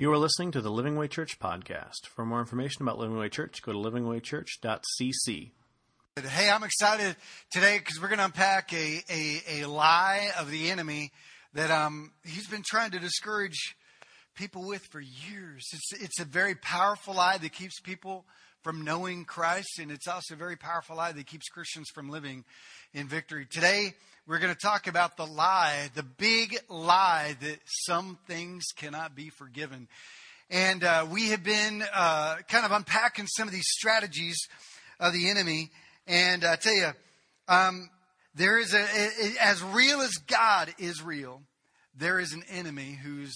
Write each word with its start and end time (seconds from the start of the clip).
You 0.00 0.10
are 0.12 0.16
listening 0.16 0.50
to 0.52 0.62
the 0.62 0.70
Living 0.70 0.96
Way 0.96 1.08
Church 1.08 1.38
podcast. 1.38 2.06
For 2.06 2.24
more 2.24 2.40
information 2.40 2.80
about 2.80 2.96
Living 2.96 3.18
Way 3.18 3.28
Church, 3.28 3.60
go 3.60 3.72
to 3.72 3.78
livingwaychurch.cc. 3.78 5.50
Hey, 6.16 6.50
I'm 6.50 6.62
excited 6.62 7.16
today 7.52 7.76
because 7.76 8.00
we're 8.00 8.08
going 8.08 8.20
to 8.20 8.24
unpack 8.24 8.72
a, 8.72 9.02
a, 9.10 9.60
a 9.60 9.68
lie 9.68 10.30
of 10.38 10.50
the 10.50 10.70
enemy 10.70 11.12
that 11.52 11.70
um, 11.70 12.12
he's 12.24 12.46
been 12.46 12.62
trying 12.64 12.92
to 12.92 12.98
discourage 12.98 13.76
people 14.34 14.66
with 14.66 14.82
for 14.86 15.00
years. 15.00 15.66
It's, 15.70 16.02
it's 16.02 16.18
a 16.18 16.24
very 16.24 16.54
powerful 16.54 17.12
lie 17.12 17.36
that 17.36 17.52
keeps 17.52 17.78
people 17.78 18.24
from 18.62 18.86
knowing 18.86 19.26
Christ, 19.26 19.78
and 19.78 19.90
it's 19.90 20.08
also 20.08 20.32
a 20.32 20.38
very 20.38 20.56
powerful 20.56 20.96
lie 20.96 21.12
that 21.12 21.26
keeps 21.26 21.46
Christians 21.50 21.88
from 21.94 22.08
living 22.08 22.46
in 22.94 23.06
victory. 23.06 23.44
Today, 23.44 23.92
we're 24.30 24.38
going 24.38 24.54
to 24.54 24.60
talk 24.60 24.86
about 24.86 25.16
the 25.16 25.26
lie, 25.26 25.90
the 25.96 26.04
big 26.04 26.56
lie 26.68 27.34
that 27.40 27.58
some 27.64 28.16
things 28.28 28.66
cannot 28.76 29.16
be 29.16 29.28
forgiven. 29.28 29.88
And 30.48 30.84
uh, 30.84 31.04
we 31.10 31.30
have 31.30 31.42
been 31.42 31.82
uh, 31.92 32.36
kind 32.48 32.64
of 32.64 32.70
unpacking 32.70 33.26
some 33.26 33.48
of 33.48 33.52
these 33.52 33.66
strategies 33.66 34.38
of 35.00 35.12
the 35.14 35.30
enemy. 35.30 35.70
And 36.06 36.44
I 36.44 36.54
tell 36.54 36.76
you, 36.76 36.90
um, 37.48 37.90
there 38.32 38.56
is 38.60 38.72
a, 38.72 38.86
as 39.40 39.64
real 39.64 40.00
as 40.00 40.12
God 40.28 40.72
is 40.78 41.02
real, 41.02 41.42
there 41.96 42.20
is 42.20 42.32
an 42.32 42.44
enemy 42.48 43.00
who's 43.02 43.34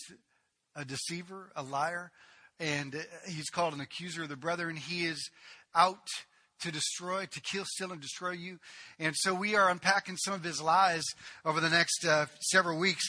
a 0.77 0.85
deceiver, 0.85 1.51
a 1.57 1.65
liar, 1.65 2.13
and 2.61 2.95
he's 3.27 3.51
called 3.51 3.75
an 3.75 3.81
accuser 3.81 4.23
of 4.23 4.29
the 4.29 4.37
brethren. 4.37 4.77
He 4.77 5.07
is 5.07 5.29
out 5.75 6.07
to 6.65 6.73
destroy, 6.73 7.27
to 7.27 7.41
kill, 7.41 7.65
steal, 7.67 7.93
and 7.93 8.01
destroy 8.01 8.31
you. 8.31 8.59
And 8.99 9.15
so 9.15 9.35
we 9.35 9.55
are 9.55 9.69
unpacking 9.69 10.17
some 10.17 10.33
of 10.33 10.43
his 10.43 10.63
lies 10.63 11.05
over 11.45 11.61
the 11.61 11.69
next 11.69 12.07
uh, 12.07 12.25
several 12.41 12.79
weeks. 12.79 13.05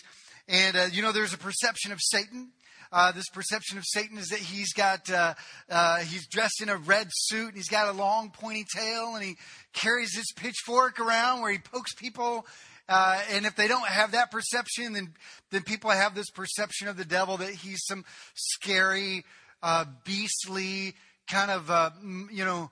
And, 0.49 0.75
uh, 0.75 0.87
you 0.91 1.01
know, 1.01 1.13
there's 1.13 1.33
a 1.33 1.37
perception 1.37 1.93
of 1.93 1.99
Satan. 2.01 2.49
Uh, 2.91 3.13
this 3.13 3.29
perception 3.29 3.77
of 3.77 3.85
Satan 3.87 4.17
is 4.17 4.27
that 4.27 4.39
he's 4.39 4.73
got 4.73 5.09
uh, 5.09 5.33
uh, 5.69 5.99
he's 5.99 6.27
dressed 6.27 6.61
in 6.61 6.69
a 6.69 6.77
red 6.77 7.07
suit 7.11 7.47
and 7.47 7.55
he's 7.55 7.69
got 7.69 7.87
a 7.87 7.97
long 7.97 8.29
pointy 8.29 8.65
tail 8.75 9.15
and 9.15 9.23
he 9.23 9.35
carries 9.73 10.15
his 10.15 10.31
pitchfork 10.35 10.99
around 10.99 11.41
where 11.41 11.51
he 11.51 11.57
pokes 11.57 11.93
people. 11.95 12.45
Uh, 12.87 13.19
and 13.31 13.45
if 13.45 13.55
they 13.55 13.67
don't 13.67 13.87
have 13.87 14.11
that 14.11 14.31
perception, 14.31 14.93
then 14.93 15.13
then 15.51 15.63
people 15.63 15.89
have 15.89 16.13
this 16.13 16.29
perception 16.29 16.87
of 16.87 16.97
the 16.97 17.05
devil 17.05 17.37
that 17.37 17.49
he's 17.49 17.83
some 17.85 18.05
scary, 18.35 19.25
uh, 19.63 19.85
beastly 20.05 20.93
kind 21.27 21.51
of 21.51 21.71
uh, 21.71 21.89
you 22.31 22.45
know 22.45 22.69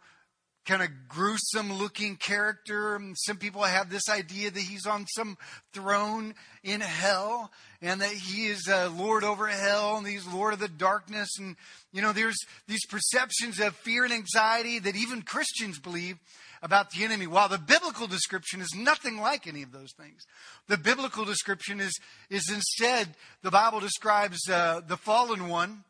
kind 0.66 0.82
of 0.82 0.90
gruesome 1.08 1.74
looking 1.74 2.16
character. 2.16 3.00
Some 3.16 3.38
people 3.38 3.64
have 3.64 3.90
this 3.90 4.10
idea 4.10 4.50
that 4.50 4.60
he's 4.60 4.86
on 4.86 5.06
some 5.08 5.38
throne 5.74 6.36
in 6.64 6.82
hell 6.82 7.52
and 7.82 8.02
that 8.02 8.12
he 8.12 8.48
is 8.48 8.68
uh, 8.70 8.90
Lord 8.96 9.24
over 9.24 9.48
hell 9.48 9.98
and 9.98 10.08
he's 10.08 10.26
Lord 10.26 10.54
of 10.54 10.60
the 10.60 10.68
darkness. 10.70 11.38
And, 11.38 11.56
you 11.92 12.02
know, 12.02 12.14
there's 12.14 12.38
these 12.68 12.86
perceptions 12.86 13.60
of 13.60 13.76
fear 13.76 14.06
and 14.06 14.14
anxiety 14.14 14.80
that 14.80 14.96
even 14.96 15.22
Christians 15.22 15.80
believe 15.80 16.18
about 16.62 16.92
the 16.92 17.04
enemy, 17.04 17.28
while 17.28 17.50
the 17.50 17.58
biblical 17.58 18.08
description 18.08 18.62
is 18.62 18.74
nothing 18.74 19.18
like 19.18 19.48
any 19.48 19.64
of 19.64 19.74
those 19.74 19.92
things. 20.00 20.24
The 20.70 20.78
biblical 20.78 21.26
description 21.26 21.82
is, 21.82 22.00
is 22.30 22.50
instead, 22.50 23.10
the 23.42 23.52
Bible 23.52 23.82
describes 23.82 24.40
uh, 24.50 24.80
the 24.88 24.96
fallen 24.96 25.50
one 25.50 25.84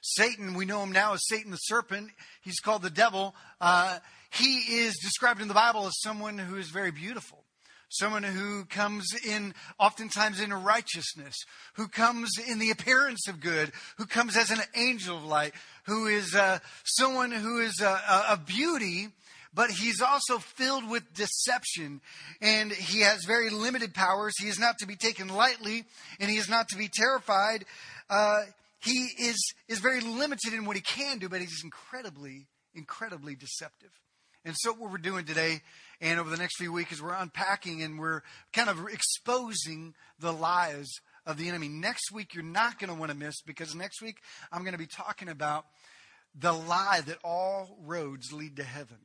Satan, 0.00 0.54
we 0.54 0.64
know 0.64 0.82
him 0.82 0.92
now 0.92 1.12
as 1.14 1.26
Satan 1.26 1.50
the 1.50 1.56
serpent. 1.56 2.10
He's 2.42 2.60
called 2.60 2.82
the 2.82 2.90
devil. 2.90 3.34
Uh, 3.60 3.98
he 4.30 4.58
is 4.80 4.96
described 5.02 5.40
in 5.40 5.48
the 5.48 5.54
Bible 5.54 5.86
as 5.86 6.00
someone 6.00 6.38
who 6.38 6.56
is 6.56 6.70
very 6.70 6.90
beautiful. 6.90 7.44
Someone 7.92 8.22
who 8.22 8.64
comes 8.66 9.08
in, 9.26 9.52
oftentimes 9.78 10.40
in 10.40 10.54
righteousness, 10.54 11.34
who 11.74 11.88
comes 11.88 12.30
in 12.38 12.60
the 12.60 12.70
appearance 12.70 13.26
of 13.26 13.40
good, 13.40 13.72
who 13.96 14.06
comes 14.06 14.36
as 14.36 14.52
an 14.52 14.60
angel 14.76 15.16
of 15.16 15.24
light, 15.24 15.54
who 15.86 16.06
is 16.06 16.32
uh, 16.32 16.60
someone 16.84 17.32
who 17.32 17.58
is 17.58 17.80
a, 17.80 18.00
a, 18.30 18.36
beauty, 18.36 19.08
but 19.52 19.70
he's 19.70 20.00
also 20.00 20.38
filled 20.38 20.88
with 20.88 21.12
deception 21.14 22.00
and 22.40 22.70
he 22.70 23.00
has 23.00 23.24
very 23.26 23.50
limited 23.50 23.92
powers. 23.92 24.34
He 24.38 24.46
is 24.46 24.60
not 24.60 24.78
to 24.78 24.86
be 24.86 24.94
taken 24.94 25.26
lightly 25.26 25.82
and 26.20 26.30
he 26.30 26.36
is 26.36 26.48
not 26.48 26.68
to 26.68 26.76
be 26.76 26.88
terrified. 26.88 27.64
Uh, 28.08 28.42
he 28.82 29.08
is, 29.18 29.36
is 29.68 29.78
very 29.78 30.00
limited 30.00 30.52
in 30.52 30.64
what 30.64 30.76
he 30.76 30.82
can 30.82 31.18
do, 31.18 31.28
but 31.28 31.40
he's 31.40 31.62
incredibly, 31.62 32.46
incredibly 32.74 33.34
deceptive. 33.34 33.90
And 34.44 34.54
so, 34.58 34.72
what 34.72 34.90
we're 34.90 34.98
doing 34.98 35.26
today 35.26 35.60
and 36.00 36.18
over 36.18 36.30
the 36.30 36.38
next 36.38 36.56
few 36.56 36.72
weeks 36.72 36.92
is 36.92 37.02
we're 37.02 37.12
unpacking 37.12 37.82
and 37.82 37.98
we're 37.98 38.22
kind 38.54 38.70
of 38.70 38.86
exposing 38.90 39.94
the 40.18 40.32
lies 40.32 40.88
of 41.26 41.36
the 41.36 41.48
enemy. 41.48 41.68
Next 41.68 42.10
week, 42.10 42.34
you're 42.34 42.42
not 42.42 42.78
going 42.78 42.90
to 42.90 42.98
want 42.98 43.12
to 43.12 43.16
miss 43.16 43.42
because 43.42 43.74
next 43.74 44.00
week, 44.00 44.16
I'm 44.50 44.62
going 44.62 44.72
to 44.72 44.78
be 44.78 44.86
talking 44.86 45.28
about 45.28 45.66
the 46.34 46.52
lie 46.52 47.02
that 47.06 47.18
all 47.22 47.76
roads 47.84 48.32
lead 48.32 48.56
to 48.56 48.64
heaven. 48.64 48.98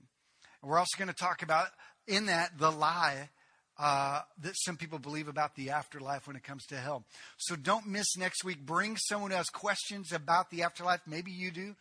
And 0.61 0.71
we're 0.71 0.79
also 0.79 0.97
going 0.97 1.09
to 1.09 1.13
talk 1.13 1.41
about, 1.41 1.67
in 2.07 2.27
that, 2.27 2.57
the 2.57 2.71
lie 2.71 3.29
uh, 3.77 4.21
that 4.41 4.53
some 4.55 4.77
people 4.77 4.99
believe 4.99 5.27
about 5.27 5.55
the 5.55 5.71
afterlife 5.71 6.27
when 6.27 6.35
it 6.35 6.43
comes 6.43 6.65
to 6.67 6.77
hell. 6.77 7.03
So 7.37 7.55
don't 7.55 7.87
miss 7.87 8.15
next 8.17 8.43
week. 8.43 8.65
Bring 8.65 8.95
someone 8.97 9.31
who 9.31 9.37
has 9.37 9.49
questions 9.49 10.11
about 10.11 10.49
the 10.49 10.63
afterlife. 10.63 11.01
Maybe 11.05 11.31
you 11.31 11.51
do. 11.51 11.75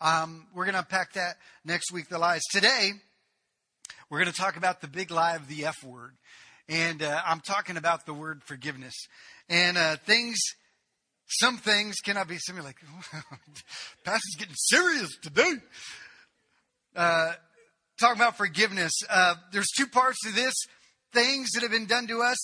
Um, 0.00 0.46
we're 0.54 0.64
going 0.64 0.74
to 0.74 0.80
unpack 0.80 1.12
that 1.14 1.36
next 1.64 1.92
week, 1.92 2.08
the 2.08 2.18
lies. 2.18 2.42
Today, 2.50 2.90
we're 4.10 4.20
going 4.20 4.32
to 4.32 4.38
talk 4.38 4.56
about 4.56 4.80
the 4.80 4.88
big 4.88 5.10
lie 5.10 5.36
of 5.36 5.48
the 5.48 5.66
F 5.66 5.84
word. 5.84 6.12
And 6.68 7.02
uh, 7.02 7.20
I'm 7.24 7.40
talking 7.40 7.76
about 7.76 8.06
the 8.06 8.14
word 8.14 8.42
forgiveness. 8.42 8.94
And 9.48 9.76
uh, 9.76 9.96
things, 9.96 10.38
some 11.26 11.58
things 11.58 11.96
cannot 12.02 12.26
be 12.26 12.38
similar. 12.38 12.64
Like, 12.64 12.76
Pastor's 14.04 14.36
getting 14.38 14.54
serious 14.56 15.14
today. 15.22 15.52
Uh, 16.96 17.32
talking 18.00 18.20
about 18.20 18.38
forgiveness. 18.38 18.92
Uh, 19.10 19.34
there's 19.52 19.70
two 19.76 19.86
parts 19.86 20.18
to 20.24 20.32
this 20.32 20.54
things 21.14 21.52
that 21.52 21.62
have 21.62 21.70
been 21.70 21.86
done 21.86 22.08
to 22.08 22.22
us 22.22 22.38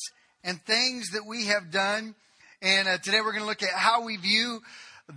and 0.45 0.63
things 0.65 1.11
that 1.11 1.23
we 1.27 1.47
have 1.47 1.71
done. 1.71 2.15
And 2.63 2.89
uh, 2.89 2.99
today 2.99 3.19
we're 3.21 3.33
going 3.33 3.43
to 3.43 3.49
look 3.49 3.63
at 3.63 3.71
how 3.71 4.05
we 4.05 4.17
view 4.17 4.61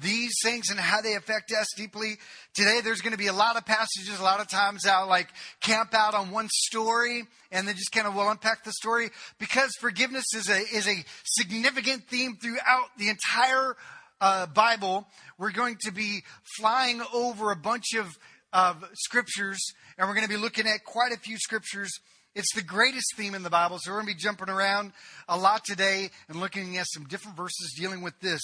these 0.02 0.34
things 0.44 0.72
and 0.72 0.80
how 0.80 1.02
they 1.02 1.14
affect 1.14 1.52
us 1.52 1.68
deeply. 1.78 2.16
Today 2.56 2.82
there's 2.84 3.02
going 3.02 3.12
to 3.12 3.18
be 3.18 3.28
a 3.28 3.34
lot 3.34 3.56
of 3.56 3.66
passages, 3.66 4.20
a 4.20 4.24
lot 4.24 4.40
of 4.40 4.50
times 4.50 4.88
I'll 4.88 5.08
like 5.08 5.28
camp 5.62 5.94
out 5.94 6.16
on 6.16 6.32
one 6.32 6.50
story 6.52 7.24
and 7.52 7.68
then 7.68 7.76
just 7.76 7.92
kind 7.92 8.08
of 8.08 8.16
will 8.16 8.30
unpack 8.30 8.64
the 8.64 8.72
story 8.72 9.12
because 9.38 9.72
forgiveness 9.80 10.26
is 10.36 10.50
a, 10.50 10.58
is 10.58 10.88
a 10.88 11.06
significant 11.24 12.08
theme 12.08 12.38
throughout 12.42 12.88
the 12.98 13.10
entire 13.10 13.76
uh, 14.20 14.48
Bible. 14.48 15.06
We're 15.38 15.52
going 15.52 15.78
to 15.82 15.92
be 15.92 16.24
flying 16.58 17.04
over 17.14 17.52
a 17.52 17.56
bunch 17.56 17.94
of, 17.96 18.08
of 18.52 18.84
scriptures 18.94 19.60
and 20.00 20.08
we're 20.08 20.16
going 20.16 20.28
to 20.28 20.34
be 20.34 20.42
looking 20.42 20.66
at 20.66 20.84
quite 20.84 21.12
a 21.12 21.20
few 21.20 21.38
scriptures 21.38 21.92
it's 22.36 22.54
the 22.56 22.64
greatest 22.64 23.16
theme 23.16 23.36
in 23.36 23.44
the 23.44 23.50
Bible, 23.50 23.78
so 23.80 23.92
we're 23.92 23.98
going 23.98 24.08
to 24.08 24.16
be 24.16 24.20
jumping 24.20 24.50
around 24.50 24.94
a 25.28 25.38
lot 25.38 25.64
today 25.64 26.10
and 26.28 26.40
looking 26.40 26.78
at 26.78 26.88
some 26.90 27.06
different 27.06 27.38
verses 27.38 27.76
dealing 27.78 28.02
with 28.02 28.20
this. 28.22 28.42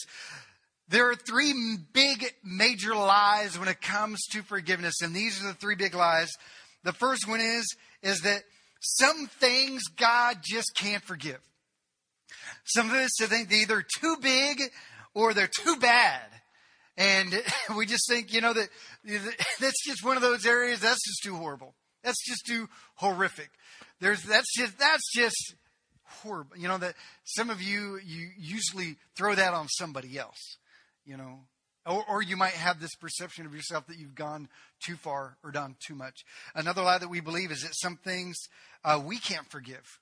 There 0.90 1.10
are 1.10 1.16
three 1.16 1.54
big 1.94 2.26
major 2.44 2.96
lies 2.96 3.58
when 3.58 3.68
it 3.68 3.82
comes 3.82 4.20
to 4.32 4.42
forgiveness, 4.42 5.02
and 5.02 5.16
these 5.16 5.44
are 5.44 5.48
the 5.48 5.54
three 5.54 5.76
big 5.76 5.96
lies. 5.96 6.30
The 6.84 6.94
first 6.94 7.28
one 7.28 7.40
is 7.40 7.76
is 8.02 8.22
that 8.22 8.44
some 8.80 9.28
things 9.28 9.84
God 9.96 10.38
just 10.44 10.72
can't 10.76 11.04
forgive. 11.04 11.40
Some 12.64 12.90
of 12.90 12.96
us 12.96 13.12
think 13.20 13.50
they're 13.50 13.62
either 13.62 13.86
too 14.00 14.18
big 14.22 14.62
or 15.14 15.34
they're 15.34 15.48
too 15.48 15.76
bad. 15.78 16.22
And 16.98 17.42
we 17.78 17.86
just 17.86 18.08
think, 18.10 18.34
you 18.34 18.42
know, 18.42 18.54
that 18.54 18.70
that's 19.60 19.86
just 19.86 20.04
one 20.04 20.16
of 20.16 20.22
those 20.22 20.46
areas 20.46 20.80
that's 20.80 21.06
just 21.06 21.24
too 21.24 21.36
horrible. 21.36 21.76
That's 22.04 22.24
just 22.26 22.46
too 22.46 22.68
horrific. 22.96 23.50
There's 24.00 24.24
that's 24.24 24.52
just 24.56 24.78
that's 24.80 25.12
just 25.14 25.56
horrible. 26.04 26.58
You 26.58 26.68
know 26.68 26.78
that 26.78 26.96
some 27.24 27.50
of 27.50 27.62
you 27.62 28.00
you 28.06 28.30
usually 28.38 28.98
throw 29.18 29.36
that 29.36 29.54
on 29.54 29.68
somebody 29.68 30.18
else. 30.18 30.58
You 31.06 31.18
know, 31.18 31.40
or, 31.86 32.04
or, 32.08 32.22
you 32.22 32.38
might 32.38 32.54
have 32.54 32.80
this 32.80 32.94
perception 32.96 33.48
of 33.48 33.56
yourself 33.56 33.88
that 33.88 33.98
you've 33.98 34.14
gone 34.14 34.48
too 34.80 34.96
far 34.96 35.38
or 35.44 35.50
done 35.50 35.76
too 35.80 35.96
much. 35.96 36.24
Another 36.54 36.84
lie 36.84 37.00
that 37.00 37.10
we 37.10 37.20
believe 37.20 37.52
is 37.52 37.62
that 37.62 37.74
some 37.74 37.96
things 37.96 38.38
uh, 38.84 39.02
we 39.04 39.18
can't 39.18 39.50
forgive. 39.50 40.00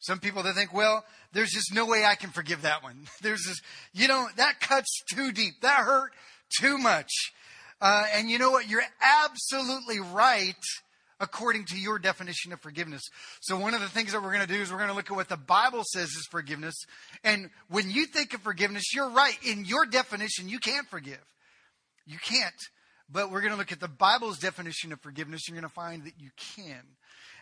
Some 0.00 0.18
people 0.18 0.42
that 0.42 0.54
think, 0.54 0.74
well, 0.74 1.04
there's 1.32 1.50
just 1.50 1.72
no 1.72 1.86
way 1.86 2.04
I 2.04 2.14
can 2.14 2.30
forgive 2.30 2.62
that 2.62 2.82
one. 2.82 3.06
There's 3.22 3.42
this, 3.46 3.62
you 3.94 4.06
know, 4.06 4.28
that 4.36 4.60
cuts 4.60 5.02
too 5.10 5.32
deep. 5.32 5.62
That 5.62 5.78
hurt 5.78 6.12
too 6.60 6.76
much. 6.76 7.10
Uh, 7.80 8.04
and 8.14 8.28
you 8.28 8.38
know 8.38 8.50
what? 8.50 8.68
You're 8.68 8.82
absolutely 9.00 10.00
right 10.00 10.62
according 11.20 11.64
to 11.66 11.78
your 11.78 11.98
definition 11.98 12.52
of 12.52 12.60
forgiveness. 12.60 13.02
So, 13.40 13.58
one 13.58 13.74
of 13.74 13.80
the 13.80 13.88
things 13.88 14.12
that 14.12 14.22
we're 14.22 14.32
going 14.32 14.46
to 14.46 14.52
do 14.52 14.60
is 14.60 14.70
we're 14.70 14.78
going 14.78 14.90
to 14.90 14.96
look 14.96 15.10
at 15.10 15.16
what 15.16 15.28
the 15.28 15.36
Bible 15.36 15.82
says 15.84 16.08
is 16.08 16.26
forgiveness. 16.30 16.74
And 17.22 17.50
when 17.68 17.90
you 17.90 18.06
think 18.06 18.34
of 18.34 18.40
forgiveness, 18.40 18.94
you're 18.94 19.10
right. 19.10 19.36
In 19.44 19.64
your 19.64 19.86
definition, 19.86 20.48
you 20.48 20.58
can't 20.58 20.86
forgive. 20.88 21.24
You 22.06 22.18
can't. 22.18 22.54
But 23.10 23.30
we're 23.30 23.40
going 23.40 23.52
to 23.52 23.58
look 23.58 23.72
at 23.72 23.80
the 23.80 23.88
Bible's 23.88 24.38
definition 24.38 24.92
of 24.92 25.00
forgiveness. 25.00 25.48
You're 25.48 25.58
going 25.58 25.68
to 25.68 25.74
find 25.74 26.04
that 26.04 26.14
you 26.18 26.30
can. 26.56 26.82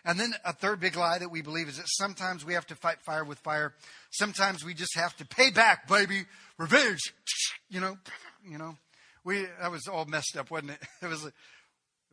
And 0.04 0.18
then 0.18 0.34
a 0.44 0.52
third 0.52 0.80
big 0.80 0.96
lie 0.96 1.18
that 1.18 1.30
we 1.30 1.42
believe 1.42 1.68
is 1.68 1.76
that 1.76 1.86
sometimes 1.86 2.44
we 2.44 2.54
have 2.54 2.66
to 2.66 2.74
fight 2.74 3.00
fire 3.02 3.24
with 3.24 3.38
fire. 3.38 3.74
Sometimes 4.10 4.64
we 4.64 4.74
just 4.74 4.96
have 4.96 5.16
to 5.18 5.26
pay 5.26 5.50
back, 5.50 5.86
baby. 5.86 6.24
Revenge. 6.58 7.00
You 7.70 7.80
know, 7.80 7.96
you 8.48 8.58
know, 8.58 8.76
we 9.24 9.46
that 9.60 9.70
was 9.70 9.86
all 9.86 10.04
messed 10.04 10.36
up, 10.36 10.50
wasn't 10.50 10.72
it? 10.72 10.78
It 11.02 11.08
was 11.08 11.30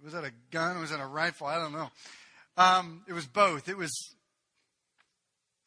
was 0.03 0.13
that 0.13 0.23
a 0.23 0.31
gun? 0.51 0.79
Was 0.79 0.91
that 0.91 0.99
a 0.99 1.05
rifle? 1.05 1.47
I 1.47 1.59
don't 1.59 1.73
know. 1.73 1.89
Um, 2.57 3.03
it 3.07 3.13
was 3.13 3.25
both. 3.25 3.69
It 3.69 3.77
was 3.77 3.91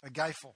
a 0.04 0.10
geifel. 0.10 0.54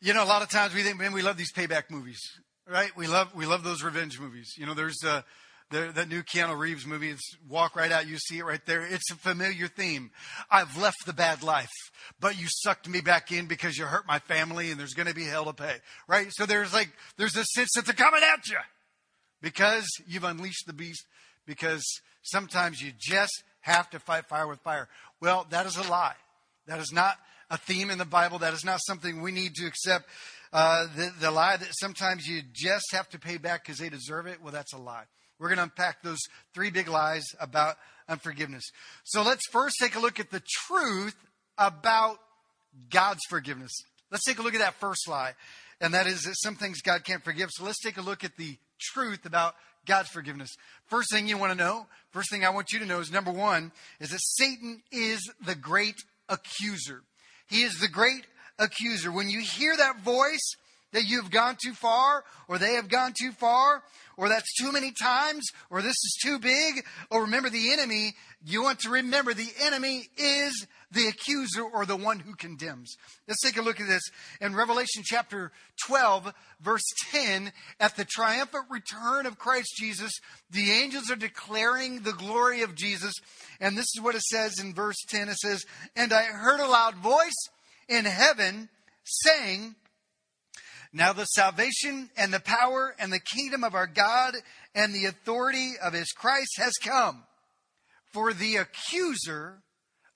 You 0.00 0.14
know, 0.14 0.24
a 0.24 0.26
lot 0.26 0.42
of 0.42 0.50
times 0.50 0.74
we 0.74 0.82
think, 0.82 0.98
man, 0.98 1.12
we 1.12 1.22
love 1.22 1.36
these 1.36 1.52
payback 1.52 1.84
movies, 1.88 2.20
right? 2.68 2.90
We 2.96 3.06
love 3.06 3.34
we 3.36 3.46
love 3.46 3.62
those 3.62 3.84
revenge 3.84 4.18
movies. 4.18 4.54
You 4.56 4.66
know, 4.66 4.74
there's 4.74 4.98
uh, 5.04 5.22
the, 5.70 5.92
that 5.94 6.08
new 6.08 6.24
Keanu 6.24 6.58
Reeves 6.58 6.86
movie. 6.86 7.10
It's 7.10 7.36
Walk 7.48 7.76
Right 7.76 7.92
Out. 7.92 8.08
You 8.08 8.18
see 8.18 8.38
it 8.38 8.44
right 8.44 8.64
there. 8.66 8.84
It's 8.84 9.12
a 9.12 9.14
familiar 9.14 9.68
theme. 9.68 10.10
I've 10.50 10.76
left 10.76 11.06
the 11.06 11.12
bad 11.12 11.44
life, 11.44 11.70
but 12.18 12.36
you 12.36 12.46
sucked 12.48 12.88
me 12.88 13.00
back 13.00 13.30
in 13.30 13.46
because 13.46 13.78
you 13.78 13.84
hurt 13.84 14.06
my 14.08 14.18
family, 14.18 14.72
and 14.72 14.80
there's 14.80 14.94
going 14.94 15.08
to 15.08 15.14
be 15.14 15.24
hell 15.24 15.44
to 15.44 15.52
pay, 15.52 15.76
right? 16.08 16.26
So 16.30 16.46
there's 16.46 16.74
like 16.74 16.92
there's 17.16 17.36
a 17.36 17.44
sense 17.44 17.70
that 17.76 17.86
they're 17.86 17.94
coming 17.94 18.22
at 18.24 18.48
you 18.48 18.58
because 19.42 19.86
you've 20.06 20.24
unleashed 20.24 20.66
the 20.66 20.72
beast. 20.72 21.04
Because 21.44 21.84
sometimes 22.22 22.80
you 22.80 22.92
just 22.96 23.42
have 23.62 23.90
to 23.90 23.98
fight 23.98 24.26
fire 24.28 24.46
with 24.46 24.60
fire. 24.60 24.88
Well, 25.20 25.46
that 25.50 25.66
is 25.66 25.76
a 25.76 25.82
lie. 25.82 26.14
That 26.66 26.78
is 26.78 26.92
not 26.92 27.18
a 27.50 27.58
theme 27.58 27.90
in 27.90 27.98
the 27.98 28.04
Bible. 28.04 28.38
That 28.38 28.54
is 28.54 28.64
not 28.64 28.80
something 28.86 29.20
we 29.20 29.32
need 29.32 29.56
to 29.56 29.66
accept. 29.66 30.06
Uh, 30.52 30.86
the, 30.96 31.12
the 31.20 31.30
lie 31.30 31.56
that 31.56 31.68
sometimes 31.72 32.26
you 32.26 32.42
just 32.52 32.84
have 32.92 33.08
to 33.10 33.18
pay 33.18 33.38
back 33.38 33.64
because 33.64 33.78
they 33.78 33.88
deserve 33.88 34.26
it, 34.26 34.42
well, 34.42 34.52
that's 34.52 34.72
a 34.72 34.78
lie. 34.78 35.04
We're 35.38 35.48
going 35.48 35.56
to 35.56 35.64
unpack 35.64 36.02
those 36.02 36.20
three 36.54 36.70
big 36.70 36.88
lies 36.88 37.24
about 37.40 37.76
unforgiveness. 38.08 38.64
So 39.02 39.22
let's 39.22 39.42
first 39.50 39.76
take 39.80 39.96
a 39.96 40.00
look 40.00 40.20
at 40.20 40.30
the 40.30 40.42
truth 40.66 41.16
about 41.58 42.18
God's 42.90 43.22
forgiveness. 43.28 43.72
Let's 44.10 44.24
take 44.24 44.38
a 44.38 44.42
look 44.42 44.54
at 44.54 44.60
that 44.60 44.74
first 44.74 45.08
lie, 45.08 45.32
and 45.82 45.92
that 45.94 46.06
is 46.06 46.22
that 46.22 46.36
some 46.36 46.54
things 46.54 46.80
God 46.80 47.04
can't 47.04 47.22
forgive. 47.22 47.50
So 47.50 47.64
let's 47.64 47.80
take 47.80 47.98
a 47.98 48.02
look 48.02 48.24
at 48.24 48.36
the 48.36 48.56
truth 48.80 49.26
about 49.26 49.54
God's 49.84 50.08
forgiveness. 50.08 50.56
First 50.86 51.10
thing 51.12 51.26
you 51.26 51.36
want 51.36 51.52
to 51.52 51.58
know, 51.58 51.86
first 52.12 52.30
thing 52.30 52.44
I 52.44 52.50
want 52.50 52.72
you 52.72 52.78
to 52.78 52.86
know 52.86 53.00
is 53.00 53.10
number 53.10 53.32
one, 53.32 53.72
is 54.00 54.10
that 54.10 54.20
Satan 54.22 54.82
is 54.92 55.28
the 55.44 55.56
great 55.56 55.96
accuser. 56.28 57.02
He 57.48 57.62
is 57.62 57.74
the 57.80 57.88
great 57.88 58.26
accuser. 58.60 59.10
When 59.10 59.28
you 59.28 59.40
hear 59.40 59.76
that 59.76 60.00
voice 60.02 60.54
that 60.92 61.04
you've 61.04 61.30
gone 61.30 61.56
too 61.62 61.72
far, 61.72 62.24
or 62.48 62.58
they 62.58 62.74
have 62.74 62.88
gone 62.88 63.12
too 63.18 63.32
far, 63.32 63.82
or 64.16 64.28
that's 64.28 64.54
too 64.54 64.72
many 64.72 64.92
times, 64.92 65.48
or 65.70 65.82
this 65.82 65.90
is 65.90 66.18
too 66.22 66.38
big, 66.38 66.84
or 67.10 67.22
remember 67.22 67.50
the 67.50 67.72
enemy, 67.72 68.14
you 68.44 68.62
want 68.62 68.80
to 68.80 68.90
remember 68.90 69.34
the 69.34 69.52
enemy 69.60 70.08
is 70.16 70.66
the 70.90 71.08
accuser 71.08 71.62
or 71.62 71.86
the 71.86 71.96
one 71.96 72.18
who 72.18 72.34
condemns. 72.34 72.96
Let's 73.26 73.40
take 73.40 73.56
a 73.56 73.62
look 73.62 73.80
at 73.80 73.88
this 73.88 74.02
in 74.40 74.54
Revelation 74.54 75.02
chapter 75.04 75.52
12, 75.86 76.34
verse 76.60 76.84
10. 77.10 77.52
At 77.80 77.96
the 77.96 78.04
triumphant 78.04 78.64
return 78.70 79.26
of 79.26 79.38
Christ 79.38 79.74
Jesus, 79.76 80.12
the 80.50 80.70
angels 80.70 81.10
are 81.10 81.16
declaring 81.16 82.02
the 82.02 82.12
glory 82.12 82.62
of 82.62 82.74
Jesus. 82.74 83.14
And 83.60 83.76
this 83.76 83.86
is 83.96 84.02
what 84.02 84.14
it 84.14 84.22
says 84.22 84.58
in 84.58 84.74
verse 84.74 84.98
10 85.08 85.28
it 85.28 85.36
says, 85.36 85.64
And 85.96 86.12
I 86.12 86.24
heard 86.24 86.60
a 86.60 86.68
loud 86.68 86.96
voice 86.96 87.48
in 87.88 88.04
heaven 88.04 88.68
saying, 89.04 89.76
now 90.92 91.12
the 91.12 91.24
salvation 91.24 92.10
and 92.16 92.32
the 92.32 92.40
power 92.40 92.94
and 92.98 93.12
the 93.12 93.20
kingdom 93.20 93.64
of 93.64 93.74
our 93.74 93.86
God 93.86 94.34
and 94.74 94.94
the 94.94 95.06
authority 95.06 95.72
of 95.82 95.92
his 95.92 96.12
Christ 96.12 96.52
has 96.58 96.72
come. 96.82 97.24
For 98.12 98.32
the 98.32 98.56
accuser 98.56 99.62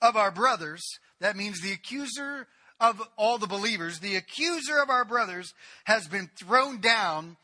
of 0.03 0.17
our 0.17 0.31
brothers, 0.31 0.83
that 1.21 1.37
means 1.37 1.61
the 1.61 1.73
accuser 1.73 2.47
of 2.79 3.01
all 3.17 3.39
the 3.39 3.47
believers, 3.47 4.01
the 4.01 4.17
accuser 4.17 4.79
of 4.83 4.91
our 4.91 5.05
brothers 5.05 5.53
has 5.85 6.07
been 6.09 6.29
thrown 6.39 6.81
down, 6.81 7.39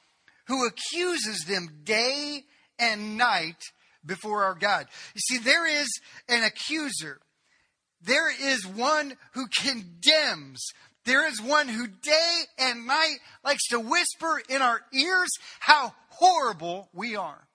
who 0.49 0.67
accuses 0.67 1.44
them 1.49 1.81
day 1.84 2.43
and 2.79 3.17
night 3.17 3.62
before 4.05 4.44
our 4.44 4.55
God. 4.55 4.87
You 5.14 5.20
see, 5.20 5.38
there 5.38 5.67
is 5.67 5.88
an 6.29 6.43
accuser. 6.43 7.19
There 8.02 8.31
is 8.31 8.67
one 8.67 9.14
who 9.32 9.46
condemns. 9.62 10.67
There 11.05 11.27
is 11.27 11.41
one 11.41 11.69
who 11.69 11.87
day 11.87 12.43
and 12.59 12.87
night 12.87 13.17
likes 13.45 13.69
to 13.69 13.81
whisper 13.81 14.41
in 14.49 14.63
our 14.63 14.81
ears 14.93 15.31
how 15.61 15.95
horrible 16.11 16.89
we 16.93 17.17
are. 17.17 17.47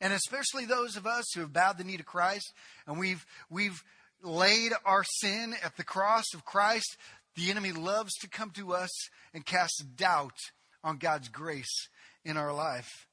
And 0.00 0.12
especially 0.12 0.64
those 0.64 0.96
of 0.96 1.06
us 1.06 1.26
who 1.34 1.40
have 1.40 1.52
bowed 1.52 1.78
the 1.78 1.84
knee 1.84 1.98
to 1.98 2.02
Christ 2.02 2.52
and 2.86 2.98
we've, 2.98 3.24
we've 3.50 3.82
laid 4.22 4.72
our 4.84 5.04
sin 5.04 5.54
at 5.62 5.76
the 5.76 5.84
cross 5.84 6.24
of 6.34 6.44
Christ, 6.44 6.96
the 7.36 7.50
enemy 7.50 7.72
loves 7.72 8.12
to 8.20 8.28
come 8.28 8.50
to 8.50 8.74
us 8.74 8.90
and 9.32 9.46
cast 9.46 9.84
doubt 9.96 10.36
on 10.82 10.96
God's 10.96 11.28
grace 11.28 11.88
in 12.24 12.36
our 12.36 12.52
life. 12.52 13.06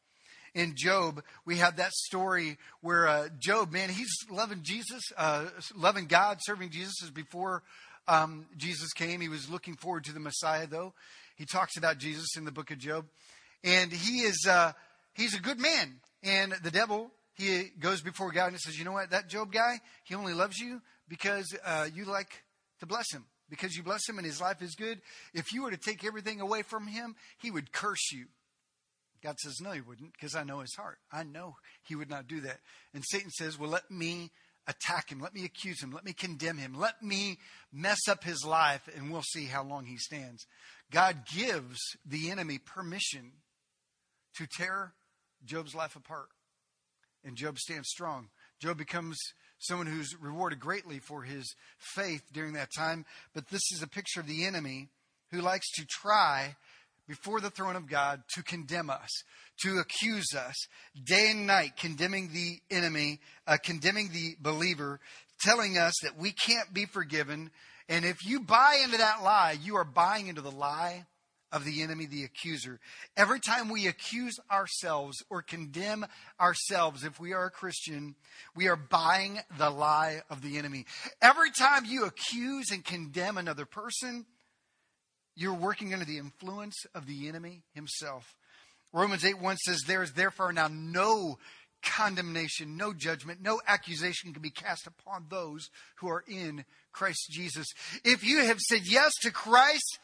In 0.54 0.74
Job, 0.76 1.22
we 1.46 1.58
have 1.58 1.76
that 1.76 1.92
story 1.92 2.58
where 2.82 3.08
uh, 3.08 3.28
Job, 3.38 3.72
man, 3.72 3.90
he's 3.90 4.16
loving 4.32 4.62
Jesus, 4.64 5.04
uh, 5.16 5.46
loving 5.76 6.08
God, 6.08 6.40
serving 6.42 6.72
Jesus 6.72 7.04
as 7.04 7.12
before 7.12 7.62
um, 8.07 8.45
Jesus 8.57 8.94
came. 8.94 9.21
He 9.21 9.30
was 9.30 9.50
looking 9.50 9.75
forward 9.75 10.06
to 10.06 10.13
the 10.13 10.19
Messiah, 10.19 10.68
though. 10.68 10.94
He 11.36 11.45
talks 11.45 11.77
about 11.77 11.98
Jesus 11.98 12.36
in 12.38 12.45
the 12.45 12.51
book 12.51 12.71
of 12.71 12.77
Job, 12.77 13.06
and 13.63 13.92
he 13.92 14.19
is 14.21 14.45
uh, 14.50 14.74
he's 15.13 15.36
a 15.36 15.42
good 15.42 15.59
man. 15.59 16.00
And 16.24 16.54
the 16.63 16.71
devil 16.71 17.12
he 17.36 17.69
goes 17.80 18.01
before 18.01 18.31
God 18.31 18.48
and 18.48 18.59
says, 18.59 18.77
"You 18.77 18.86
know 18.86 18.94
what? 18.94 19.12
That 19.12 19.30
Job 19.30 19.51
guy, 19.51 19.80
he 20.04 20.15
only 20.15 20.33
loves 20.33 20.57
you 20.57 20.81
because 21.07 21.56
uh, 21.63 21.88
you 21.94 22.06
like 22.06 22.44
to 22.80 22.86
bless 22.86 23.12
him." 23.12 23.25
Because 23.50 23.77
you 23.77 23.83
bless 23.83 24.01
him 24.09 24.18
and 24.18 24.27
his 24.27 24.42
life 24.42 24.62
is 24.62 24.75
good. 24.75 25.00
If 25.33 25.54
you 25.54 25.63
were 25.63 25.71
to 25.71 25.77
take 25.77 26.04
everything 26.04 26.42
away 26.42 26.63
from 26.63 26.86
him, 26.86 27.15
he 27.42 27.50
would 27.50 27.71
curse 27.71 28.12
you. 28.12 28.25
God 29.24 29.39
says, 29.39 29.59
No, 29.62 29.71
he 29.71 29.81
wouldn't, 29.81 30.13
because 30.13 30.36
I 30.36 30.44
know 30.44 30.59
his 30.59 30.75
heart. 30.75 31.00
I 31.12 31.24
know 31.24 31.56
he 31.83 31.95
would 31.95 32.09
not 32.09 32.27
do 32.27 32.42
that. 32.42 32.59
And 32.94 33.04
Satan 33.06 33.30
says, 33.31 33.57
Well, 33.57 33.69
let 33.69 33.89
me 33.89 34.31
attack 34.68 35.12
him. 35.12 35.19
Let 35.19 35.34
me 35.34 35.46
accuse 35.46 35.81
him. 35.81 35.92
Let 35.92 36.06
me 36.06 36.14
condemn 36.14 36.58
him. 36.58 36.74
Let 36.74 37.02
me 37.02 37.38
mess 37.72 38.08
up 38.10 38.24
his 38.24 38.46
life, 38.46 38.88
and 38.96 39.12
we'll 39.12 39.22
see 39.22 39.46
how 39.46 39.64
long 39.64 39.86
he 39.86 39.98
stands. 39.98 40.46
God 40.92 41.24
gives 41.34 41.78
the 42.06 42.31
enemy 42.31 42.60
permission 42.60 43.31
to 44.36 44.48
tear 44.48 44.94
Job's 45.46 45.75
life 45.75 45.96
apart. 45.96 46.30
And 47.24 47.36
Job 47.36 47.58
stands 47.58 47.90
strong. 47.90 48.30
Job 48.62 48.78
becomes 48.78 49.18
someone 49.60 49.88
who's 49.88 50.16
rewarded 50.19 50.60
greatly 50.60 51.00
for 51.00 51.24
his 51.24 51.56
faith 51.78 52.24
during 52.31 52.54
that 52.54 52.69
time. 52.78 53.06
But 53.34 53.50
this 53.50 53.72
is 53.74 53.81
a 53.81 53.88
picture 53.88 54.19
of 54.19 54.28
the 54.28 54.46
enemy 54.46 54.90
who 55.31 55.42
likes 55.42 55.69
to 55.74 55.86
try 55.86 56.56
before 57.07 57.42
the 57.42 57.50
throne 57.50 57.75
of 57.75 57.89
God 57.89 58.21
to 58.36 58.44
condemn 58.44 58.89
us, 58.89 59.09
to 59.64 59.80
accuse 59.80 60.33
us 60.35 60.56
day 61.06 61.31
and 61.31 61.47
night, 61.47 61.78
condemning 61.78 62.30
the 62.33 62.59
enemy, 62.69 63.19
uh, 63.47 63.57
condemning 63.64 64.09
the 64.11 64.35
believer, 64.40 64.99
telling 65.40 65.78
us 65.78 65.94
that 66.04 66.18
we 66.18 66.31
can't 66.31 66.73
be 66.73 66.85
forgiven. 66.85 67.52
And 67.90 68.06
if 68.06 68.26
you 68.26 68.42
buy 68.42 68.81
into 68.83 68.97
that 68.97 69.23
lie, 69.23 69.57
you 69.61 69.78
are 69.78 69.85
buying 69.85 70.28
into 70.28 70.42
the 70.42 70.52
lie 70.52 71.06
of 71.52 71.64
the 71.64 71.81
enemy, 71.81 72.06
the 72.06 72.23
accuser. 72.23 72.80
Every 73.16 73.40
time 73.40 73.69
we 73.69 73.87
accuse 73.87 74.37
ourselves 74.52 75.23
or 75.30 75.42
condemn 75.42 76.06
ourselves, 76.40 77.04
if 77.04 77.19
we 77.19 77.33
are 77.33 77.45
a 77.45 77.52
Christian, 77.52 78.16
we 78.56 78.68
are 78.68 78.76
buying 78.76 79.40
the 79.57 79.69
lie 79.69 80.21
of 80.30 80.42
the 80.42 80.57
enemy. 80.57 80.85
Every 81.21 81.52
time 81.52 81.85
you 81.85 82.06
accuse 82.06 82.71
and 82.71 82.83
condemn 82.83 83.37
another 83.37 83.66
person, 83.66 84.26
you're 85.38 85.54
working 85.54 85.94
under 85.94 86.06
the 86.06 86.18
influence 86.18 86.86
of 86.96 87.06
the 87.06 87.28
enemy 87.28 87.62
himself. 87.74 88.36
Romans 88.92 89.24
8 89.24 89.40
1 89.40 89.58
says, 89.58 89.82
There 89.86 90.02
is 90.02 90.14
therefore 90.14 90.52
now 90.52 90.68
no 90.72 91.38
condemnation, 91.84 92.76
no 92.76 92.92
judgment, 92.92 93.42
no 93.42 93.62
accusation 93.68 94.34
can 94.34 94.42
be 94.42 94.50
cast 94.50 94.88
upon 94.88 95.28
those 95.30 95.70
who 95.98 96.10
are 96.10 96.24
in 96.28 96.66
Christ 96.92 97.30
Jesus. 97.30 97.68
If 98.04 98.24
you 98.24 98.44
have 98.46 98.60
said 98.60 98.82
yes 98.84 99.12
to 99.22 99.32
Christ, 99.32 100.00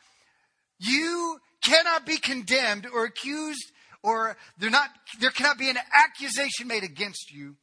you 0.78 1.40
cannot 1.64 2.06
be 2.06 2.18
condemned 2.18 2.86
or 2.94 3.06
accused, 3.06 3.72
or 4.04 4.38
not, 4.60 4.90
there 5.20 5.32
cannot 5.32 5.58
be 5.58 5.70
an 5.70 5.78
accusation 5.94 6.68
made 6.68 6.84
against 6.84 7.32
you 7.34 7.56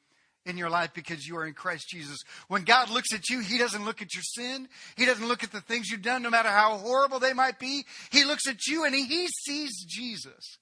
in 0.46 0.56
your 0.56 0.70
life 0.70 0.90
because 0.94 1.26
you 1.26 1.36
are 1.36 1.46
in 1.46 1.54
Christ 1.54 1.88
Jesus. 1.88 2.18
When 2.48 2.64
God 2.64 2.90
looks 2.90 3.12
at 3.12 3.28
you, 3.28 3.40
He 3.40 3.58
doesn't 3.58 3.84
look 3.84 4.02
at 4.02 4.14
your 4.14 4.22
sin. 4.22 4.68
He 4.96 5.04
doesn't 5.04 5.26
look 5.26 5.44
at 5.44 5.52
the 5.52 5.60
things 5.60 5.90
you've 5.90 6.02
done, 6.02 6.22
no 6.22 6.30
matter 6.30 6.48
how 6.48 6.76
horrible 6.78 7.18
they 7.18 7.32
might 7.32 7.58
be. 7.58 7.84
He 8.10 8.24
looks 8.24 8.48
at 8.48 8.66
you 8.66 8.84
and 8.84 8.94
He, 8.94 9.28
sees 9.28 9.84
Jesus. 9.86 10.58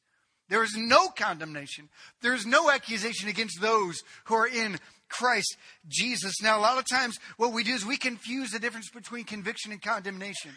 There 0.48 0.64
is 0.64 0.74
no 0.76 1.08
condemnation. 1.08 1.88
There 2.22 2.34
is 2.34 2.46
no 2.46 2.70
accusation 2.70 3.28
against 3.28 3.60
those 3.60 4.02
who 4.24 4.34
are 4.34 4.48
in 4.48 4.78
Christ 5.08 5.56
Jesus. 5.88 6.42
Now, 6.42 6.58
a 6.58 6.60
lot 6.60 6.78
of 6.78 6.86
times 6.86 7.18
what 7.36 7.52
we 7.52 7.64
do 7.64 7.74
is 7.74 7.84
we 7.84 7.96
confuse 7.96 8.50
the 8.50 8.58
difference 8.58 8.90
between 8.90 9.24
conviction 9.24 9.72
and 9.72 9.82
condemnation. 9.82 10.52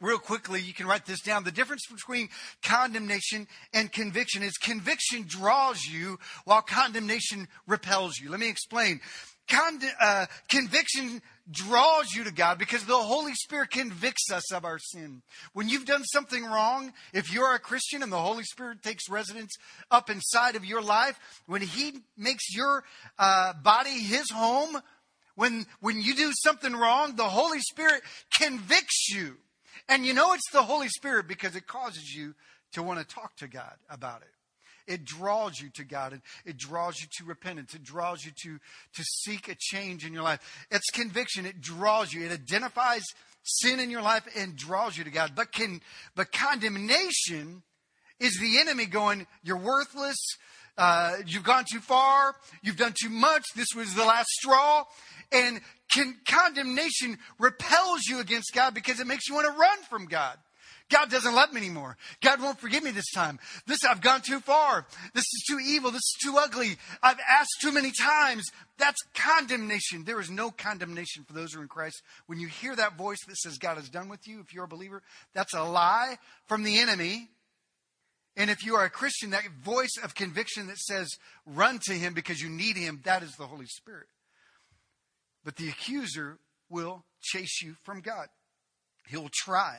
Real 0.00 0.18
quickly, 0.18 0.60
you 0.60 0.74
can 0.74 0.86
write 0.86 1.06
this 1.06 1.20
down. 1.20 1.44
The 1.44 1.52
difference 1.52 1.86
between 1.86 2.28
condemnation 2.62 3.46
and 3.72 3.90
conviction 3.90 4.42
is 4.42 4.56
conviction 4.56 5.24
draws 5.26 5.84
you 5.84 6.18
while 6.44 6.62
condemnation 6.62 7.48
repels 7.66 8.18
you. 8.18 8.30
Let 8.30 8.40
me 8.40 8.48
explain. 8.48 9.00
Uh, 10.00 10.26
conviction 10.48 11.20
draws 11.50 12.12
you 12.14 12.24
to 12.24 12.32
God 12.32 12.58
because 12.58 12.84
the 12.84 12.96
Holy 12.96 13.34
Spirit 13.34 13.70
convicts 13.70 14.30
us 14.32 14.52
of 14.52 14.64
our 14.64 14.78
sin. 14.78 15.22
When 15.52 15.68
you've 15.68 15.84
done 15.84 16.02
something 16.04 16.44
wrong, 16.44 16.92
if 17.12 17.32
you're 17.32 17.54
a 17.54 17.58
Christian 17.58 18.02
and 18.02 18.10
the 18.10 18.18
Holy 18.18 18.44
Spirit 18.44 18.82
takes 18.82 19.08
residence 19.08 19.54
up 19.90 20.08
inside 20.08 20.56
of 20.56 20.64
your 20.64 20.82
life, 20.82 21.18
when 21.46 21.60
He 21.60 22.00
makes 22.16 22.54
your 22.54 22.84
uh, 23.18 23.52
body 23.62 23.90
His 23.90 24.30
home, 24.30 24.78
when, 25.34 25.66
when 25.80 26.00
you 26.00 26.14
do 26.14 26.32
something 26.42 26.72
wrong, 26.74 27.16
the 27.16 27.24
Holy 27.24 27.60
Spirit 27.60 28.02
convicts 28.38 29.10
you. 29.10 29.36
And 29.88 30.06
you 30.06 30.14
know 30.14 30.32
it's 30.32 30.50
the 30.52 30.62
Holy 30.62 30.88
Spirit 30.88 31.28
because 31.28 31.56
it 31.56 31.66
causes 31.66 32.14
you 32.14 32.34
to 32.72 32.82
want 32.82 33.00
to 33.00 33.14
talk 33.14 33.36
to 33.36 33.48
God 33.48 33.74
about 33.88 34.22
it. 34.22 34.28
It 34.86 35.04
draws 35.04 35.60
you 35.60 35.70
to 35.76 35.84
God 35.84 36.12
and 36.12 36.22
it 36.44 36.58
draws 36.58 37.00
you 37.00 37.06
to 37.18 37.24
repentance. 37.24 37.74
It 37.74 37.82
draws 37.82 38.24
you 38.24 38.32
to, 38.42 38.58
to 38.58 39.02
seek 39.02 39.48
a 39.48 39.56
change 39.58 40.04
in 40.04 40.12
your 40.12 40.22
life. 40.22 40.66
It's 40.70 40.90
conviction. 40.90 41.46
It 41.46 41.60
draws 41.60 42.12
you. 42.12 42.24
It 42.24 42.32
identifies 42.32 43.02
sin 43.42 43.80
in 43.80 43.90
your 43.90 44.02
life 44.02 44.24
and 44.36 44.56
draws 44.56 44.96
you 44.96 45.04
to 45.04 45.10
God. 45.10 45.32
But 45.34 45.52
can, 45.52 45.80
but 46.14 46.32
condemnation 46.32 47.62
is 48.20 48.38
the 48.40 48.58
enemy 48.58 48.86
going, 48.86 49.26
you're 49.42 49.56
worthless. 49.56 50.18
Uh, 50.76 51.16
you've 51.26 51.44
gone 51.44 51.64
too 51.70 51.80
far. 51.80 52.34
You've 52.62 52.76
done 52.76 52.94
too 53.00 53.10
much. 53.10 53.44
This 53.54 53.68
was 53.74 53.94
the 53.94 54.04
last 54.04 54.28
straw. 54.28 54.84
And 55.32 55.60
can, 55.92 56.16
condemnation 56.26 57.18
repels 57.38 58.02
you 58.08 58.20
against 58.20 58.52
God 58.54 58.74
because 58.74 59.00
it 59.00 59.06
makes 59.06 59.28
you 59.28 59.34
want 59.34 59.46
to 59.46 59.58
run 59.58 59.78
from 59.88 60.06
God. 60.06 60.38
God 60.90 61.10
doesn't 61.10 61.34
love 61.34 61.52
me 61.52 61.60
anymore. 61.60 61.96
God 62.22 62.42
won't 62.42 62.60
forgive 62.60 62.82
me 62.82 62.90
this 62.90 63.10
time. 63.14 63.38
This, 63.66 63.84
I've 63.84 64.02
gone 64.02 64.20
too 64.20 64.40
far. 64.40 64.86
This 65.14 65.24
is 65.24 65.44
too 65.48 65.58
evil. 65.58 65.90
This 65.90 66.02
is 66.02 66.16
too 66.22 66.36
ugly. 66.38 66.76
I've 67.02 67.18
asked 67.28 67.56
too 67.60 67.72
many 67.72 67.90
times. 67.90 68.44
That's 68.78 69.00
condemnation. 69.14 70.04
There 70.04 70.20
is 70.20 70.30
no 70.30 70.50
condemnation 70.50 71.24
for 71.24 71.32
those 71.32 71.52
who 71.52 71.60
are 71.60 71.62
in 71.62 71.68
Christ. 71.68 72.02
When 72.26 72.38
you 72.38 72.48
hear 72.48 72.76
that 72.76 72.98
voice 72.98 73.18
that 73.26 73.36
says 73.36 73.56
God 73.56 73.78
is 73.78 73.88
done 73.88 74.08
with 74.08 74.26
you, 74.28 74.40
if 74.40 74.52
you're 74.52 74.64
a 74.64 74.68
believer, 74.68 75.02
that's 75.32 75.54
a 75.54 75.64
lie 75.64 76.18
from 76.46 76.64
the 76.64 76.78
enemy. 76.78 77.30
And 78.36 78.50
if 78.50 78.64
you 78.64 78.74
are 78.74 78.84
a 78.84 78.90
Christian, 78.90 79.30
that 79.30 79.44
voice 79.62 79.96
of 80.02 80.14
conviction 80.14 80.66
that 80.66 80.78
says 80.78 81.08
run 81.46 81.78
to 81.84 81.94
him 81.94 82.14
because 82.14 82.42
you 82.42 82.50
need 82.50 82.76
him, 82.76 83.00
that 83.04 83.22
is 83.22 83.32
the 83.36 83.46
Holy 83.46 83.66
Spirit. 83.66 84.06
But 85.44 85.56
the 85.56 85.68
accuser 85.68 86.38
will 86.70 87.04
chase 87.20 87.62
you 87.62 87.76
from 87.82 88.00
God. 88.00 88.28
He'll 89.06 89.30
try. 89.32 89.78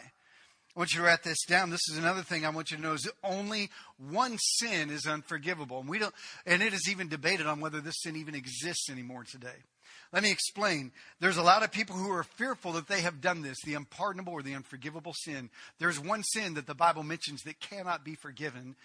I 0.76 0.80
want 0.80 0.94
you 0.94 1.00
to 1.00 1.06
write 1.06 1.24
this 1.24 1.46
down. 1.46 1.70
This 1.70 1.88
is 1.90 1.98
another 1.98 2.22
thing 2.22 2.46
I 2.46 2.50
want 2.50 2.70
you 2.70 2.78
to 2.78 2.84
know 2.84 2.94
is 2.94 3.04
that 3.04 3.14
only 3.24 3.70
one 3.98 4.38
sin 4.38 4.90
is 4.90 5.06
unforgivable. 5.06 5.80
And 5.80 5.88
we 5.88 6.00
don't 6.00 6.14
and 6.46 6.62
it 6.62 6.74
is 6.74 6.90
even 6.90 7.08
debated 7.08 7.48
on 7.48 7.62
whether 7.62 7.80
this 7.80 8.02
sin 8.02 8.18
even 8.18 8.36
exists 8.36 8.90
anymore 8.90 9.24
today. 9.24 9.64
Let 10.12 10.22
me 10.22 10.32
explain. 10.32 10.92
There's 11.20 11.38
a 11.38 11.44
lot 11.44 11.64
of 11.64 11.72
people 11.72 11.96
who 11.96 12.12
are 12.12 12.24
fearful 12.24 12.74
that 12.74 12.88
they 12.88 13.02
have 13.02 13.22
done 13.22 13.42
this, 13.42 13.58
the 13.64 13.74
unpardonable 13.74 14.34
or 14.34 14.44
the 14.44 14.54
unforgivable 14.54 15.14
sin. 15.14 15.50
There's 15.80 16.00
one 16.00 16.24
sin 16.24 16.56
that 16.56 16.68
the 16.68 16.76
Bible 16.76 17.04
mentions 17.04 17.42
that 17.44 17.60
cannot 17.60 18.04
be 18.04 18.16
forgiven. 18.16 18.76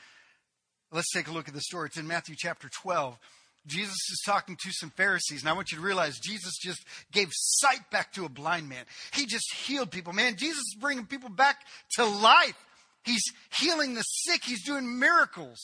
Let's 0.92 1.12
take 1.12 1.28
a 1.28 1.32
look 1.32 1.48
at 1.48 1.54
the 1.54 1.60
story. 1.60 1.86
It's 1.86 1.98
in 1.98 2.06
Matthew 2.06 2.36
chapter 2.38 2.68
12. 2.68 3.18
Jesus 3.66 3.92
is 4.10 4.22
talking 4.24 4.56
to 4.62 4.72
some 4.72 4.90
Pharisees, 4.90 5.40
and 5.40 5.48
I 5.48 5.52
want 5.52 5.70
you 5.70 5.78
to 5.78 5.84
realize 5.84 6.18
Jesus 6.18 6.56
just 6.56 6.82
gave 7.12 7.28
sight 7.32 7.90
back 7.90 8.12
to 8.14 8.24
a 8.24 8.28
blind 8.28 8.68
man. 8.68 8.84
He 9.12 9.26
just 9.26 9.52
healed 9.54 9.90
people. 9.90 10.12
Man, 10.12 10.36
Jesus 10.36 10.58
is 10.58 10.76
bringing 10.80 11.06
people 11.06 11.28
back 11.28 11.58
to 11.96 12.04
life. 12.04 12.56
He's 13.04 13.22
healing 13.58 13.94
the 13.94 14.02
sick, 14.02 14.42
he's 14.44 14.64
doing 14.64 14.98
miracles. 14.98 15.58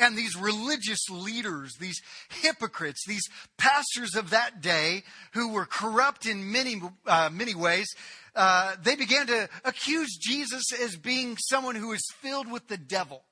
And 0.00 0.16
these 0.16 0.36
religious 0.36 1.08
leaders, 1.10 1.74
these 1.80 2.00
hypocrites, 2.28 3.04
these 3.06 3.28
pastors 3.56 4.14
of 4.14 4.30
that 4.30 4.60
day 4.60 5.02
who 5.32 5.48
were 5.48 5.66
corrupt 5.66 6.24
in 6.24 6.52
many, 6.52 6.80
uh, 7.04 7.30
many 7.32 7.56
ways, 7.56 7.88
uh, 8.36 8.76
they 8.80 8.94
began 8.94 9.26
to 9.26 9.48
accuse 9.64 10.16
Jesus 10.20 10.72
as 10.80 10.94
being 10.94 11.36
someone 11.36 11.74
who 11.74 11.90
is 11.92 12.06
filled 12.20 12.50
with 12.50 12.68
the 12.68 12.76
devil. 12.76 13.24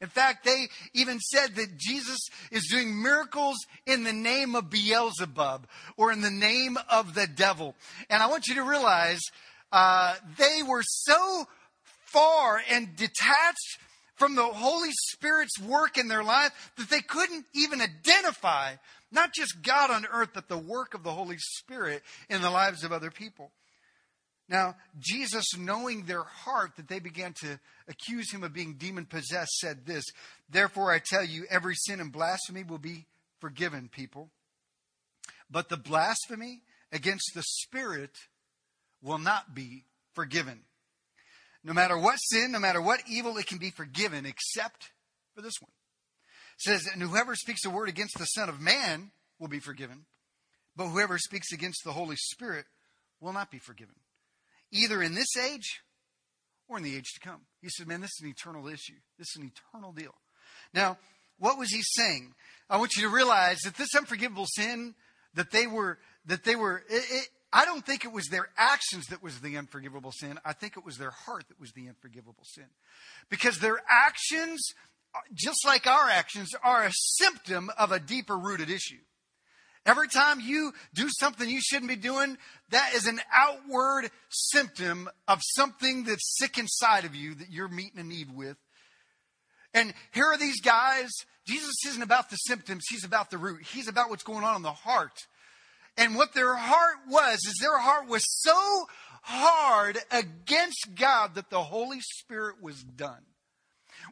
In 0.00 0.08
fact, 0.08 0.44
they 0.44 0.68
even 0.92 1.18
said 1.20 1.54
that 1.56 1.76
Jesus 1.76 2.18
is 2.50 2.68
doing 2.70 3.02
miracles 3.02 3.56
in 3.86 4.04
the 4.04 4.12
name 4.12 4.54
of 4.54 4.70
Beelzebub 4.70 5.66
or 5.96 6.12
in 6.12 6.20
the 6.20 6.30
name 6.30 6.76
of 6.90 7.14
the 7.14 7.26
devil. 7.26 7.74
And 8.10 8.22
I 8.22 8.26
want 8.26 8.46
you 8.48 8.56
to 8.56 8.64
realize 8.64 9.20
uh, 9.72 10.14
they 10.38 10.62
were 10.66 10.82
so 10.82 11.46
far 12.06 12.60
and 12.70 12.94
detached 12.96 13.78
from 14.16 14.36
the 14.36 14.44
Holy 14.44 14.92
Spirit's 14.92 15.58
work 15.58 15.98
in 15.98 16.08
their 16.08 16.22
life 16.22 16.72
that 16.76 16.88
they 16.88 17.00
couldn't 17.00 17.44
even 17.54 17.80
identify 17.80 18.74
not 19.10 19.32
just 19.32 19.62
God 19.62 19.90
on 19.90 20.06
earth, 20.12 20.30
but 20.34 20.48
the 20.48 20.58
work 20.58 20.94
of 20.94 21.02
the 21.02 21.12
Holy 21.12 21.38
Spirit 21.38 22.02
in 22.28 22.42
the 22.42 22.50
lives 22.50 22.84
of 22.84 22.92
other 22.92 23.10
people. 23.10 23.50
Now, 24.48 24.76
Jesus, 24.98 25.56
knowing 25.56 26.04
their 26.04 26.22
heart 26.22 26.72
that 26.76 26.88
they 26.88 26.98
began 26.98 27.32
to 27.40 27.58
accuse 27.88 28.30
him 28.30 28.42
of 28.42 28.52
being 28.52 28.74
demon 28.74 29.06
possessed, 29.06 29.58
said 29.58 29.86
this 29.86 30.04
Therefore, 30.50 30.92
I 30.92 30.98
tell 30.98 31.24
you, 31.24 31.46
every 31.48 31.74
sin 31.74 32.00
and 32.00 32.12
blasphemy 32.12 32.62
will 32.62 32.78
be 32.78 33.06
forgiven, 33.40 33.88
people. 33.88 34.30
But 35.50 35.68
the 35.68 35.76
blasphemy 35.76 36.60
against 36.92 37.32
the 37.34 37.42
Spirit 37.42 38.10
will 39.02 39.18
not 39.18 39.54
be 39.54 39.84
forgiven. 40.14 40.60
No 41.62 41.72
matter 41.72 41.98
what 41.98 42.16
sin, 42.16 42.52
no 42.52 42.58
matter 42.58 42.82
what 42.82 43.00
evil, 43.08 43.38
it 43.38 43.46
can 43.46 43.58
be 43.58 43.70
forgiven 43.70 44.26
except 44.26 44.90
for 45.34 45.40
this 45.40 45.54
one. 45.60 45.72
It 46.58 46.60
says, 46.60 46.88
And 46.92 47.02
whoever 47.02 47.34
speaks 47.34 47.64
a 47.64 47.70
word 47.70 47.88
against 47.88 48.18
the 48.18 48.26
Son 48.26 48.50
of 48.50 48.60
Man 48.60 49.10
will 49.38 49.48
be 49.48 49.60
forgiven, 49.60 50.04
but 50.76 50.88
whoever 50.88 51.16
speaks 51.16 51.50
against 51.52 51.82
the 51.84 51.92
Holy 51.92 52.16
Spirit 52.16 52.66
will 53.20 53.32
not 53.32 53.50
be 53.50 53.58
forgiven 53.58 53.94
either 54.74 55.02
in 55.02 55.14
this 55.14 55.36
age 55.36 55.80
or 56.68 56.76
in 56.76 56.82
the 56.82 56.96
age 56.96 57.12
to 57.14 57.20
come. 57.20 57.40
He 57.62 57.68
said, 57.68 57.86
Man, 57.86 58.00
this 58.00 58.10
is 58.18 58.24
an 58.24 58.28
eternal 58.28 58.66
issue. 58.68 58.94
This 59.18 59.28
is 59.34 59.42
an 59.42 59.50
eternal 59.72 59.92
deal. 59.92 60.14
Now, 60.72 60.98
what 61.38 61.58
was 61.58 61.70
he 61.70 61.82
saying? 61.82 62.34
I 62.68 62.76
want 62.78 62.96
you 62.96 63.02
to 63.02 63.14
realize 63.14 63.58
that 63.64 63.76
this 63.76 63.94
unforgivable 63.94 64.46
sin 64.46 64.94
that 65.34 65.50
they 65.50 65.66
were, 65.66 65.98
that 66.26 66.44
they 66.44 66.56
were, 66.56 66.82
it, 66.88 67.04
it, 67.10 67.28
I 67.52 67.64
don't 67.64 67.84
think 67.84 68.04
it 68.04 68.12
was 68.12 68.26
their 68.26 68.48
actions 68.56 69.06
that 69.06 69.22
was 69.22 69.40
the 69.40 69.56
unforgivable 69.56 70.12
sin. 70.12 70.38
I 70.44 70.52
think 70.52 70.76
it 70.76 70.84
was 70.84 70.96
their 70.96 71.10
heart 71.10 71.44
that 71.48 71.60
was 71.60 71.72
the 71.72 71.88
unforgivable 71.88 72.44
sin. 72.44 72.66
Because 73.30 73.58
their 73.58 73.80
actions, 73.88 74.60
just 75.32 75.64
like 75.66 75.86
our 75.86 76.08
actions, 76.08 76.50
are 76.64 76.84
a 76.84 76.92
symptom 76.92 77.70
of 77.78 77.92
a 77.92 78.00
deeper 78.00 78.36
rooted 78.36 78.70
issue. 78.70 79.00
Every 79.86 80.08
time 80.08 80.40
you 80.40 80.72
do 80.94 81.08
something 81.18 81.48
you 81.48 81.60
shouldn't 81.60 81.90
be 81.90 81.96
doing, 81.96 82.38
that 82.70 82.94
is 82.94 83.06
an 83.06 83.20
outward 83.32 84.10
symptom 84.30 85.10
of 85.28 85.40
something 85.42 86.04
that's 86.04 86.36
sick 86.38 86.56
inside 86.56 87.04
of 87.04 87.14
you 87.14 87.34
that 87.34 87.50
you're 87.50 87.68
meeting 87.68 88.00
a 88.00 88.04
need 88.04 88.34
with. 88.34 88.56
And 89.74 89.92
here 90.12 90.26
are 90.26 90.38
these 90.38 90.60
guys. 90.60 91.10
Jesus 91.46 91.74
isn't 91.88 92.02
about 92.02 92.30
the 92.30 92.36
symptoms, 92.36 92.84
he's 92.88 93.04
about 93.04 93.30
the 93.30 93.36
root. 93.36 93.62
He's 93.62 93.88
about 93.88 94.08
what's 94.08 94.22
going 94.22 94.44
on 94.44 94.56
in 94.56 94.62
the 94.62 94.72
heart. 94.72 95.26
And 95.98 96.16
what 96.16 96.32
their 96.32 96.54
heart 96.54 96.96
was, 97.08 97.36
is 97.46 97.58
their 97.60 97.78
heart 97.78 98.08
was 98.08 98.24
so 98.42 98.86
hard 99.22 99.98
against 100.10 100.94
God 100.94 101.34
that 101.34 101.50
the 101.50 101.62
Holy 101.62 102.00
Spirit 102.00 102.56
was 102.62 102.82
done 102.82 103.22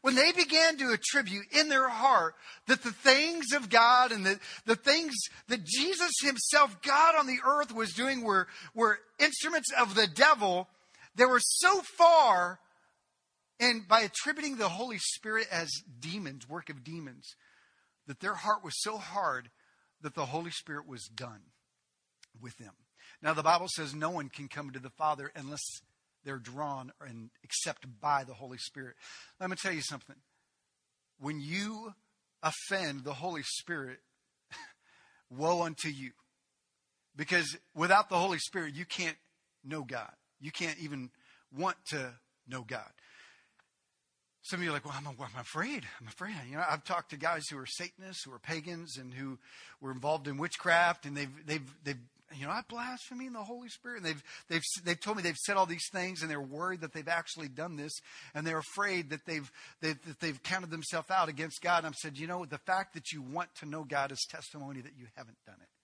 when 0.00 0.14
they 0.14 0.32
began 0.32 0.76
to 0.78 0.92
attribute 0.92 1.44
in 1.52 1.68
their 1.68 1.88
heart 1.88 2.34
that 2.66 2.82
the 2.82 2.92
things 2.92 3.52
of 3.52 3.68
God 3.68 4.12
and 4.12 4.24
the, 4.24 4.40
the 4.64 4.76
things 4.76 5.14
that 5.48 5.64
Jesus 5.64 6.12
himself, 6.22 6.80
God 6.82 7.14
on 7.18 7.26
the 7.26 7.40
earth, 7.44 7.74
was 7.74 7.92
doing 7.92 8.22
were, 8.22 8.48
were 8.74 8.98
instruments 9.18 9.68
of 9.78 9.94
the 9.94 10.06
devil, 10.06 10.68
they 11.14 11.26
were 11.26 11.40
so 11.40 11.82
far, 11.82 12.58
and 13.60 13.86
by 13.86 14.00
attributing 14.00 14.56
the 14.56 14.70
Holy 14.70 14.98
Spirit 14.98 15.46
as 15.50 15.70
demons, 16.00 16.48
work 16.48 16.70
of 16.70 16.82
demons, 16.82 17.36
that 18.06 18.20
their 18.20 18.34
heart 18.34 18.64
was 18.64 18.80
so 18.80 18.96
hard 18.96 19.50
that 20.00 20.14
the 20.14 20.26
Holy 20.26 20.50
Spirit 20.50 20.88
was 20.88 21.08
done 21.14 21.42
with 22.40 22.56
them. 22.58 22.72
Now, 23.22 23.34
the 23.34 23.42
Bible 23.42 23.68
says 23.68 23.94
no 23.94 24.10
one 24.10 24.28
can 24.28 24.48
come 24.48 24.70
to 24.70 24.80
the 24.80 24.90
Father 24.90 25.30
unless 25.36 25.62
they're 26.24 26.38
drawn 26.38 26.92
and 27.06 27.30
accepted 27.44 28.00
by 28.00 28.24
the 28.24 28.34
Holy 28.34 28.58
Spirit. 28.58 28.96
Let 29.40 29.50
me 29.50 29.56
tell 29.56 29.72
you 29.72 29.82
something. 29.82 30.16
When 31.18 31.40
you 31.40 31.94
offend 32.42 33.04
the 33.04 33.14
Holy 33.14 33.42
Spirit, 33.42 33.98
woe 35.30 35.62
unto 35.62 35.88
you. 35.88 36.10
Because 37.14 37.56
without 37.74 38.08
the 38.08 38.16
Holy 38.16 38.38
Spirit, 38.38 38.74
you 38.74 38.84
can't 38.84 39.16
know 39.64 39.82
God. 39.82 40.12
You 40.40 40.50
can't 40.50 40.78
even 40.80 41.10
want 41.56 41.76
to 41.90 42.12
know 42.48 42.64
God. 42.66 42.90
Some 44.44 44.58
of 44.58 44.64
you 44.64 44.70
are 44.70 44.72
like, 44.72 44.84
well, 44.84 44.94
I'm, 44.96 45.06
I'm 45.06 45.40
afraid. 45.40 45.84
I'm 46.00 46.08
afraid. 46.08 46.34
You 46.50 46.56
know, 46.56 46.64
I've 46.68 46.82
talked 46.82 47.10
to 47.10 47.16
guys 47.16 47.44
who 47.48 47.58
are 47.58 47.66
Satanists, 47.66 48.24
who 48.24 48.32
are 48.32 48.40
pagans, 48.40 48.96
and 48.96 49.14
who 49.14 49.38
were 49.80 49.92
involved 49.92 50.26
in 50.26 50.36
witchcraft, 50.36 51.06
and 51.06 51.16
they've 51.16 51.30
they've 51.46 51.74
they've 51.84 52.00
you 52.38 52.46
know, 52.46 52.52
I 52.52 52.62
blasphemy 52.68 53.26
in 53.26 53.32
the 53.32 53.42
Holy 53.42 53.68
Spirit. 53.68 53.98
And 53.98 54.06
they've, 54.06 54.22
they've, 54.48 54.62
they've 54.84 55.00
told 55.00 55.16
me 55.16 55.22
they've 55.22 55.36
said 55.36 55.56
all 55.56 55.66
these 55.66 55.88
things 55.92 56.22
and 56.22 56.30
they're 56.30 56.40
worried 56.40 56.80
that 56.80 56.92
they've 56.92 57.08
actually 57.08 57.48
done 57.48 57.76
this 57.76 57.92
and 58.34 58.46
they're 58.46 58.58
afraid 58.58 59.10
that 59.10 59.24
they've, 59.26 59.50
they've, 59.80 60.00
that 60.06 60.20
they've 60.20 60.42
counted 60.42 60.70
themselves 60.70 61.10
out 61.10 61.28
against 61.28 61.62
God. 61.62 61.78
And 61.78 61.88
I've 61.88 61.94
said, 61.96 62.16
you 62.16 62.26
know, 62.26 62.44
the 62.44 62.58
fact 62.58 62.94
that 62.94 63.12
you 63.12 63.22
want 63.22 63.54
to 63.56 63.66
know 63.66 63.84
God 63.84 64.12
is 64.12 64.26
testimony 64.30 64.80
that 64.80 64.92
you 64.98 65.06
haven't 65.16 65.38
done 65.46 65.56
it. 65.60 65.81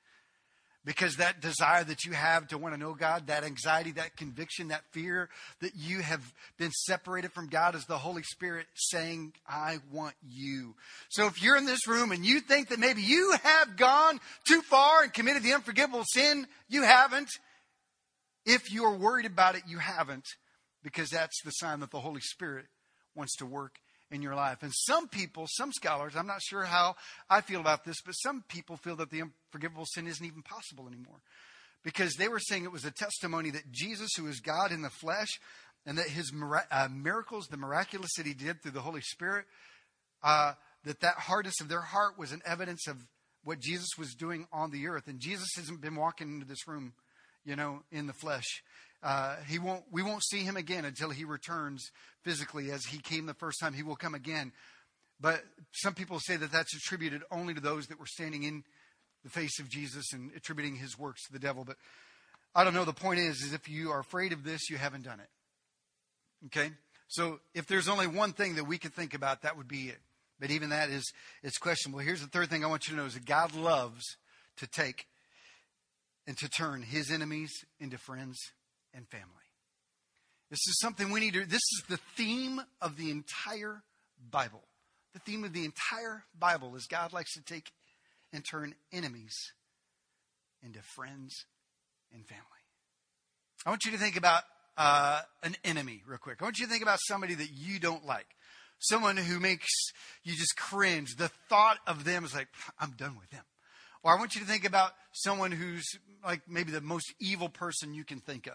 Because 0.89 1.17
that 1.17 1.43
desire 1.43 1.85
that 1.85 2.07
you 2.07 2.13
have 2.13 2.49
to 2.49 2.57
want 2.57 2.75
to 2.75 2.81
know 2.81 2.95
God, 2.95 3.27
that 3.27 3.45
anxiety, 3.45 3.91
that 3.93 4.17
conviction, 4.17 4.69
that 4.69 4.85
fear 4.91 5.29
that 5.61 5.73
you 5.77 6.01
have 6.01 6.23
been 6.57 6.71
separated 6.71 7.31
from 7.35 7.51
God 7.51 7.75
is 7.75 7.85
the 7.85 7.99
Holy 7.99 8.23
Spirit 8.23 8.65
saying, 8.75 9.35
I 9.47 9.81
want 9.93 10.15
you. 10.27 10.77
So 11.11 11.27
if 11.27 11.43
you're 11.43 11.59
in 11.59 11.67
this 11.67 11.87
room 11.87 12.11
and 12.11 12.25
you 12.25 12.41
think 12.41 12.71
that 12.71 12.79
maybe 12.79 13.03
you 13.03 13.35
have 13.43 13.77
gone 13.77 14.19
too 14.47 14.63
far 14.63 15.03
and 15.03 15.13
committed 15.13 15.43
the 15.43 15.53
unforgivable 15.53 16.05
sin, 16.07 16.47
you 16.71 16.85
haven't. 16.85 17.29
If 18.47 18.73
you're 18.73 18.97
worried 18.97 19.27
about 19.27 19.57
it, 19.57 19.65
you 19.69 19.77
haven't, 19.77 20.25
because 20.83 21.11
that's 21.11 21.43
the 21.45 21.51
sign 21.51 21.81
that 21.81 21.91
the 21.91 22.01
Holy 22.01 22.23
Spirit 22.23 22.65
wants 23.15 23.37
to 23.37 23.45
work 23.45 23.75
in 24.11 24.23
your 24.23 24.35
life. 24.35 24.63
And 24.63 24.73
some 24.75 25.09
people, 25.09 25.47
some 25.49 25.73
scholars, 25.73 26.15
I'm 26.17 26.27
not 26.27 26.43
sure 26.43 26.65
how 26.65 26.97
I 27.29 27.41
feel 27.41 27.61
about 27.61 27.85
this, 27.85 27.97
but 28.05 28.13
some 28.13 28.45
people 28.49 28.77
feel 28.77 28.97
that 28.97 29.11
the 29.11 29.23
unforgivable 29.23 29.87
sin 29.87 30.07
isn't 30.07 30.25
even 30.25 30.43
possible 30.43 30.87
anymore. 30.87 31.21
Because 31.85 32.15
they 32.15 32.29
were 32.29 32.41
saying 32.41 32.65
it 32.65 32.73
was 32.73 32.85
a 32.85 32.91
testimony 32.91 33.51
that 33.51 33.71
Jesus, 33.71 34.11
who 34.17 34.27
is 34.27 34.41
God 34.41 34.73
in 34.73 34.83
the 34.83 34.91
flesh, 34.91 35.29
and 35.87 35.97
that 35.99 36.09
his 36.09 36.33
uh, 36.71 36.89
miracles, 36.91 37.47
the 37.47 37.57
miraculous 37.57 38.11
that 38.17 38.27
he 38.27 38.35
did 38.35 38.63
through 38.63 38.73
the 38.73 38.81
Holy 38.81 39.01
Spirit, 39.01 39.47
uh, 40.23 40.53
that 40.85 41.01
that 41.01 41.15
hardness 41.15 41.61
of 41.61 41.69
their 41.69 41.81
heart 41.81 42.19
was 42.19 42.33
an 42.33 42.43
evidence 42.45 42.87
of 42.89 42.97
what 43.45 43.61
Jesus 43.61 43.89
was 43.99 44.15
doing 44.15 44.47
on 44.53 44.71
the 44.71 44.89
earth. 44.89 45.07
And 45.07 45.21
Jesus 45.21 45.49
hasn't 45.57 45.81
been 45.81 45.95
walking 45.95 46.29
into 46.35 46.47
this 46.47 46.67
room, 46.67 46.93
you 47.45 47.57
know, 47.57 47.83
in 47.91 48.07
the 48.07 48.13
flesh. 48.13 48.63
Uh, 49.03 49.37
he 49.47 49.59
won't, 49.59 49.85
we 49.91 50.03
won't 50.03 50.25
see 50.25 50.43
him 50.43 50.57
again 50.57 50.85
until 50.85 51.11
he 51.11 51.25
returns 51.25 51.91
physically 52.25 52.71
as 52.71 52.85
he 52.85 52.99
came 52.99 53.27
the 53.27 53.35
first 53.35 53.61
time. 53.61 53.73
He 53.73 53.83
will 53.83 53.97
come 53.97 54.15
again. 54.15 54.53
But 55.21 55.43
some 55.73 55.95
people 55.95 56.19
say 56.21 56.37
that 56.37 56.53
that's 56.53 56.75
attributed 56.75 57.23
only 57.31 57.55
to 57.55 57.61
those 57.61 57.87
that 57.87 57.99
were 57.99 58.07
standing 58.07 58.43
in 58.43 58.65
the 59.25 59.31
face 59.31 59.59
of 59.61 59.69
Jesus 59.69 60.13
and 60.13 60.31
attributing 60.37 60.77
his 60.77 60.99
works 60.99 61.27
to 61.27 61.33
the 61.33 61.39
devil. 61.39 61.65
But 61.65 61.77
I 62.55 62.65
don't 62.65 62.75
know. 62.75 62.85
The 62.85 62.93
point 62.93 63.21
is, 63.21 63.43
is 63.43 63.53
if 63.53 63.69
you 63.69 63.91
are 63.91 64.01
afraid 64.01 64.33
of 64.33 64.45
this, 64.45 64.71
you 64.71 64.77
haven't 64.79 65.05
done 65.05 65.21
it. 65.21 65.29
Okay? 66.47 66.73
So 67.09 67.41
if 67.55 67.67
there's 67.67 67.89
only 67.89 68.07
one 68.07 68.33
thing 68.33 68.57
that 68.57 68.65
we 68.65 68.79
could 68.79 68.95
think 68.95 69.15
about, 69.15 69.43
that 69.43 69.57
would 69.57 69.69
be 69.69 69.89
it. 69.89 69.99
But 70.41 70.51
even 70.51 70.71
that 70.71 70.91
is 70.91 71.13
it's 71.43 71.59
questionable. 71.59 71.99
Here's 72.01 72.21
the 72.21 72.29
third 72.29 72.49
thing 72.49 72.65
I 72.65 72.69
want 72.69 72.87
you 72.87 72.95
to 72.95 73.01
know 73.01 73.07
is 73.07 73.15
that 73.15 73.25
God 73.25 73.55
loves 73.55 74.05
to 74.59 74.67
take 74.67 75.07
and 76.27 76.37
to 76.39 76.49
turn 76.49 76.83
his 76.83 77.11
enemies 77.11 77.51
into 77.81 77.99
friends 77.99 78.39
and 78.95 79.09
family. 79.09 79.27
This 80.51 80.61
is 80.67 80.79
something 80.81 81.11
we 81.11 81.21
need 81.21 81.35
to, 81.35 81.45
this 81.45 81.57
is 81.57 81.83
the 81.89 81.99
theme 82.17 82.61
of 82.81 82.97
the 82.97 83.11
entire 83.11 83.83
Bible. 84.31 84.65
The 85.13 85.21
theme 85.21 85.45
of 85.45 85.53
the 85.53 85.65
entire 85.65 86.25
Bible 86.39 86.75
is 86.77 86.87
God 86.87 87.13
likes 87.13 87.35
to 87.35 87.43
take 87.43 87.71
and 88.33 88.45
turn 88.45 88.75
enemies 88.93 89.35
into 90.63 90.81
friends 90.83 91.45
and 92.13 92.27
family. 92.27 92.45
I 93.67 93.71
want 93.71 93.85
you 93.85 93.93
to 93.93 93.99
think 93.99 94.17
about 94.17 94.43
uh, 94.77 95.21
an 95.43 95.57
enemy 95.65 96.03
real 96.07 96.19
quick. 96.19 96.39
I 96.41 96.45
want 96.45 96.59
you 96.59 96.67
to 96.67 96.71
think 96.71 96.83
about 96.83 96.99
somebody 97.03 97.35
that 97.35 97.51
you 97.53 97.79
don't 97.79 98.07
like. 98.07 98.27
Someone 98.79 99.17
who 99.17 99.41
makes 99.41 99.69
you 100.23 100.35
just 100.35 100.57
cringe. 100.57 101.17
The 101.17 101.31
thought 101.49 101.79
of 101.87 102.05
them 102.05 102.25
is 102.25 102.35
like, 102.35 102.49
I'm 102.79 102.93
done 102.93 103.17
with 103.19 103.29
them. 103.31 103.45
Or 104.03 104.13
I 104.13 104.19
want 104.19 104.37
you 104.37 104.41
to 104.41 104.47
think 104.47 104.65
about 104.65 104.93
someone 105.13 105.51
who's 105.51 105.85
like 106.25 106.43
maybe 106.49 106.71
the 106.71 106.81
most 106.81 107.13
evil 107.21 107.49
person 107.49 107.93
you 107.93 108.05
can 108.05 108.21
think 108.21 108.47
of. 108.47 108.55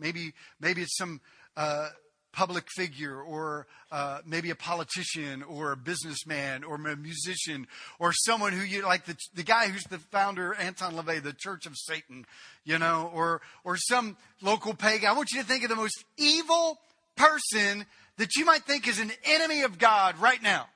Maybe, 0.00 0.32
maybe 0.60 0.82
it's 0.82 0.96
some 0.96 1.20
uh, 1.56 1.88
public 2.32 2.64
figure, 2.76 3.20
or 3.20 3.66
uh, 3.90 4.20
maybe 4.24 4.50
a 4.50 4.54
politician, 4.54 5.42
or 5.42 5.72
a 5.72 5.76
businessman, 5.76 6.64
or 6.64 6.76
a 6.76 6.96
musician, 6.96 7.66
or 7.98 8.12
someone 8.12 8.52
who 8.52 8.62
you 8.62 8.82
like 8.82 9.04
the, 9.04 9.16
the 9.34 9.42
guy 9.42 9.68
who's 9.68 9.82
the 9.84 9.98
founder, 9.98 10.54
Anton 10.54 10.94
LaVey, 10.94 11.22
the 11.22 11.32
Church 11.32 11.66
of 11.66 11.76
Satan, 11.76 12.24
you 12.64 12.78
know, 12.78 13.10
or, 13.12 13.40
or 13.64 13.76
some 13.76 14.16
local 14.40 14.74
pagan. 14.74 15.08
I 15.08 15.12
want 15.12 15.32
you 15.32 15.40
to 15.40 15.46
think 15.46 15.64
of 15.64 15.70
the 15.70 15.76
most 15.76 16.04
evil 16.16 16.78
person 17.16 17.84
that 18.16 18.36
you 18.36 18.44
might 18.44 18.62
think 18.62 18.86
is 18.86 19.00
an 19.00 19.10
enemy 19.24 19.62
of 19.62 19.78
God 19.78 20.18
right 20.18 20.42
now. 20.42 20.66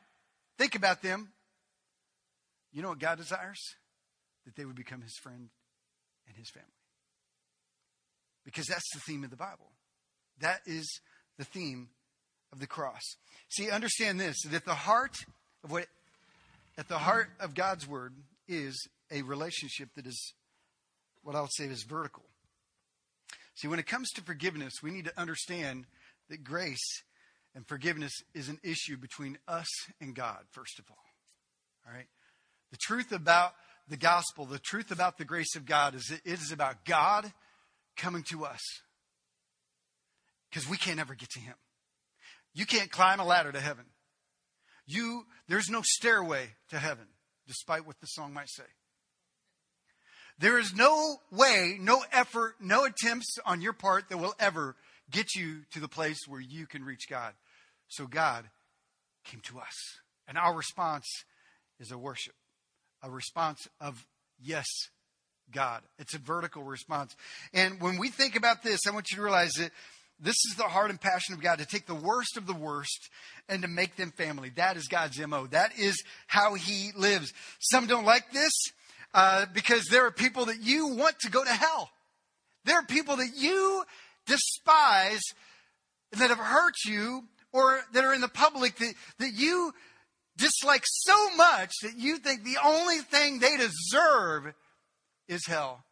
Think 0.59 0.75
about 0.75 1.03
them. 1.03 1.31
You 2.73 2.83
know 2.83 2.91
what 2.91 2.99
God 2.99 3.19
desires? 3.19 3.61
That 4.45 4.57
they 4.57 4.65
would 4.65 4.77
become 4.77 5.01
his 5.01 5.17
friend 5.23 5.49
and 6.27 6.37
his 6.37 6.51
family 6.51 6.69
because 8.45 8.67
that's 8.67 8.89
the 8.95 9.01
theme 9.01 9.25
of 9.25 9.31
the 9.31 9.37
Bible. 9.37 9.71
That 10.41 10.61
is 10.67 11.01
the 11.39 11.45
theme 11.45 11.89
of 12.53 12.61
the 12.61 12.67
cross. 12.67 13.03
See, 13.49 13.71
understand 13.71 14.21
this 14.21 14.37
that 14.45 14.55
at 14.55 14.65
the 14.65 14.75
heart 14.75 15.17
of 15.63 15.71
what 15.71 15.87
at 16.77 16.89
the 16.89 16.99
heart 16.99 17.29
of 17.41 17.55
God's 17.55 17.87
word 17.87 18.15
is 18.49 18.89
a 19.11 19.23
relationship 19.23 19.89
that 19.97 20.07
is 20.07 20.35
what 21.23 21.35
I 21.35 21.41
would 21.41 21.53
say 21.53 21.65
is 21.65 21.85
vertical. 21.85 22.25
See, 23.55 23.69
when 23.69 23.79
it 23.79 23.87
comes 23.87 24.11
to 24.13 24.23
forgiveness, 24.23 24.75
we 24.83 24.91
need 24.91 25.05
to 25.05 25.21
understand 25.21 25.87
that 26.29 26.43
grace 26.43 27.03
and 27.55 27.67
forgiveness 27.67 28.13
is 28.35 28.49
an 28.49 28.59
issue 28.65 28.97
between 28.97 29.39
us 29.47 29.69
and 30.01 30.15
God, 30.15 30.41
first 30.51 30.79
of 30.79 30.87
all. 30.91 31.05
All 31.87 31.95
right? 31.95 32.09
The 32.73 32.79
truth 32.79 33.13
about 33.13 33.53
the 33.89 33.97
gospel, 33.97 34.45
the 34.45 34.59
truth 34.59 34.91
about 34.91 35.19
the 35.19 35.25
grace 35.25 35.55
of 35.55 35.67
God 35.67 35.95
is 35.95 36.11
it 36.11 36.21
is 36.25 36.51
about 36.51 36.85
God 36.85 37.33
coming 37.97 38.25
to 38.31 38.45
us 38.45 38.61
because 40.51 40.69
we 40.69 40.77
can't 40.77 41.01
ever 41.01 41.15
get 41.15 41.31
to 41.31 41.41
him. 41.41 41.55
You 42.55 42.67
can't 42.67 42.91
climb 42.91 43.21
a 43.21 43.25
ladder 43.25 43.53
to 43.53 43.61
heaven. 43.61 43.85
You, 44.87 45.25
there's 45.49 45.69
no 45.69 45.83
stairway 45.83 46.51
to 46.71 46.79
heaven, 46.79 47.07
despite 47.47 47.87
what 47.87 48.01
the 48.01 48.07
song 48.07 48.33
might 48.33 48.51
say. 48.51 48.65
There 50.39 50.59
is 50.59 50.75
no 50.75 51.17
way, 51.31 51.79
no 51.81 52.05
effort, 52.13 52.57
no 52.61 52.85
attempts 52.85 53.37
on 53.47 53.61
your 53.61 53.73
part 53.73 54.09
that 54.09 54.19
will 54.19 54.35
ever 54.39 54.77
get 55.11 55.35
you 55.35 55.63
to 55.73 55.81
the 55.81 55.89
place 55.89 56.19
where 56.27 56.41
you 56.41 56.67
can 56.67 56.85
reach 56.85 57.09
God. 57.09 57.35
So 57.89 58.07
God 58.07 58.45
came 59.25 59.41
to 59.43 59.59
us. 59.59 59.99
And 60.27 60.39
our 60.39 60.55
response 60.55 61.07
is 61.79 61.91
a 61.91 61.99
worship, 61.99 62.35
a 63.03 63.11
response 63.11 63.69
of 63.81 64.07
yes, 64.41 64.67
God. 65.55 65.83
It's 65.99 66.15
a 66.15 66.19
vertical 66.19 66.63
response. 66.63 67.17
And 67.55 67.81
when 67.81 67.99
we 67.99 68.11
think 68.11 68.37
about 68.37 68.63
this, 68.63 68.81
I 68.87 68.91
want 68.91 69.11
you 69.11 69.17
to 69.17 69.23
realize 69.23 69.53
that 69.53 69.71
this 70.21 70.37
is 70.49 70.57
the 70.57 70.65
heart 70.65 70.91
and 70.91 71.01
passion 71.01 71.35
of 71.35 71.43
God 71.43 71.59
to 71.59 71.67
take 71.67 71.87
the 71.87 71.95
worst 71.95 72.37
of 72.37 72.47
the 72.47 72.55
worst 72.55 73.11
and 73.49 73.63
to 73.63 73.69
make 73.69 73.97
them 73.97 74.13
family. 74.17 74.51
That 74.57 74.77
is 74.77 74.87
God's 74.89 75.19
MO. 75.27 75.47
That 75.47 75.79
is 75.79 76.03
how 76.27 76.55
He 76.55 76.91
lives. 76.97 77.33
Some 77.61 77.87
don't 77.87 78.05
like 78.05 78.31
this 78.33 78.53
uh, 79.13 79.47
because 79.53 79.87
there 79.91 80.07
are 80.07 80.11
people 80.11 80.47
that 80.47 80.63
you 80.63 80.89
want 80.89 81.19
to 81.21 81.31
go 81.31 81.43
to 81.43 81.51
hell. 81.51 81.91
There 82.65 82.79
are 82.79 82.85
people 82.85 83.17
that 83.17 83.33
you 83.37 83.85
despise 84.27 85.23
that 86.13 86.31
have 86.31 86.39
hurt 86.39 86.75
you 86.87 87.25
or 87.53 87.81
that 87.93 88.05
are 88.05 88.15
in 88.15 88.21
the 88.21 88.29
public 88.29 88.77
that, 88.77 88.95
that 89.19 89.33
you 89.35 89.73
dislike 90.37 90.83
so 90.85 91.37
much 91.37 91.71
that 91.83 91.97
you 91.97 92.19
think 92.19 92.45
the 92.45 92.59
only 92.65 92.99
thing 92.99 93.39
they 93.39 93.57
deserve 93.57 94.55
is 95.29 95.47
hell. 95.47 95.85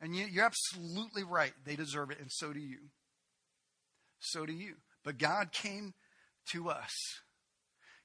And 0.00 0.16
you, 0.16 0.26
are 0.40 0.44
absolutely 0.44 1.22
right. 1.22 1.52
They 1.64 1.76
deserve 1.76 2.10
it, 2.10 2.18
and 2.20 2.30
so 2.30 2.52
do 2.52 2.60
you. 2.60 2.78
So 4.18 4.46
do 4.46 4.52
you. 4.52 4.74
But 5.04 5.18
God 5.18 5.52
came 5.52 5.94
to 6.52 6.70
us. 6.70 6.92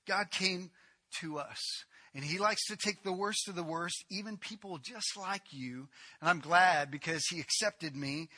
God 0.08 0.32
came 0.32 0.72
to 1.22 1.38
us. 1.40 1.60
And 2.14 2.24
He 2.24 2.40
likes 2.40 2.66
to 2.68 2.78
take 2.78 3.04
the 3.04 3.14
worst 3.14 3.48
of 3.48 3.56
the 3.56 3.64
worst, 3.64 4.04
even 4.10 4.38
people 4.38 4.78
just 4.78 5.18
like 5.18 5.44
you. 5.52 5.88
And 6.22 6.30
I'm 6.30 6.40
glad 6.40 6.92
because 6.92 7.24
He 7.30 7.40
accepted 7.40 7.96
me. 7.96 8.30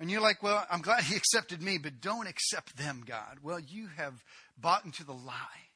And 0.00 0.10
you're 0.10 0.20
like, 0.20 0.42
well, 0.42 0.64
I'm 0.70 0.80
glad 0.80 1.04
He 1.04 1.16
accepted 1.16 1.62
me, 1.62 1.78
but 1.78 2.00
don't 2.00 2.28
accept 2.28 2.76
them, 2.76 3.02
God. 3.06 3.38
Well, 3.42 3.60
you 3.60 3.88
have 3.96 4.14
bought 4.56 4.84
into 4.84 5.04
the 5.04 5.12
lie. 5.12 5.68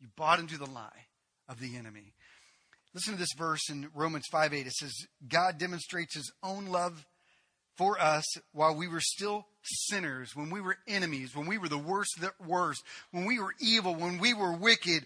You 0.00 0.08
bought 0.16 0.40
into 0.40 0.58
the 0.58 0.70
lie 0.70 1.06
of 1.48 1.60
the 1.60 1.76
enemy. 1.76 2.14
Listen 2.94 3.14
to 3.14 3.18
this 3.18 3.32
verse 3.36 3.70
in 3.70 3.88
Romans 3.94 4.26
5 4.30 4.52
8. 4.52 4.66
It 4.66 4.72
says, 4.72 4.92
God 5.26 5.58
demonstrates 5.58 6.14
his 6.14 6.32
own 6.42 6.66
love 6.66 7.06
for 7.76 8.00
us 8.00 8.24
while 8.52 8.76
we 8.76 8.86
were 8.86 9.00
still 9.00 9.46
sinners, 9.62 10.36
when 10.36 10.50
we 10.50 10.60
were 10.60 10.76
enemies, 10.86 11.34
when 11.34 11.46
we 11.46 11.58
were 11.58 11.68
the 11.68 11.78
worst 11.78 12.20
the 12.20 12.32
worst, 12.46 12.82
when 13.10 13.24
we 13.24 13.38
were 13.38 13.54
evil, 13.60 13.94
when 13.94 14.18
we 14.18 14.34
were 14.34 14.52
wicked, 14.52 15.04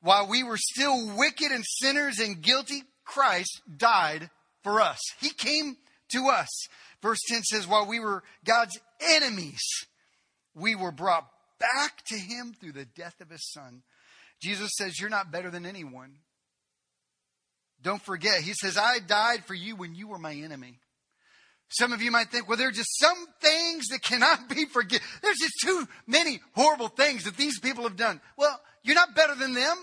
while 0.00 0.26
we 0.28 0.42
were 0.42 0.56
still 0.58 1.16
wicked 1.16 1.52
and 1.52 1.64
sinners 1.64 2.18
and 2.18 2.42
guilty, 2.42 2.82
Christ 3.04 3.62
died 3.76 4.30
for 4.62 4.80
us. 4.80 4.98
He 5.20 5.30
came 5.30 5.76
to 6.10 6.28
us. 6.28 6.48
Verse 7.00 7.20
10 7.28 7.42
says, 7.42 7.66
while 7.66 7.86
we 7.86 8.00
were 8.00 8.22
God's 8.44 8.78
enemies, 9.00 9.62
we 10.54 10.74
were 10.74 10.92
brought 10.92 11.28
back 11.58 12.04
to 12.06 12.16
him 12.16 12.54
through 12.58 12.72
the 12.72 12.84
death 12.84 13.20
of 13.20 13.30
his 13.30 13.50
son. 13.50 13.82
Jesus 14.40 14.70
says, 14.76 15.00
You're 15.00 15.08
not 15.08 15.30
better 15.30 15.50
than 15.50 15.64
anyone. 15.64 16.16
Don't 17.82 18.02
forget, 18.02 18.42
he 18.42 18.52
says, 18.54 18.78
I 18.78 18.98
died 19.00 19.44
for 19.44 19.54
you 19.54 19.74
when 19.76 19.94
you 19.94 20.08
were 20.08 20.18
my 20.18 20.34
enemy. 20.34 20.78
Some 21.68 21.92
of 21.92 22.02
you 22.02 22.10
might 22.10 22.30
think, 22.30 22.48
well, 22.48 22.58
there 22.58 22.68
are 22.68 22.72
just 22.72 23.00
some 23.00 23.26
things 23.40 23.88
that 23.88 24.02
cannot 24.02 24.48
be 24.48 24.66
forgiven. 24.66 25.06
There's 25.22 25.38
just 25.38 25.54
too 25.64 25.88
many 26.06 26.40
horrible 26.54 26.88
things 26.88 27.24
that 27.24 27.36
these 27.36 27.58
people 27.58 27.84
have 27.84 27.96
done. 27.96 28.20
Well, 28.36 28.60
you're 28.82 28.94
not 28.94 29.14
better 29.14 29.34
than 29.34 29.54
them. 29.54 29.76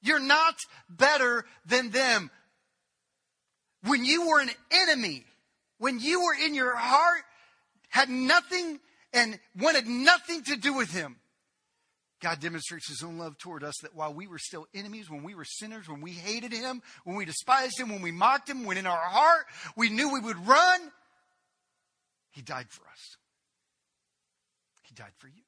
You're 0.00 0.20
not 0.20 0.54
better 0.88 1.44
than 1.66 1.90
them. 1.90 2.30
when 3.82 4.04
you 4.04 4.28
were 4.28 4.40
an 4.40 4.50
enemy, 4.70 5.24
when 5.78 6.00
you 6.00 6.20
were 6.20 6.34
in 6.44 6.54
your 6.54 6.74
heart, 6.76 7.22
had 7.88 8.08
nothing 8.08 8.80
and 9.12 9.38
wanted 9.58 9.86
nothing 9.86 10.42
to 10.44 10.56
do 10.56 10.74
with 10.74 10.90
him. 10.92 11.16
God 12.20 12.40
demonstrates 12.40 12.88
his 12.88 13.02
own 13.02 13.18
love 13.18 13.38
toward 13.38 13.62
us 13.62 13.76
that 13.82 13.94
while 13.94 14.12
we 14.12 14.26
were 14.26 14.38
still 14.38 14.66
enemies, 14.74 15.08
when 15.08 15.22
we 15.22 15.34
were 15.34 15.44
sinners, 15.44 15.88
when 15.88 16.00
we 16.00 16.10
hated 16.10 16.52
him, 16.52 16.82
when 17.04 17.16
we 17.16 17.24
despised 17.24 17.78
him, 17.78 17.90
when 17.90 18.02
we 18.02 18.10
mocked 18.10 18.48
him, 18.50 18.64
when 18.64 18.76
in 18.76 18.86
our 18.86 18.96
heart 18.96 19.46
we 19.76 19.88
knew 19.88 20.12
we 20.12 20.20
would 20.20 20.46
run, 20.46 20.80
he 22.32 22.42
died 22.42 22.66
for 22.70 22.82
us. 22.88 23.16
He 24.82 24.94
died 24.94 25.12
for 25.18 25.28
you. 25.28 25.42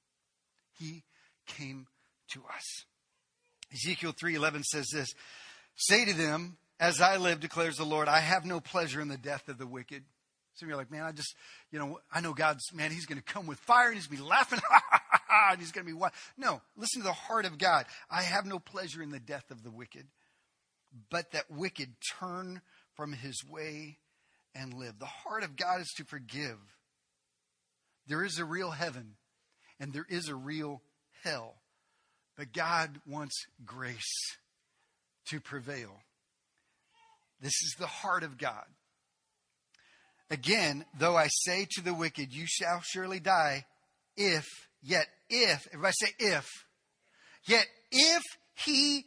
He 0.78 1.02
came 1.46 1.86
to 2.32 2.42
us. 2.54 2.84
Ezekiel 3.72 4.12
3:11 4.12 4.62
says 4.64 4.88
this, 4.92 5.12
"Say 5.76 6.04
to 6.04 6.12
them, 6.12 6.58
as 6.78 7.00
I 7.00 7.16
live 7.16 7.40
declares 7.40 7.76
the 7.76 7.84
Lord, 7.84 8.08
I 8.08 8.20
have 8.20 8.44
no 8.44 8.60
pleasure 8.60 9.00
in 9.00 9.08
the 9.08 9.18
death 9.18 9.48
of 9.48 9.58
the 9.58 9.66
wicked." 9.66 10.04
Some 10.54 10.66
of 10.66 10.70
you 10.70 10.74
are 10.74 10.78
like, 10.78 10.90
"Man, 10.90 11.04
I 11.04 11.12
just, 11.12 11.34
you 11.70 11.78
know, 11.78 12.00
I 12.10 12.20
know 12.20 12.34
God's 12.34 12.72
man, 12.72 12.90
he's 12.90 13.06
going 13.06 13.20
to 13.20 13.24
come 13.24 13.46
with 13.46 13.58
fire 13.60 13.88
and 13.88 13.96
he's 13.96 14.06
going 14.06 14.18
to 14.18 14.24
be 14.24 14.28
laughing 14.28 14.60
Ah, 15.30 15.52
and 15.52 15.60
he's 15.60 15.72
going 15.72 15.86
to 15.86 15.92
be 15.92 15.96
what?" 15.96 16.12
No, 16.36 16.60
listen 16.76 17.02
to 17.02 17.06
the 17.08 17.12
heart 17.12 17.44
of 17.44 17.58
God. 17.58 17.86
I 18.10 18.22
have 18.22 18.46
no 18.46 18.58
pleasure 18.58 19.02
in 19.02 19.10
the 19.10 19.20
death 19.20 19.50
of 19.50 19.62
the 19.62 19.70
wicked, 19.70 20.06
but 21.10 21.32
that 21.32 21.50
wicked 21.50 21.94
turn 22.18 22.62
from 22.94 23.12
his 23.12 23.42
way 23.48 23.98
and 24.54 24.74
live. 24.74 24.98
The 24.98 25.06
heart 25.06 25.42
of 25.42 25.56
God 25.56 25.80
is 25.80 25.92
to 25.96 26.04
forgive. 26.04 26.58
There 28.06 28.24
is 28.24 28.38
a 28.38 28.44
real 28.44 28.72
heaven 28.72 29.14
and 29.78 29.92
there 29.92 30.06
is 30.08 30.28
a 30.28 30.34
real 30.34 30.82
hell. 31.22 31.54
But 32.36 32.52
God 32.52 33.00
wants 33.06 33.46
grace 33.64 34.36
to 35.28 35.40
prevail. 35.40 36.00
This 37.40 37.52
is 37.62 37.76
the 37.78 37.86
heart 37.86 38.22
of 38.22 38.38
God. 38.38 38.64
Again, 40.30 40.84
though 40.98 41.16
I 41.16 41.28
say 41.28 41.66
to 41.72 41.82
the 41.82 41.94
wicked, 41.94 42.32
you 42.32 42.44
shall 42.46 42.80
surely 42.82 43.20
die, 43.20 43.64
if, 44.16 44.46
yet 44.82 45.06
if, 45.28 45.66
everybody 45.72 45.94
say 45.98 46.12
if, 46.18 46.46
yet 47.46 47.66
if 47.90 48.22
he 48.64 49.04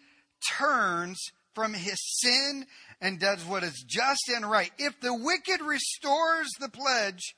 turns 0.57 1.19
from 1.53 1.73
his 1.73 1.99
sin 2.21 2.65
and 3.01 3.19
does 3.19 3.45
what 3.45 3.63
is 3.63 3.83
just 3.87 4.29
and 4.35 4.49
right, 4.49 4.71
if 4.77 4.99
the 5.01 5.13
wicked 5.13 5.61
restores 5.61 6.47
the 6.59 6.69
pledge, 6.69 7.35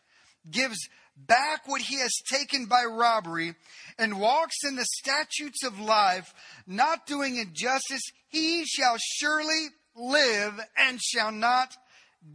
gives 0.50 0.78
back 1.18 1.68
what 1.68 1.82
he 1.82 2.00
has 2.00 2.14
taken 2.30 2.66
by 2.66 2.84
robbery 2.84 3.56
and 3.98 4.20
walks 4.20 4.64
in 4.64 4.76
the 4.76 4.86
statutes 4.86 5.64
of 5.64 5.80
life, 5.80 6.34
not 6.68 7.08
doing 7.08 7.38
injustice, 7.38 8.04
he 8.28 8.66
shall 8.66 8.98
surely 8.98 9.68
live 9.96 10.60
and 10.78 11.02
shall 11.02 11.32
not 11.32 11.76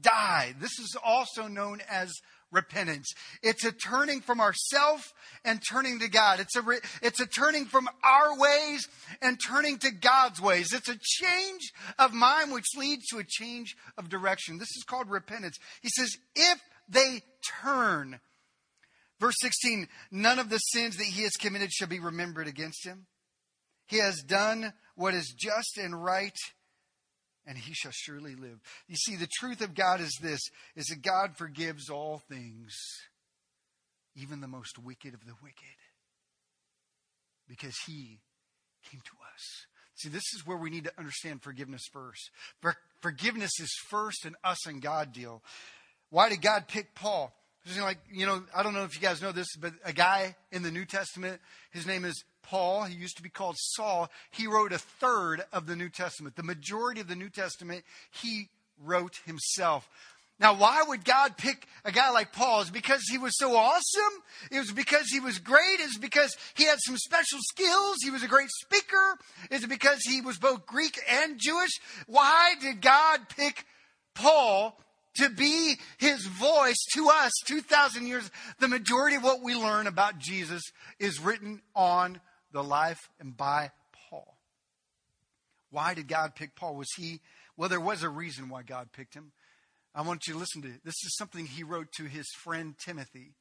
die. 0.00 0.54
This 0.58 0.78
is 0.78 0.96
also 1.02 1.46
known 1.46 1.80
as 1.90 2.12
repentance. 2.50 3.12
It's 3.42 3.64
a 3.64 3.72
turning 3.72 4.20
from 4.20 4.40
ourself 4.40 5.12
and 5.44 5.60
turning 5.70 6.00
to 6.00 6.08
God. 6.08 6.40
It's 6.40 6.56
a, 6.56 6.62
re- 6.62 6.80
it's 7.02 7.20
a 7.20 7.26
turning 7.26 7.66
from 7.66 7.88
our 8.02 8.38
ways 8.38 8.88
and 9.22 9.38
turning 9.46 9.78
to 9.78 9.90
God's 9.90 10.40
ways. 10.40 10.72
It's 10.72 10.88
a 10.88 10.98
change 11.00 11.72
of 11.98 12.12
mind 12.12 12.52
which 12.52 12.76
leads 12.76 13.06
to 13.06 13.18
a 13.18 13.24
change 13.24 13.76
of 13.96 14.08
direction. 14.08 14.58
This 14.58 14.76
is 14.76 14.84
called 14.84 15.10
repentance. 15.10 15.58
He 15.82 15.88
says, 15.88 16.16
if 16.34 16.60
they 16.88 17.22
turn, 17.62 18.20
Verse 19.20 19.36
16 19.40 19.86
None 20.10 20.38
of 20.38 20.48
the 20.48 20.58
sins 20.58 20.96
that 20.96 21.04
he 21.04 21.22
has 21.22 21.32
committed 21.32 21.70
shall 21.70 21.88
be 21.88 22.00
remembered 22.00 22.48
against 22.48 22.86
him. 22.86 23.06
He 23.86 23.98
has 23.98 24.22
done 24.22 24.72
what 24.94 25.14
is 25.14 25.34
just 25.36 25.78
and 25.78 26.02
right, 26.02 26.36
and 27.46 27.57
he 27.57 27.72
shall 27.74 27.92
surely 27.92 28.35
live. 28.35 28.61
You 28.88 28.96
see, 28.96 29.16
the 29.16 29.29
truth 29.38 29.61
of 29.61 29.74
God 29.74 30.00
is 30.00 30.16
this 30.22 30.40
is 30.76 30.87
that 30.87 31.03
God 31.03 31.37
forgives 31.37 31.88
all 31.88 32.22
things, 32.29 32.74
even 34.14 34.40
the 34.40 34.48
most 34.48 34.79
wicked 34.79 35.14
of 35.14 35.24
the 35.26 35.35
wicked. 35.42 35.76
Because 37.48 37.74
he 37.87 38.20
came 38.90 39.00
to 39.00 39.16
us. 39.35 39.66
See, 39.96 40.09
this 40.09 40.22
is 40.35 40.46
where 40.46 40.57
we 40.57 40.70
need 40.70 40.85
to 40.85 40.92
understand 40.98 41.42
forgiveness 41.42 41.83
first. 41.92 42.31
For, 42.61 42.76
forgiveness 43.00 43.50
is 43.61 43.70
first 43.88 44.24
an 44.24 44.35
us 44.44 44.66
and 44.66 44.81
God 44.81 45.12
deal. 45.12 45.42
Why 46.11 46.29
did 46.29 46.42
God 46.42 46.68
pick 46.68 46.94
Paul? 46.94 47.35
like, 47.79 47.98
you 48.11 48.26
know, 48.26 48.42
I 48.55 48.62
don't 48.62 48.74
know 48.74 48.85
if 48.85 48.94
you 48.94 49.00
guys 49.00 49.20
know 49.20 49.33
this, 49.33 49.48
but 49.57 49.74
a 49.85 49.92
guy 49.92 50.35
in 50.50 50.62
the 50.62 50.70
New 50.70 50.85
Testament, 50.85 51.40
his 51.70 51.87
name 51.87 52.05
is 52.05 52.24
Paul. 52.42 52.85
He 52.85 52.94
used 52.94 53.16
to 53.16 53.22
be 53.22 53.29
called 53.29 53.57
Saul. 53.59 54.11
He 54.31 54.46
wrote 54.46 54.72
a 54.72 54.79
third 54.79 55.42
of 55.53 55.66
the 55.66 55.76
New 55.76 55.88
Testament. 55.88 56.37
The 56.37 56.42
majority 56.42 57.00
of 57.00 57.09
the 57.09 57.16
New 57.16 57.29
Testament, 57.29 57.85
he 58.11 58.48
wrote 58.83 59.20
himself. 59.24 59.88
Now, 60.38 60.55
why 60.55 60.83
would 60.83 61.05
God 61.05 61.37
pick 61.37 61.66
a 61.85 61.92
guy 61.92 62.11
like 62.11 62.33
Paul? 62.33 62.62
Is 62.62 62.70
because 62.70 63.03
he 63.11 63.18
was 63.18 63.37
so 63.37 63.55
awesome? 63.55 64.22
It 64.50 64.59
was 64.59 64.72
because 64.72 65.09
he 65.11 65.20
was 65.20 65.38
great? 65.38 65.81
Is 65.81 65.98
because 65.98 66.35
he 66.55 66.64
had 66.64 66.79
some 66.81 66.96
special 66.96 67.38
skills? 67.42 67.96
He 68.03 68.11
was 68.11 68.22
a 68.22 68.29
great 68.29 68.48
speaker? 68.48 69.18
Is 69.50 69.64
it 69.64 69.68
because 69.68 70.00
he 70.03 70.22
was 70.22 70.38
both 70.38 70.64
Greek 70.64 70.98
and 71.11 71.38
Jewish? 71.38 71.72
Why 72.07 72.55
did 72.59 72.81
God 72.81 73.29
pick 73.29 73.66
Paul 74.14 74.79
to 75.14 75.29
be 75.29 75.76
his 75.98 76.24
voice 76.26 76.79
to 76.94 77.09
us 77.09 77.33
2,000 77.46 78.07
years. 78.07 78.31
The 78.59 78.68
majority 78.68 79.16
of 79.16 79.24
what 79.24 79.42
we 79.42 79.55
learn 79.55 79.87
about 79.87 80.18
Jesus 80.18 80.62
is 80.98 81.20
written 81.20 81.61
on 81.74 82.20
the 82.52 82.62
life 82.62 83.08
and 83.18 83.36
by 83.36 83.70
Paul. 84.08 84.36
Why 85.70 85.94
did 85.94 86.08
God 86.08 86.34
pick 86.34 86.56
Paul? 86.56 86.76
Was 86.76 86.90
he, 86.96 87.20
well, 87.56 87.68
there 87.68 87.80
was 87.80 88.02
a 88.02 88.08
reason 88.08 88.48
why 88.48 88.62
God 88.62 88.88
picked 88.92 89.14
him. 89.14 89.32
I 89.94 90.02
want 90.02 90.26
you 90.26 90.34
to 90.34 90.38
listen 90.38 90.62
to 90.62 90.68
it. 90.68 90.84
This 90.84 91.04
is 91.04 91.16
something 91.16 91.46
he 91.46 91.64
wrote 91.64 91.92
to 91.92 92.04
his 92.04 92.26
friend 92.42 92.74
Timothy. 92.78 93.32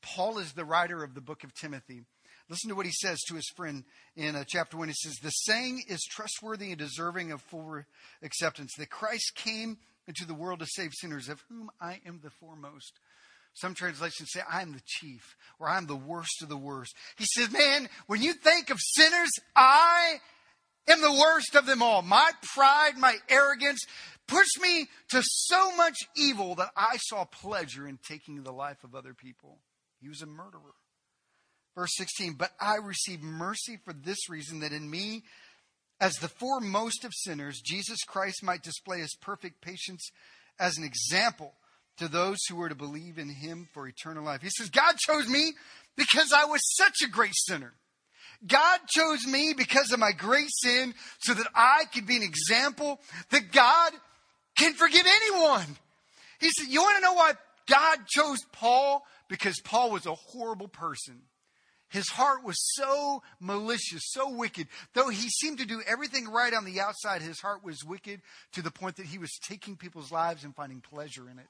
Paul 0.00 0.38
is 0.38 0.52
the 0.52 0.64
writer 0.64 1.02
of 1.02 1.14
the 1.14 1.20
book 1.20 1.44
of 1.44 1.54
Timothy. 1.54 2.02
Listen 2.48 2.68
to 2.68 2.74
what 2.74 2.86
he 2.86 2.92
says 2.92 3.20
to 3.22 3.34
his 3.34 3.48
friend 3.56 3.84
in 4.16 4.36
uh, 4.36 4.44
chapter 4.46 4.76
1. 4.76 4.88
He 4.88 4.94
says, 4.94 5.16
The 5.16 5.30
saying 5.30 5.84
is 5.88 6.02
trustworthy 6.02 6.70
and 6.70 6.78
deserving 6.78 7.32
of 7.32 7.40
full 7.40 7.82
acceptance 8.22 8.72
that 8.78 8.90
Christ 8.90 9.32
came 9.34 9.78
into 10.06 10.26
the 10.26 10.34
world 10.34 10.60
to 10.60 10.66
save 10.66 10.90
sinners, 10.92 11.28
of 11.28 11.42
whom 11.48 11.70
I 11.80 12.00
am 12.06 12.20
the 12.22 12.30
foremost. 12.30 12.98
Some 13.54 13.74
translations 13.74 14.30
say, 14.32 14.40
I'm 14.50 14.72
the 14.72 14.82
chief, 14.86 15.36
or 15.58 15.68
I'm 15.68 15.86
the 15.86 15.96
worst 15.96 16.42
of 16.42 16.48
the 16.48 16.56
worst. 16.56 16.94
He 17.16 17.26
says, 17.26 17.50
Man, 17.50 17.88
when 18.06 18.22
you 18.22 18.32
think 18.32 18.70
of 18.70 18.78
sinners, 18.80 19.30
I 19.54 20.16
am 20.88 21.00
the 21.00 21.12
worst 21.12 21.54
of 21.54 21.66
them 21.66 21.82
all. 21.82 22.02
My 22.02 22.30
pride, 22.54 22.96
my 22.96 23.16
arrogance 23.28 23.84
pushed 24.26 24.60
me 24.60 24.88
to 25.10 25.22
so 25.22 25.76
much 25.76 25.96
evil 26.16 26.54
that 26.54 26.70
I 26.76 26.96
saw 26.96 27.24
pleasure 27.24 27.86
in 27.86 27.98
taking 27.98 28.42
the 28.42 28.52
life 28.52 28.82
of 28.84 28.94
other 28.94 29.14
people. 29.14 29.58
He 30.00 30.08
was 30.08 30.22
a 30.22 30.26
murderer. 30.26 30.74
Verse 31.74 31.92
16, 31.96 32.34
but 32.34 32.50
I 32.60 32.76
received 32.76 33.22
mercy 33.22 33.78
for 33.82 33.92
this 33.92 34.28
reason 34.28 34.60
that 34.60 34.72
in 34.72 34.90
me, 34.90 35.22
as 36.00 36.14
the 36.14 36.28
foremost 36.28 37.04
of 37.04 37.12
sinners, 37.14 37.60
Jesus 37.64 38.02
Christ 38.06 38.42
might 38.42 38.62
display 38.62 39.00
his 39.00 39.16
perfect 39.20 39.62
patience 39.62 40.10
as 40.58 40.76
an 40.76 40.84
example 40.84 41.54
to 41.98 42.08
those 42.08 42.38
who 42.48 42.56
were 42.56 42.68
to 42.68 42.74
believe 42.74 43.18
in 43.18 43.28
him 43.28 43.68
for 43.72 43.86
eternal 43.86 44.24
life. 44.24 44.42
He 44.42 44.50
says, 44.50 44.70
God 44.70 44.96
chose 44.98 45.28
me 45.28 45.52
because 45.96 46.32
I 46.32 46.46
was 46.46 46.60
such 46.74 46.96
a 47.04 47.10
great 47.10 47.34
sinner. 47.34 47.74
God 48.46 48.80
chose 48.88 49.24
me 49.26 49.54
because 49.56 49.92
of 49.92 50.00
my 50.00 50.12
great 50.12 50.48
sin 50.50 50.94
so 51.20 51.34
that 51.34 51.46
I 51.54 51.84
could 51.94 52.06
be 52.06 52.16
an 52.16 52.22
example 52.22 53.00
that 53.30 53.52
God 53.52 53.92
can 54.56 54.74
forgive 54.74 55.06
anyone. 55.06 55.76
He 56.40 56.50
said, 56.50 56.68
You 56.68 56.82
want 56.82 56.96
to 56.96 57.02
know 57.02 57.14
why 57.14 57.32
God 57.68 57.98
chose 58.08 58.38
Paul? 58.52 59.04
Because 59.28 59.60
Paul 59.64 59.92
was 59.92 60.06
a 60.06 60.14
horrible 60.14 60.68
person. 60.68 61.22
His 61.88 62.08
heart 62.08 62.42
was 62.42 62.56
so 62.74 63.22
malicious, 63.38 64.00
so 64.06 64.30
wicked. 64.30 64.66
Though 64.94 65.10
he 65.10 65.28
seemed 65.28 65.58
to 65.58 65.66
do 65.66 65.82
everything 65.86 66.26
right 66.26 66.54
on 66.54 66.64
the 66.64 66.80
outside, 66.80 67.20
his 67.20 67.38
heart 67.38 67.62
was 67.62 67.84
wicked 67.84 68.22
to 68.52 68.62
the 68.62 68.70
point 68.70 68.96
that 68.96 69.06
he 69.06 69.18
was 69.18 69.38
taking 69.46 69.76
people's 69.76 70.10
lives 70.10 70.42
and 70.42 70.56
finding 70.56 70.80
pleasure 70.80 71.28
in 71.30 71.38
it. 71.38 71.46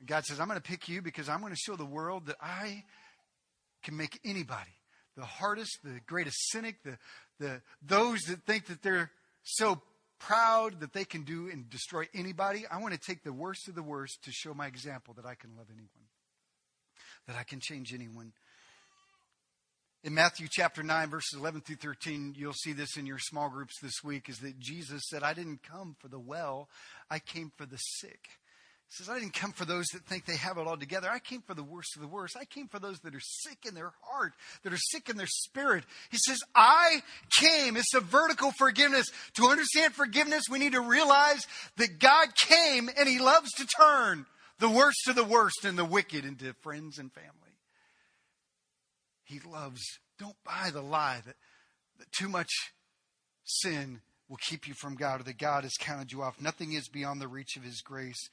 And 0.00 0.08
God 0.08 0.24
says, 0.24 0.40
I'm 0.40 0.48
going 0.48 0.60
to 0.60 0.68
pick 0.68 0.88
you 0.88 1.02
because 1.02 1.28
I'm 1.28 1.40
going 1.40 1.52
to 1.52 1.58
show 1.58 1.76
the 1.76 1.84
world 1.84 2.26
that 2.26 2.36
I 2.40 2.84
can 3.84 3.96
make 3.96 4.18
anybody, 4.24 4.72
the 5.16 5.24
hardest, 5.24 5.78
the 5.84 6.00
greatest 6.06 6.50
cynic, 6.50 6.76
the, 6.84 6.98
the, 7.38 7.62
those 7.82 8.20
that 8.22 8.44
think 8.44 8.66
that 8.66 8.82
they're 8.82 9.10
so 9.42 9.80
proud 10.18 10.80
that 10.80 10.92
they 10.92 11.04
can 11.04 11.22
do 11.22 11.48
and 11.48 11.68
destroy 11.70 12.04
anybody. 12.14 12.64
I 12.70 12.78
want 12.78 12.94
to 12.94 13.00
take 13.00 13.22
the 13.22 13.32
worst 13.32 13.68
of 13.68 13.74
the 13.74 13.82
worst 13.82 14.22
to 14.24 14.32
show 14.32 14.54
my 14.54 14.66
example 14.66 15.14
that 15.14 15.26
I 15.26 15.34
can 15.34 15.50
love 15.56 15.66
anyone, 15.70 16.08
that 17.26 17.36
I 17.36 17.42
can 17.42 17.60
change 17.60 17.92
anyone. 17.94 18.32
In 20.02 20.14
Matthew 20.14 20.48
chapter 20.50 20.82
9, 20.82 21.10
verses 21.10 21.38
11 21.38 21.60
through 21.60 21.76
13, 21.76 22.34
you'll 22.36 22.54
see 22.54 22.72
this 22.72 22.96
in 22.96 23.04
your 23.04 23.18
small 23.18 23.50
groups 23.50 23.74
this 23.82 24.02
week 24.02 24.30
is 24.30 24.38
that 24.38 24.58
Jesus 24.58 25.02
said, 25.08 25.22
I 25.22 25.34
didn't 25.34 25.62
come 25.62 25.94
for 25.98 26.08
the 26.08 26.18
well, 26.18 26.70
I 27.10 27.18
came 27.18 27.52
for 27.54 27.66
the 27.66 27.76
sick. 27.76 28.39
Says, 28.92 29.08
I 29.08 29.20
didn't 29.20 29.34
come 29.34 29.52
for 29.52 29.64
those 29.64 29.86
that 29.88 30.02
think 30.02 30.26
they 30.26 30.36
have 30.36 30.58
it 30.58 30.66
all 30.66 30.76
together. 30.76 31.08
I 31.08 31.20
came 31.20 31.42
for 31.42 31.54
the 31.54 31.62
worst 31.62 31.94
of 31.94 32.02
the 32.02 32.08
worst. 32.08 32.36
I 32.36 32.44
came 32.44 32.66
for 32.66 32.80
those 32.80 32.98
that 33.00 33.14
are 33.14 33.20
sick 33.20 33.58
in 33.66 33.74
their 33.74 33.92
heart, 34.02 34.32
that 34.64 34.72
are 34.72 34.78
sick 34.78 35.08
in 35.08 35.16
their 35.16 35.28
spirit. 35.28 35.84
He 36.10 36.18
says, 36.18 36.40
I 36.56 37.02
came. 37.38 37.76
It's 37.76 37.94
a 37.94 38.00
vertical 38.00 38.50
forgiveness. 38.50 39.06
To 39.34 39.46
understand 39.46 39.94
forgiveness, 39.94 40.44
we 40.50 40.58
need 40.58 40.72
to 40.72 40.80
realize 40.80 41.46
that 41.76 42.00
God 42.00 42.28
came 42.34 42.90
and 42.98 43.08
He 43.08 43.20
loves 43.20 43.52
to 43.52 43.66
turn 43.66 44.26
the 44.58 44.68
worst 44.68 45.08
of 45.08 45.14
the 45.14 45.24
worst 45.24 45.64
and 45.64 45.78
the 45.78 45.84
wicked 45.84 46.24
into 46.24 46.52
friends 46.54 46.98
and 46.98 47.12
family. 47.12 47.30
He 49.22 49.38
loves, 49.48 49.82
don't 50.18 50.36
buy 50.44 50.70
the 50.72 50.82
lie 50.82 51.22
that, 51.24 51.36
that 51.98 52.12
too 52.12 52.28
much 52.28 52.50
sin 53.44 54.00
will 54.28 54.38
keep 54.48 54.66
you 54.66 54.74
from 54.74 54.96
God 54.96 55.20
or 55.20 55.24
that 55.24 55.38
God 55.38 55.62
has 55.62 55.74
counted 55.78 56.10
you 56.10 56.22
off. 56.22 56.40
Nothing 56.40 56.72
is 56.72 56.88
beyond 56.88 57.20
the 57.20 57.28
reach 57.28 57.56
of 57.56 57.62
His 57.62 57.80
grace. 57.80 58.28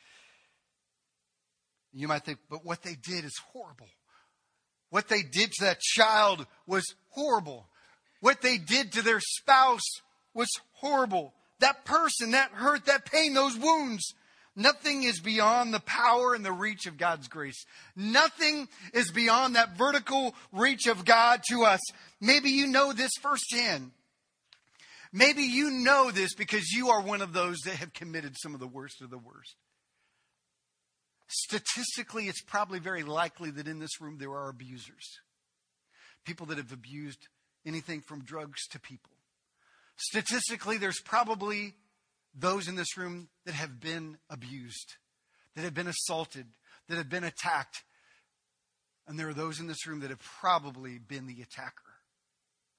You 1.93 2.07
might 2.07 2.23
think, 2.23 2.39
but 2.49 2.65
what 2.65 2.83
they 2.83 2.95
did 2.95 3.25
is 3.25 3.39
horrible. 3.51 3.87
What 4.89 5.07
they 5.07 5.21
did 5.21 5.51
to 5.53 5.65
that 5.65 5.81
child 5.81 6.45
was 6.65 6.83
horrible. 7.09 7.67
What 8.21 8.41
they 8.41 8.57
did 8.57 8.93
to 8.93 9.01
their 9.01 9.19
spouse 9.19 9.87
was 10.33 10.49
horrible. 10.73 11.33
That 11.59 11.85
person, 11.85 12.31
that 12.31 12.51
hurt, 12.51 12.85
that 12.85 13.05
pain, 13.05 13.33
those 13.33 13.57
wounds. 13.57 14.13
Nothing 14.55 15.03
is 15.03 15.19
beyond 15.19 15.71
the 15.71 15.79
power 15.79 16.33
and 16.33 16.43
the 16.43 16.51
reach 16.51 16.87
of 16.87 16.97
God's 16.97 17.27
grace. 17.27 17.65
Nothing 17.95 18.67
is 18.91 19.11
beyond 19.11 19.55
that 19.55 19.77
vertical 19.77 20.33
reach 20.51 20.87
of 20.87 21.05
God 21.05 21.41
to 21.49 21.63
us. 21.63 21.79
Maybe 22.19 22.49
you 22.49 22.65
know 22.65 22.91
this 22.91 23.11
firsthand. 23.21 23.91
Maybe 25.13 25.43
you 25.43 25.69
know 25.69 26.09
this 26.09 26.33
because 26.33 26.71
you 26.71 26.89
are 26.89 27.01
one 27.01 27.21
of 27.21 27.33
those 27.33 27.57
that 27.65 27.75
have 27.75 27.93
committed 27.93 28.35
some 28.41 28.53
of 28.53 28.59
the 28.59 28.67
worst 28.67 29.01
of 29.01 29.11
the 29.11 29.17
worst. 29.17 29.55
Statistically, 31.27 32.27
it's 32.27 32.41
probably 32.41 32.79
very 32.79 33.03
likely 33.03 33.51
that 33.51 33.67
in 33.67 33.79
this 33.79 33.99
room 33.99 34.17
there 34.17 34.31
are 34.31 34.49
abusers. 34.49 35.19
People 36.25 36.45
that 36.47 36.57
have 36.57 36.71
abused 36.71 37.27
anything 37.65 38.01
from 38.01 38.23
drugs 38.23 38.65
to 38.69 38.79
people. 38.79 39.11
Statistically, 39.97 40.77
there's 40.77 41.01
probably 41.01 41.73
those 42.33 42.67
in 42.67 42.75
this 42.75 42.97
room 42.97 43.29
that 43.45 43.55
have 43.55 43.79
been 43.79 44.17
abused, 44.29 44.95
that 45.55 45.63
have 45.63 45.73
been 45.73 45.87
assaulted, 45.87 46.45
that 46.87 46.97
have 46.97 47.09
been 47.09 47.23
attacked. 47.23 47.83
And 49.07 49.19
there 49.19 49.29
are 49.29 49.33
those 49.33 49.59
in 49.59 49.67
this 49.67 49.87
room 49.87 50.01
that 50.01 50.09
have 50.09 50.21
probably 50.21 50.99
been 50.99 51.27
the 51.27 51.41
attacker, 51.41 51.95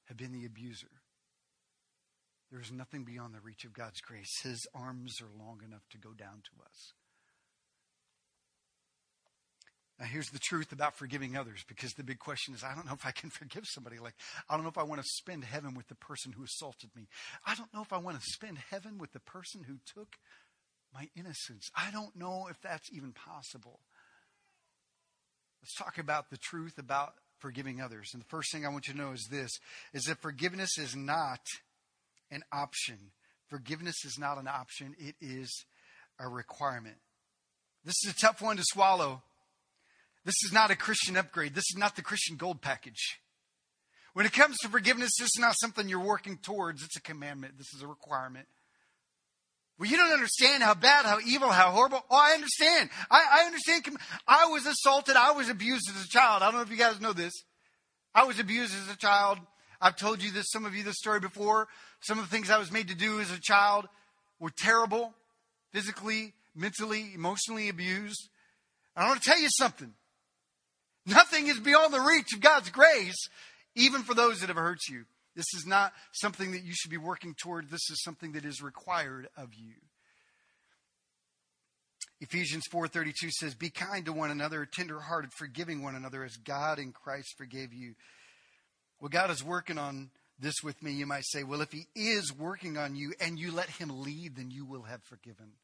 have 0.06 0.16
been 0.16 0.32
the 0.32 0.46
abuser. 0.46 0.90
There 2.50 2.61
is 2.61 2.72
nothing 2.72 3.04
beyond 3.04 3.34
the 3.34 3.40
reach 3.40 3.64
of 3.64 3.74
God's 3.74 4.00
grace. 4.00 4.40
His 4.42 4.66
arms 4.74 5.20
are 5.20 5.44
long 5.44 5.61
enough 5.66 5.87
to 5.90 5.98
go 5.98 6.11
down 6.12 6.42
to 6.44 6.64
us. 6.64 6.92
Now, 9.98 10.06
here's 10.06 10.28
the 10.28 10.38
truth 10.38 10.70
about 10.70 10.94
forgiving 10.94 11.37
others 11.37 11.64
because 11.66 11.92
the 11.94 12.04
big 12.04 12.20
question 12.20 12.54
is 12.54 12.62
I 12.62 12.74
don't 12.74 12.87
know 12.87 12.92
if 12.92 13.04
I 13.04 13.11
can 13.11 13.30
forgive 13.30 13.64
somebody. 13.66 13.98
Like, 13.98 14.14
I 14.48 14.54
don't 14.54 14.62
know 14.62 14.70
if 14.70 14.78
I 14.78 14.84
want 14.84 15.00
to 15.02 15.08
spend 15.08 15.44
heaven 15.44 15.74
with 15.74 15.88
the 15.88 15.96
person 15.96 16.32
who 16.32 16.44
assaulted 16.44 16.90
me. 16.94 17.08
I 17.44 17.54
don't 17.56 17.72
know 17.74 17.82
if 17.82 17.92
I 17.92 17.98
want 17.98 18.16
to 18.16 18.22
spend 18.24 18.58
heaven 18.70 18.98
with 18.98 19.12
the 19.12 19.20
person 19.20 19.64
who 19.64 19.78
took 19.94 20.16
my 20.94 21.08
innocence. 21.16 21.68
I 21.76 21.90
don't 21.90 22.14
know 22.14 22.46
if 22.48 22.61
that's 22.61 22.92
even 22.92 23.12
possible. 23.12 23.80
Let's 25.62 25.74
talk 25.74 25.98
about 25.98 26.30
the 26.30 26.37
truth 26.37 26.78
about 26.78 27.14
forgiving 27.40 27.80
others. 27.80 28.11
And 28.12 28.22
the 28.22 28.28
first 28.28 28.52
thing 28.52 28.64
I 28.64 28.68
want 28.68 28.87
you 28.87 28.94
to 28.94 29.00
know 29.00 29.12
is 29.12 29.26
this 29.30 29.50
is 29.92 30.04
that 30.04 30.22
forgiveness 30.22 30.78
is 30.78 30.94
not 30.94 31.40
an 32.30 32.44
option. 32.52 32.98
Forgiveness 33.48 34.04
is 34.04 34.16
not 34.18 34.38
an 34.38 34.46
option, 34.46 34.94
it 34.98 35.16
is 35.20 35.64
a 36.20 36.28
requirement. 36.28 36.96
This 37.84 37.94
is 38.04 38.12
a 38.12 38.16
tough 38.16 38.42
one 38.42 38.58
to 38.58 38.64
swallow 38.64 39.22
this 40.29 40.45
is 40.45 40.53
not 40.53 40.71
a 40.71 40.77
Christian 40.77 41.17
upgrade. 41.17 41.55
This 41.55 41.71
is 41.71 41.79
not 41.79 41.97
the 41.97 42.03
Christian 42.03 42.37
gold 42.37 42.61
package. 42.61 43.19
When 44.12 44.27
it 44.27 44.33
comes 44.35 44.59
to 44.59 44.69
forgiveness, 44.69 45.12
this 45.19 45.29
is 45.29 45.41
not 45.41 45.55
something 45.59 45.88
you're 45.88 46.05
working 46.05 46.37
towards. 46.37 46.83
It's 46.83 46.99
a 46.99 47.01
commandment. 47.01 47.57
This 47.57 47.73
is 47.75 47.81
a 47.81 47.87
requirement. 47.87 48.47
Well, 49.79 49.88
you 49.88 49.97
don't 49.97 50.12
understand 50.12 50.62
how 50.62 50.75
bad, 50.75 51.07
how 51.07 51.19
evil, 51.27 51.49
how 51.49 51.71
horrible. 51.71 52.05
Oh, 52.11 52.17
I 52.17 52.35
understand. 52.35 52.91
I, 53.11 53.25
I 53.41 53.47
understand. 53.47 53.87
I 54.27 54.49
was 54.49 54.67
assaulted. 54.67 55.17
I 55.17 55.31
was 55.31 55.49
abused 55.49 55.88
as 55.88 56.05
a 56.05 56.09
child. 56.09 56.43
I 56.43 56.51
don't 56.51 56.57
know 56.57 56.61
if 56.61 56.71
you 56.71 56.77
guys 56.77 57.01
know 57.01 57.14
this. 57.14 57.33
I 58.14 58.25
was 58.25 58.38
abused 58.38 58.75
as 58.75 58.95
a 58.95 58.99
child. 58.99 59.38
I've 59.81 59.97
told 59.97 60.23
you 60.23 60.31
this, 60.31 60.51
some 60.51 60.67
of 60.67 60.75
you, 60.75 60.83
this 60.83 60.97
story 60.97 61.21
before. 61.21 61.69
Some 62.01 62.19
of 62.19 62.29
the 62.29 62.31
things 62.31 62.51
I 62.51 62.59
was 62.59 62.71
made 62.71 62.88
to 62.88 62.95
do 62.95 63.19
as 63.21 63.31
a 63.31 63.41
child 63.41 63.88
were 64.38 64.53
terrible, 64.55 65.14
physically, 65.73 66.35
mentally, 66.55 67.12
emotionally 67.14 67.71
abused. 67.71 68.29
I 68.95 69.09
want 69.09 69.23
to 69.23 69.27
tell 69.27 69.41
you 69.41 69.49
something. 69.49 69.95
Nothing 71.09 71.47
is 71.47 71.59
beyond 71.59 71.92
the 71.92 72.01
reach 72.01 72.35
of 72.35 72.40
God's 72.40 72.71
grace, 72.71 73.29
even 73.75 74.03
for 74.03 74.14
those 74.14 74.40
that 74.40 74.49
have 74.49 74.57
hurt 74.57 74.81
you. 74.88 75.05
This 75.35 75.55
is 75.55 75.66
not 75.66 75.92
something 76.12 76.53
that 76.53 76.64
you 76.64 76.73
should 76.75 76.90
be 76.90 76.97
working 76.97 77.35
toward. 77.35 77.71
This 77.71 77.90
is 77.90 78.03
something 78.03 78.33
that 78.33 78.44
is 78.44 78.61
required 78.61 79.29
of 79.37 79.55
you. 79.55 79.75
Ephesians 82.21 82.66
4:32 82.71 83.31
says, 83.31 83.55
"Be 83.55 83.71
kind 83.71 84.05
to 84.05 84.12
one 84.12 84.31
another, 84.31 84.66
tenderhearted, 84.66 85.33
forgiving 85.33 85.83
one 85.83 85.94
another 85.94 86.25
as 86.25 86.37
God 86.37 86.79
in 86.79 86.92
Christ 86.92 87.37
forgave 87.38 87.73
you." 87.73 87.94
Well, 88.99 89.09
God 89.09 89.31
is 89.31 89.42
working 89.44 89.79
on 89.79 90.11
this 90.38 90.62
with 90.62 90.83
me. 90.83 90.92
You 90.92 91.07
might 91.07 91.25
say, 91.25 91.44
"Well, 91.44 91.61
if 91.61 91.71
he 91.71 91.87
is 91.94 92.33
working 92.33 92.77
on 92.77 92.97
you 92.97 93.14
and 93.21 93.38
you 93.38 93.53
let 93.53 93.71
him 93.71 94.03
lead, 94.03 94.35
then 94.35 94.51
you 94.51 94.64
will 94.64 94.83
have 94.83 95.05
forgiven 95.05 95.57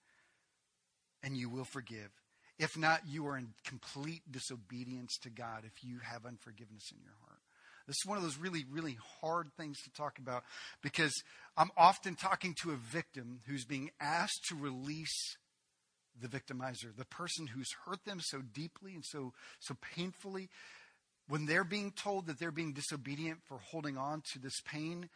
and 1.22 1.36
you 1.36 1.48
will 1.48 1.64
forgive." 1.64 2.12
If 2.58 2.76
not, 2.76 3.02
you 3.08 3.26
are 3.26 3.36
in 3.36 3.48
complete 3.64 4.22
disobedience 4.30 5.18
to 5.22 5.30
God 5.30 5.64
if 5.64 5.82
you 5.82 5.98
have 6.02 6.24
unforgiveness 6.24 6.92
in 6.92 7.02
your 7.02 7.14
heart. 7.26 7.40
This 7.86 7.96
is 7.96 8.08
one 8.08 8.16
of 8.16 8.22
those 8.22 8.38
really, 8.38 8.64
really 8.70 8.96
hard 9.20 9.48
things 9.56 9.78
to 9.82 9.90
talk 9.90 10.18
about 10.18 10.44
because 10.82 11.12
I'm 11.56 11.70
often 11.76 12.14
talking 12.14 12.54
to 12.62 12.70
a 12.70 12.76
victim 12.76 13.40
who's 13.46 13.64
being 13.64 13.90
asked 14.00 14.44
to 14.48 14.54
release 14.54 15.36
the 16.20 16.28
victimizer, 16.28 16.96
the 16.96 17.04
person 17.04 17.48
who's 17.48 17.68
hurt 17.84 18.04
them 18.04 18.20
so 18.20 18.40
deeply 18.40 18.94
and 18.94 19.04
so, 19.04 19.32
so 19.60 19.76
painfully. 19.94 20.48
When 21.28 21.46
they're 21.46 21.64
being 21.64 21.90
told 21.90 22.26
that 22.26 22.38
they're 22.38 22.50
being 22.50 22.72
disobedient 22.72 23.40
for 23.46 23.58
holding 23.58 23.98
on 23.98 24.22
to 24.32 24.38
this 24.38 24.60
pain, 24.64 25.08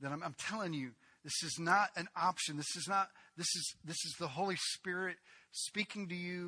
then 0.00 0.12
I'm, 0.12 0.22
I'm 0.22 0.34
telling 0.38 0.74
you, 0.74 0.90
this 1.22 1.42
is 1.42 1.58
not 1.58 1.90
an 1.96 2.08
option. 2.16 2.56
This 2.56 2.76
is 2.76 2.86
not, 2.88 3.08
this 3.36 3.46
is, 3.54 3.74
this 3.84 4.04
is 4.06 4.14
the 4.18 4.28
Holy 4.28 4.56
Spirit 4.56 5.16
speaking 5.52 6.08
to 6.08 6.14
you 6.14 6.46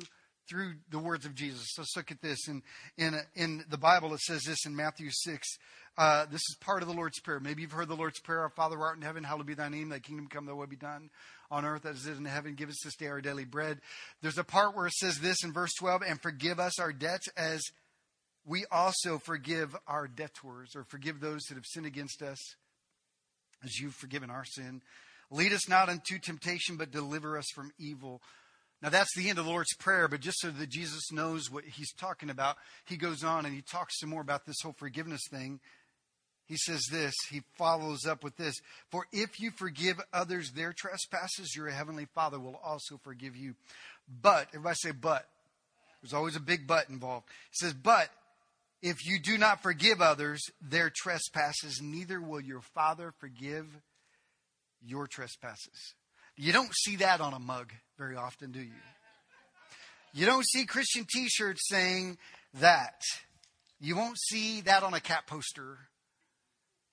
through 0.49 0.73
the 0.89 0.99
words 0.99 1.25
of 1.25 1.35
Jesus. 1.35 1.77
Let's 1.77 1.95
look 1.95 2.11
at 2.11 2.21
this. 2.21 2.47
In, 2.47 2.61
in, 2.97 3.15
in 3.35 3.63
the 3.69 3.77
Bible, 3.77 4.13
it 4.13 4.19
says 4.19 4.43
this 4.43 4.65
in 4.65 4.75
Matthew 4.75 5.09
6. 5.11 5.47
Uh, 5.97 6.25
this 6.25 6.41
is 6.41 6.57
part 6.59 6.81
of 6.81 6.87
the 6.87 6.93
Lord's 6.93 7.19
Prayer. 7.19 7.39
Maybe 7.39 7.61
you've 7.61 7.71
heard 7.71 7.87
the 7.87 7.95
Lord's 7.95 8.19
Prayer 8.19 8.41
Our 8.41 8.49
Father 8.49 8.79
art 8.79 8.97
in 8.97 9.03
heaven, 9.03 9.23
hallowed 9.23 9.45
be 9.45 9.53
thy 9.53 9.69
name, 9.69 9.89
thy 9.89 9.99
kingdom 9.99 10.27
come, 10.27 10.45
thy 10.45 10.53
will 10.53 10.65
be 10.65 10.75
done 10.75 11.09
on 11.51 11.65
earth 11.65 11.85
as 11.85 12.05
it 12.05 12.11
is 12.11 12.17
in 12.17 12.25
heaven. 12.25 12.55
Give 12.55 12.69
us 12.69 12.81
this 12.83 12.95
day 12.95 13.07
our 13.07 13.21
daily 13.21 13.45
bread. 13.45 13.79
There's 14.21 14.39
a 14.39 14.43
part 14.43 14.75
where 14.75 14.87
it 14.87 14.93
says 14.93 15.19
this 15.19 15.43
in 15.43 15.53
verse 15.53 15.73
12 15.79 16.01
and 16.07 16.19
forgive 16.21 16.59
us 16.59 16.79
our 16.79 16.91
debts 16.91 17.27
as 17.37 17.61
we 18.45 18.65
also 18.71 19.19
forgive 19.19 19.75
our 19.87 20.07
debtors, 20.07 20.75
or 20.75 20.83
forgive 20.83 21.19
those 21.19 21.43
that 21.43 21.55
have 21.55 21.65
sinned 21.65 21.85
against 21.85 22.21
us 22.21 22.39
as 23.63 23.79
you've 23.79 23.95
forgiven 23.95 24.29
our 24.29 24.45
sin. 24.45 24.81
Lead 25.31 25.53
us 25.53 25.69
not 25.69 25.89
into 25.89 26.19
temptation, 26.19 26.75
but 26.75 26.91
deliver 26.91 27.37
us 27.37 27.45
from 27.55 27.71
evil. 27.79 28.21
Now, 28.83 28.89
that's 28.89 29.15
the 29.15 29.29
end 29.29 29.39
of 29.39 29.45
the 29.45 29.51
Lord's 29.51 29.73
Prayer, 29.75 30.09
but 30.09 30.19
just 30.19 30.41
so 30.41 30.51
that 30.51 30.69
Jesus 30.69 31.09
knows 31.09 31.49
what 31.49 31.63
he's 31.63 31.93
talking 31.93 32.29
about, 32.29 32.57
he 32.83 32.97
goes 32.97 33.23
on 33.23 33.45
and 33.45 33.55
he 33.55 33.61
talks 33.61 33.97
some 33.97 34.09
more 34.09 34.19
about 34.19 34.45
this 34.45 34.57
whole 34.61 34.75
forgiveness 34.77 35.21
thing. 35.31 35.61
He 36.47 36.57
says 36.57 36.83
this, 36.91 37.13
he 37.31 37.43
follows 37.57 38.05
up 38.05 38.25
with 38.25 38.35
this 38.35 38.55
For 38.91 39.07
if 39.13 39.39
you 39.39 39.51
forgive 39.51 40.01
others 40.11 40.51
their 40.51 40.73
trespasses, 40.73 41.55
your 41.55 41.69
heavenly 41.69 42.07
Father 42.13 42.37
will 42.37 42.59
also 42.61 42.99
forgive 43.01 43.37
you. 43.37 43.55
But, 44.21 44.49
everybody 44.49 44.75
say, 44.75 44.91
but. 44.91 45.29
There's 46.01 46.13
always 46.13 46.35
a 46.35 46.41
big 46.41 46.67
but 46.67 46.89
involved. 46.89 47.27
He 47.51 47.65
says, 47.65 47.73
But 47.73 48.09
if 48.81 49.05
you 49.05 49.17
do 49.17 49.37
not 49.37 49.63
forgive 49.63 50.01
others 50.01 50.41
their 50.61 50.91
trespasses, 50.93 51.79
neither 51.81 52.19
will 52.19 52.41
your 52.41 52.59
Father 52.59 53.13
forgive 53.17 53.65
your 54.85 55.07
trespasses. 55.07 55.93
You 56.35 56.51
don't 56.51 56.73
see 56.73 56.97
that 56.97 57.21
on 57.21 57.33
a 57.33 57.39
mug 57.39 57.71
very 57.97 58.15
often, 58.15 58.51
do 58.51 58.59
you? 58.59 58.71
You 60.13 60.25
don't 60.25 60.45
see 60.45 60.65
Christian 60.65 61.05
t 61.11 61.27
shirts 61.27 61.67
saying 61.67 62.17
that. 62.55 63.01
You 63.79 63.95
won't 63.95 64.17
see 64.17 64.61
that 64.61 64.83
on 64.83 64.93
a 64.93 64.99
cat 64.99 65.27
poster. 65.27 65.77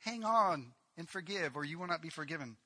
Hang 0.01 0.25
on 0.25 0.73
and 0.97 1.09
forgive, 1.09 1.57
or 1.57 1.65
you 1.65 1.79
will 1.79 1.87
not 1.87 2.03
be 2.03 2.09
forgiven. 2.09 2.57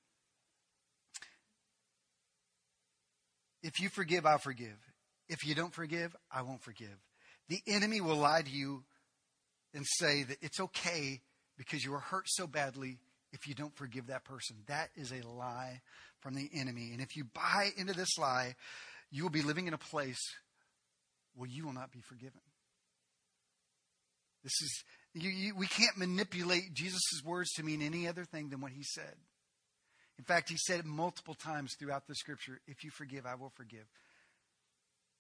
If 3.63 3.81
you 3.81 3.89
forgive, 3.89 4.27
I'll 4.27 4.39
forgive. 4.39 4.77
If 5.29 5.47
you 5.47 5.55
don't 5.55 5.75
forgive, 5.75 6.15
I 6.31 6.43
won't 6.43 6.63
forgive. 6.63 6.99
The 7.49 7.61
enemy 7.67 8.01
will 8.01 8.17
lie 8.17 8.43
to 8.43 8.51
you 8.51 8.85
and 9.73 9.85
say 9.87 10.23
that 10.23 10.39
it's 10.41 10.61
okay 10.61 11.21
because 11.57 11.85
you 11.85 11.93
were 11.93 11.99
hurt 11.99 12.29
so 12.29 12.47
badly 12.47 12.99
if 13.35 13.49
you 13.49 13.55
don't 13.55 13.77
forgive 13.77 14.07
that 14.07 14.25
person. 14.25 14.57
That 14.69 14.91
is 14.97 15.13
a 15.13 15.27
lie 15.27 15.83
from 16.21 16.35
the 16.35 16.49
enemy. 16.55 16.91
And 16.93 17.03
if 17.03 17.17
you 17.17 17.25
buy 17.25 17.71
into 17.77 17.93
this 17.93 18.17
lie, 18.17 18.55
you 19.11 19.25
will 19.25 19.31
be 19.31 19.43
living 19.43 19.67
in 19.67 19.75
a 19.75 19.79
place 19.79 20.21
where 21.35 21.49
you 21.49 21.67
will 21.67 21.73
not 21.73 21.93
be 21.93 22.01
forgiven. 22.01 22.41
This 24.45 24.53
is, 24.63 24.85
you, 25.15 25.31
you, 25.31 25.55
we 25.57 25.67
can't 25.67 25.97
manipulate 25.97 26.75
Jesus' 26.75 27.23
words 27.25 27.51
to 27.53 27.63
mean 27.63 27.83
any 27.83 28.07
other 28.07 28.25
thing 28.25 28.51
than 28.51 28.61
what 28.61 28.73
he 28.73 28.83
said. 28.83 29.15
In 30.17 30.25
fact, 30.25 30.49
he 30.49 30.57
said 30.57 30.81
it 30.81 30.87
multiple 30.87 31.35
times 31.35 31.75
throughout 31.79 32.07
the 32.07 32.15
scripture 32.15 32.61
if 32.69 32.85
you 32.85 32.91
forgive, 32.91 33.27
I 33.27 33.35
will 33.35 33.53
forgive. 33.57 33.87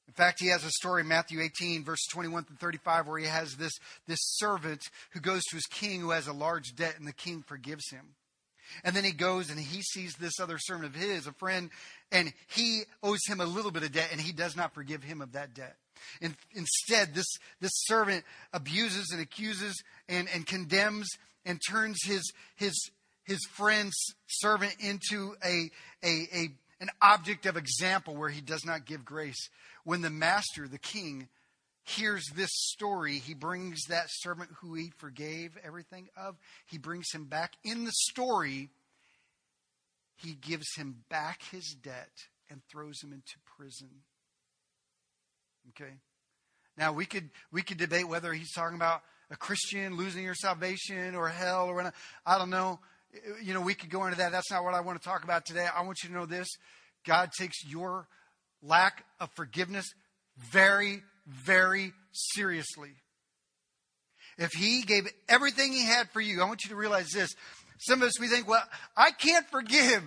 In 0.07 0.14
fact, 0.14 0.40
he 0.40 0.49
has 0.49 0.64
a 0.64 0.71
story 0.71 1.01
in 1.01 1.09
Matthew 1.09 1.40
18, 1.40 1.83
verse 1.85 2.07
21 2.12 2.45
to 2.45 2.53
35, 2.55 3.07
where 3.09 3.19
he 3.19 3.27
has 3.27 3.57
this, 3.57 3.73
this 4.07 4.21
servant 4.23 4.83
who 5.12 5.21
goes 5.21 5.43
to 5.45 5.57
his 5.57 5.67
king 5.67 6.01
who 6.01 6.11
has 6.11 6.27
a 6.27 6.33
large 6.33 6.75
debt, 6.77 6.97
and 6.99 7.09
the 7.09 7.12
king 7.12 7.43
forgives 7.43 7.90
him. 7.90 8.14
And 8.83 8.95
then 8.95 9.05
he 9.05 9.12
goes 9.12 9.51
and 9.51 9.59
he 9.59 9.83
sees 9.83 10.14
this 10.14 10.40
other 10.40 10.59
servant 10.59 10.87
of 10.87 10.95
his, 10.95 11.27
a 11.27 11.33
friend, 11.33 11.71
and 12.11 12.33
he 12.49 12.83
owes 13.03 13.21
him 13.27 13.40
a 13.40 13.47
little 13.47 13.71
bit 13.71 13.83
of 13.83 13.93
debt, 13.93 14.09
and 14.12 14.21
he 14.21 14.33
does 14.33 14.57
not 14.57 14.75
forgive 14.75 15.03
him 15.03 15.21
of 15.21 15.33
that 15.33 15.55
debt. 15.55 15.77
And 16.21 16.35
instead, 16.53 17.14
this, 17.14 17.27
this 17.61 17.73
servant 17.75 18.25
abuses 18.53 19.11
and 19.12 19.21
accuses 19.21 19.83
and, 20.09 20.29
and 20.35 20.47
condemns 20.47 21.09
and 21.45 21.61
turns 21.69 21.99
his, 22.05 22.33
his, 22.57 22.90
his 23.25 23.40
friend's 23.53 23.97
servant 24.27 24.75
into 24.81 25.35
a, 25.45 25.71
a, 26.03 26.29
a, 26.35 26.49
an 26.85 26.90
object 27.01 27.47
of 27.47 27.57
example 27.57 28.14
where 28.14 28.29
he 28.29 28.42
does 28.42 28.62
not 28.66 28.85
give 28.85 29.07
grace. 29.07 29.49
When 29.85 30.03
the 30.03 30.11
master, 30.11 30.68
the 30.68 30.79
king, 30.79 31.29
hears 31.83 32.27
this 32.35 32.51
story, 32.53 33.14
he 33.18 33.33
brings 33.33 33.85
that 33.88 34.07
servant 34.09 34.51
who 34.61 34.75
he 34.75 34.92
forgave 34.99 35.57
everything 35.64 36.09
of, 36.14 36.37
he 36.66 36.77
brings 36.77 37.07
him 37.11 37.25
back. 37.25 37.55
In 37.64 37.85
the 37.85 37.92
story, 37.92 38.68
he 40.16 40.35
gives 40.35 40.75
him 40.77 40.97
back 41.09 41.40
his 41.51 41.75
debt 41.83 42.12
and 42.51 42.61
throws 42.70 43.03
him 43.03 43.14
into 43.14 43.38
prison. 43.57 43.88
Okay? 45.70 45.94
Now 46.77 46.92
we 46.92 47.07
could 47.07 47.31
we 47.51 47.62
could 47.62 47.79
debate 47.79 48.09
whether 48.09 48.31
he's 48.35 48.53
talking 48.53 48.77
about 48.77 49.03
a 49.31 49.37
Christian 49.37 49.97
losing 49.97 50.23
your 50.23 50.35
salvation 50.35 51.14
or 51.14 51.29
hell 51.29 51.68
or 51.68 51.83
not. 51.83 51.94
I 52.27 52.37
don't 52.37 52.51
know. 52.51 52.79
You 53.42 53.55
know, 53.55 53.61
we 53.61 53.74
could 53.74 53.90
go 53.90 54.05
into 54.05 54.18
that. 54.18 54.33
That's 54.33 54.50
not 54.50 54.64
what 54.64 54.74
I 54.74 54.81
want 54.81 55.00
to 55.00 55.09
talk 55.09 55.24
about 55.24 55.44
today. 55.46 55.66
I 55.74 55.83
want 55.83 55.98
you 56.03 56.09
to 56.09 56.14
know 56.14 56.27
this. 56.27 56.48
God 57.07 57.31
takes 57.38 57.64
your 57.64 58.09
lack 58.62 59.05
of 59.20 59.31
forgiveness 59.37 59.87
very, 60.50 61.03
very 61.27 61.92
seriously. 62.12 62.90
If 64.38 64.50
he 64.53 64.83
gave 64.83 65.07
everything 65.29 65.72
he 65.72 65.85
had 65.85 66.11
for 66.11 66.20
you, 66.20 66.42
I 66.42 66.46
want 66.46 66.64
you 66.64 66.70
to 66.70 66.77
realize 66.77 67.11
this. 67.11 67.31
Some 67.79 68.03
of 68.03 68.09
us, 68.09 68.18
we 68.18 68.29
think, 68.29 68.48
well, 68.48 68.62
I 68.96 69.11
can't 69.11 69.46
forgive. 69.46 70.03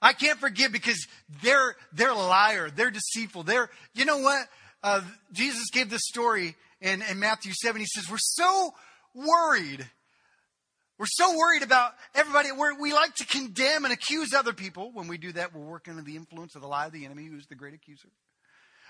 I 0.00 0.12
can't 0.12 0.38
forgive 0.38 0.72
because 0.72 1.06
they're, 1.42 1.76
they're 1.92 2.10
a 2.10 2.14
liar. 2.14 2.70
They're 2.74 2.90
deceitful. 2.90 3.42
They're, 3.42 3.68
you 3.94 4.04
know 4.04 4.18
what? 4.18 4.46
Uh, 4.82 5.02
Jesus 5.32 5.70
gave 5.70 5.90
this 5.90 6.02
story 6.04 6.56
in, 6.80 7.02
in 7.02 7.18
Matthew 7.18 7.52
7. 7.54 7.80
He 7.80 7.86
says, 7.86 8.10
we're 8.10 8.16
so 8.18 8.72
worried. 9.14 9.88
We're 10.98 11.06
so 11.06 11.36
worried 11.36 11.62
about 11.62 11.92
everybody. 12.14 12.52
We're, 12.52 12.78
we 12.80 12.92
like 12.92 13.14
to 13.16 13.26
condemn 13.26 13.84
and 13.84 13.92
accuse 13.92 14.32
other 14.34 14.52
people. 14.52 14.90
When 14.92 15.08
we 15.08 15.18
do 15.18 15.32
that, 15.32 15.54
we're 15.54 15.64
working 15.64 15.92
under 15.92 16.04
the 16.04 16.16
influence 16.16 16.54
of 16.54 16.62
the 16.62 16.68
lie 16.68 16.86
of 16.86 16.92
the 16.92 17.04
enemy, 17.04 17.26
who's 17.26 17.46
the 17.46 17.54
great 17.54 17.74
accuser. 17.74 18.08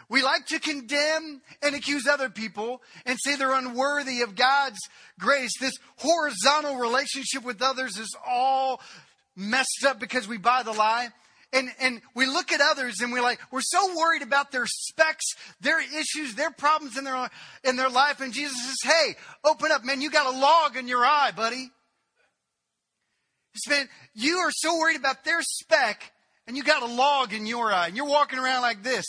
We 0.08 0.22
like 0.22 0.46
to 0.46 0.58
condemn 0.58 1.40
and 1.62 1.74
accuse 1.74 2.06
other 2.06 2.28
people 2.28 2.82
and 3.06 3.18
say 3.22 3.36
they're 3.36 3.54
unworthy 3.54 4.22
of 4.22 4.34
God's 4.34 4.78
grace. 5.18 5.52
This 5.60 5.74
horizontal 5.96 6.76
relationship 6.76 7.44
with 7.44 7.62
others 7.62 7.96
is 7.96 8.14
all 8.26 8.80
messed 9.36 9.84
up 9.86 10.00
because 10.00 10.26
we 10.28 10.38
buy 10.38 10.64
the 10.64 10.72
lie. 10.72 11.08
And, 11.54 11.70
and 11.80 12.00
we 12.14 12.26
look 12.26 12.50
at 12.50 12.60
others 12.62 13.00
and 13.00 13.12
we're 13.12 13.22
like, 13.22 13.38
we're 13.50 13.60
so 13.60 13.94
worried 13.94 14.22
about 14.22 14.52
their 14.52 14.66
specks, 14.66 15.24
their 15.60 15.80
issues, 15.80 16.34
their 16.34 16.50
problems 16.50 16.96
in 16.96 17.04
their, 17.04 17.30
in 17.62 17.76
their 17.76 17.90
life. 17.90 18.20
And 18.20 18.32
Jesus 18.32 18.56
says, 18.64 18.90
hey, 18.90 19.14
open 19.44 19.70
up, 19.70 19.84
man. 19.84 20.00
You 20.00 20.10
got 20.10 20.34
a 20.34 20.38
log 20.38 20.76
in 20.76 20.88
your 20.88 21.04
eye, 21.04 21.30
buddy. 21.36 21.70
Man, 23.68 23.88
you 24.14 24.38
are 24.38 24.50
so 24.50 24.78
worried 24.78 24.96
about 24.96 25.24
their 25.24 25.42
speck 25.42 26.12
and 26.46 26.56
you 26.56 26.62
got 26.62 26.82
a 26.82 26.86
log 26.86 27.32
in 27.32 27.46
your 27.46 27.72
eye 27.72 27.88
and 27.88 27.96
you're 27.96 28.06
walking 28.06 28.38
around 28.38 28.62
like 28.62 28.82
this. 28.82 29.04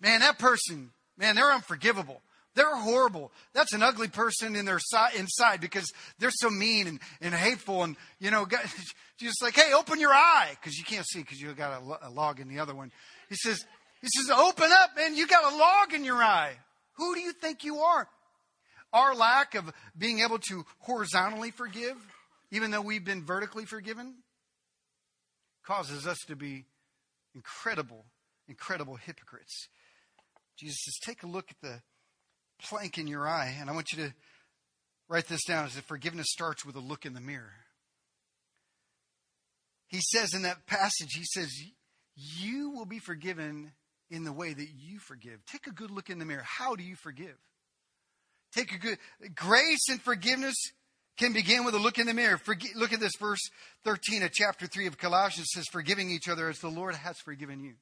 Man, 0.00 0.20
that 0.20 0.38
person, 0.38 0.90
man, 1.16 1.34
they're 1.34 1.52
unforgivable. 1.52 2.22
They're 2.54 2.76
horrible. 2.76 3.30
That's 3.54 3.72
an 3.72 3.82
ugly 3.82 4.08
person 4.08 4.56
in 4.56 4.64
their 4.64 4.78
si- 4.78 5.18
inside 5.18 5.60
because 5.60 5.90
they're 6.18 6.32
so 6.32 6.50
mean 6.50 6.86
and, 6.86 7.00
and 7.20 7.34
hateful. 7.34 7.84
And, 7.84 7.96
you 8.18 8.30
know, 8.30 8.46
just 9.18 9.42
like, 9.42 9.54
hey, 9.54 9.72
open 9.72 10.00
your 10.00 10.12
eye 10.12 10.50
because 10.60 10.76
you 10.76 10.84
can't 10.84 11.06
see 11.06 11.20
because 11.20 11.40
you 11.40 11.52
got 11.52 11.80
a, 11.80 12.08
a 12.08 12.10
log 12.10 12.40
in 12.40 12.48
the 12.48 12.58
other 12.58 12.74
one. 12.74 12.90
He 13.28 13.36
says, 13.36 13.64
he 14.00 14.08
says, 14.08 14.30
open 14.30 14.70
up, 14.72 14.90
man. 14.96 15.16
You 15.16 15.26
got 15.26 15.52
a 15.52 15.56
log 15.56 15.94
in 15.94 16.04
your 16.04 16.22
eye. 16.22 16.52
Who 16.94 17.14
do 17.14 17.20
you 17.20 17.32
think 17.32 17.64
you 17.64 17.78
are? 17.78 18.08
Our 18.92 19.14
lack 19.14 19.54
of 19.54 19.70
being 19.96 20.20
able 20.20 20.38
to 20.48 20.64
horizontally 20.80 21.50
forgive, 21.50 21.96
even 22.50 22.70
though 22.70 22.80
we've 22.80 23.04
been 23.04 23.24
vertically 23.24 23.64
forgiven, 23.64 24.14
causes 25.66 26.06
us 26.06 26.18
to 26.26 26.36
be 26.36 26.64
incredible, 27.34 28.06
incredible 28.48 28.96
hypocrites. 28.96 29.68
Jesus 30.56 30.78
says, 30.84 30.94
take 31.04 31.22
a 31.22 31.26
look 31.26 31.50
at 31.50 31.60
the 31.60 31.80
plank 32.62 32.98
in 32.98 33.06
your 33.06 33.28
eye, 33.28 33.54
and 33.60 33.68
I 33.70 33.74
want 33.74 33.92
you 33.92 34.04
to 34.04 34.14
write 35.08 35.28
this 35.28 35.44
down 35.44 35.66
as 35.66 35.76
if 35.76 35.84
forgiveness 35.84 36.26
starts 36.30 36.64
with 36.64 36.76
a 36.76 36.80
look 36.80 37.04
in 37.06 37.14
the 37.14 37.20
mirror. 37.20 37.52
He 39.88 40.00
says 40.00 40.34
in 40.34 40.42
that 40.42 40.66
passage, 40.66 41.12
he 41.14 41.24
says, 41.24 41.50
You 42.14 42.70
will 42.70 42.84
be 42.84 42.98
forgiven 42.98 43.72
in 44.10 44.24
the 44.24 44.32
way 44.32 44.52
that 44.52 44.68
you 44.76 44.98
forgive. 44.98 45.44
Take 45.46 45.66
a 45.66 45.72
good 45.72 45.90
look 45.90 46.10
in 46.10 46.18
the 46.18 46.24
mirror. 46.24 46.44
How 46.44 46.76
do 46.76 46.82
you 46.82 46.96
forgive? 46.96 47.36
Take 48.52 48.72
a 48.72 48.78
good 48.78 48.98
grace 49.34 49.88
and 49.90 50.00
forgiveness 50.00 50.56
can 51.18 51.32
begin 51.32 51.64
with 51.64 51.74
a 51.74 51.78
look 51.78 51.98
in 51.98 52.06
the 52.06 52.14
mirror. 52.14 52.40
Look 52.76 52.92
at 52.92 53.00
this 53.00 53.16
verse 53.18 53.40
13 53.84 54.22
of 54.22 54.32
chapter 54.32 54.66
3 54.66 54.86
of 54.86 54.98
Colossians 54.98 55.48
says, 55.52 55.66
Forgiving 55.70 56.10
each 56.10 56.28
other 56.28 56.48
as 56.48 56.60
the 56.60 56.68
Lord 56.68 56.94
has 56.94 57.18
forgiven 57.18 57.60
you. 57.60 57.74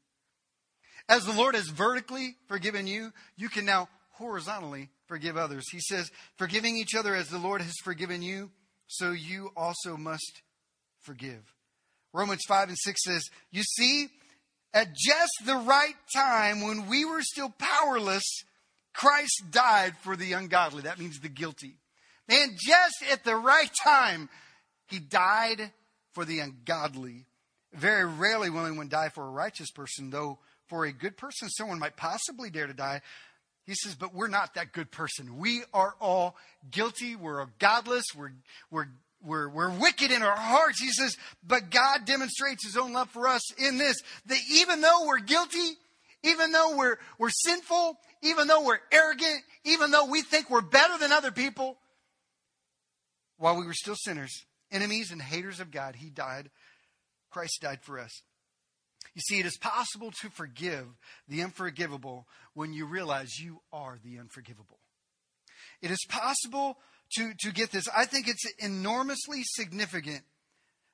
As 1.09 1.25
the 1.25 1.33
Lord 1.33 1.55
has 1.55 1.69
vertically 1.69 2.37
forgiven 2.49 2.87
you, 2.87 3.13
you 3.37 3.49
can 3.49 3.65
now 3.65 3.89
horizontally 4.13 4.89
forgive 5.07 5.37
others. 5.37 5.69
He 5.71 5.79
says, 5.79 6.11
forgiving 6.37 6.77
each 6.77 6.95
other 6.95 7.15
as 7.15 7.29
the 7.29 7.39
Lord 7.39 7.61
has 7.61 7.75
forgiven 7.85 8.23
you, 8.23 8.51
so 8.89 9.13
you 9.13 9.51
also 9.57 9.97
must 9.97 10.43
forgive. 11.01 11.55
Romans 12.13 12.43
5 12.49 12.69
and 12.69 12.79
6 12.79 13.01
says, 13.05 13.23
You 13.53 13.63
see, 13.63 14.09
at 14.73 14.95
just 14.97 15.33
the 15.45 15.57
right 15.57 15.95
time 16.15 16.63
when 16.63 16.89
we 16.89 17.05
were 17.05 17.23
still 17.23 17.53
powerless, 17.59 18.25
Christ 18.93 19.45
died 19.51 19.95
for 20.03 20.17
the 20.17 20.33
ungodly. 20.33 20.83
That 20.83 20.99
means 20.99 21.21
the 21.21 21.29
guilty. 21.29 21.77
Man, 22.29 22.57
just 22.59 23.13
at 23.13 23.25
the 23.25 23.37
right 23.37 23.71
time, 23.85 24.29
he 24.89 24.99
died 24.99 25.71
for 26.13 26.25
the 26.25 26.41
ungodly. 26.41 27.27
Very 27.73 28.05
rarely 28.05 28.51
will 28.51 28.67
anyone 28.67 28.89
die 28.89 29.11
for 29.11 29.25
a 29.25 29.31
righteous 29.31 29.71
person, 29.71 30.11
though 30.11 30.39
for 30.67 30.85
a 30.85 30.93
good 30.93 31.17
person, 31.17 31.49
someone 31.49 31.79
might 31.79 31.97
possibly 31.97 32.51
dare 32.51 32.67
to 32.67 32.75
die. 32.75 33.01
He 33.67 33.75
says, 33.75 33.95
but 33.95 34.15
we're 34.15 34.29
not 34.29 34.55
that 34.55 34.73
good 34.73 34.91
person. 34.91 35.39
We 35.39 35.63
are 35.75 35.95
all 36.01 36.37
guilty. 36.71 37.17
We're 37.17 37.47
godless. 37.59 38.05
We're, 38.17 38.33
we're, 38.71 38.87
we're, 39.25 39.49
we're 39.49 39.71
wicked 39.71 40.11
in 40.11 40.23
our 40.23 40.37
hearts. 40.37 40.81
He 40.81 40.91
says, 40.91 41.17
but 41.47 41.71
God 41.71 42.05
demonstrates 42.05 42.65
his 42.65 42.77
own 42.77 42.93
love 42.93 43.11
for 43.11 43.27
us 43.27 43.43
in 43.59 43.79
this, 43.79 43.97
that 44.27 44.39
even 44.53 44.81
though 44.81 45.07
we're 45.07 45.19
guilty, 45.19 45.77
even 46.23 46.53
though 46.53 46.77
we're, 46.77 46.99
we're 47.19 47.31
sinful, 47.31 47.99
even 48.23 48.47
though 48.47 48.65
we're 48.65 48.79
arrogant, 48.93 49.43
even 49.65 49.91
though 49.91 50.07
we 50.07 50.23
think 50.23 50.49
we're 50.49 50.61
better 50.61 50.97
than 50.99 51.13
other 51.13 51.33
people, 51.33 51.77
while 53.39 53.57
we 53.57 53.67
were 53.67 53.75
still 53.75 53.97
sinners, 53.97 54.45
enemies 54.71 55.11
and 55.11 55.21
haters 55.21 55.61
of 55.61 55.71
God, 55.71 55.97
he 55.97 56.11
died. 56.11 56.51
Christ 57.31 57.61
died 57.61 57.81
for 57.83 57.99
us. 57.99 58.23
You 59.15 59.23
see, 59.23 59.39
it 59.39 59.47
is 59.47 59.57
possible 59.57 60.11
to 60.23 60.31
forgive 60.31 60.87
the 61.29 61.43
unforgivable 61.43 62.27
when 62.55 62.73
you 62.73 62.87
realize 62.87 63.39
you 63.39 63.61
are 63.73 63.99
the 64.03 64.19
unforgivable. 64.19 64.79
It 65.81 65.91
is 65.91 66.05
possible 66.09 66.79
to, 67.17 67.33
to 67.41 67.53
get 67.53 67.71
this. 67.71 67.89
I 67.97 68.05
think 68.05 68.29
it's 68.29 68.45
enormously 68.59 69.43
significant 69.43 70.23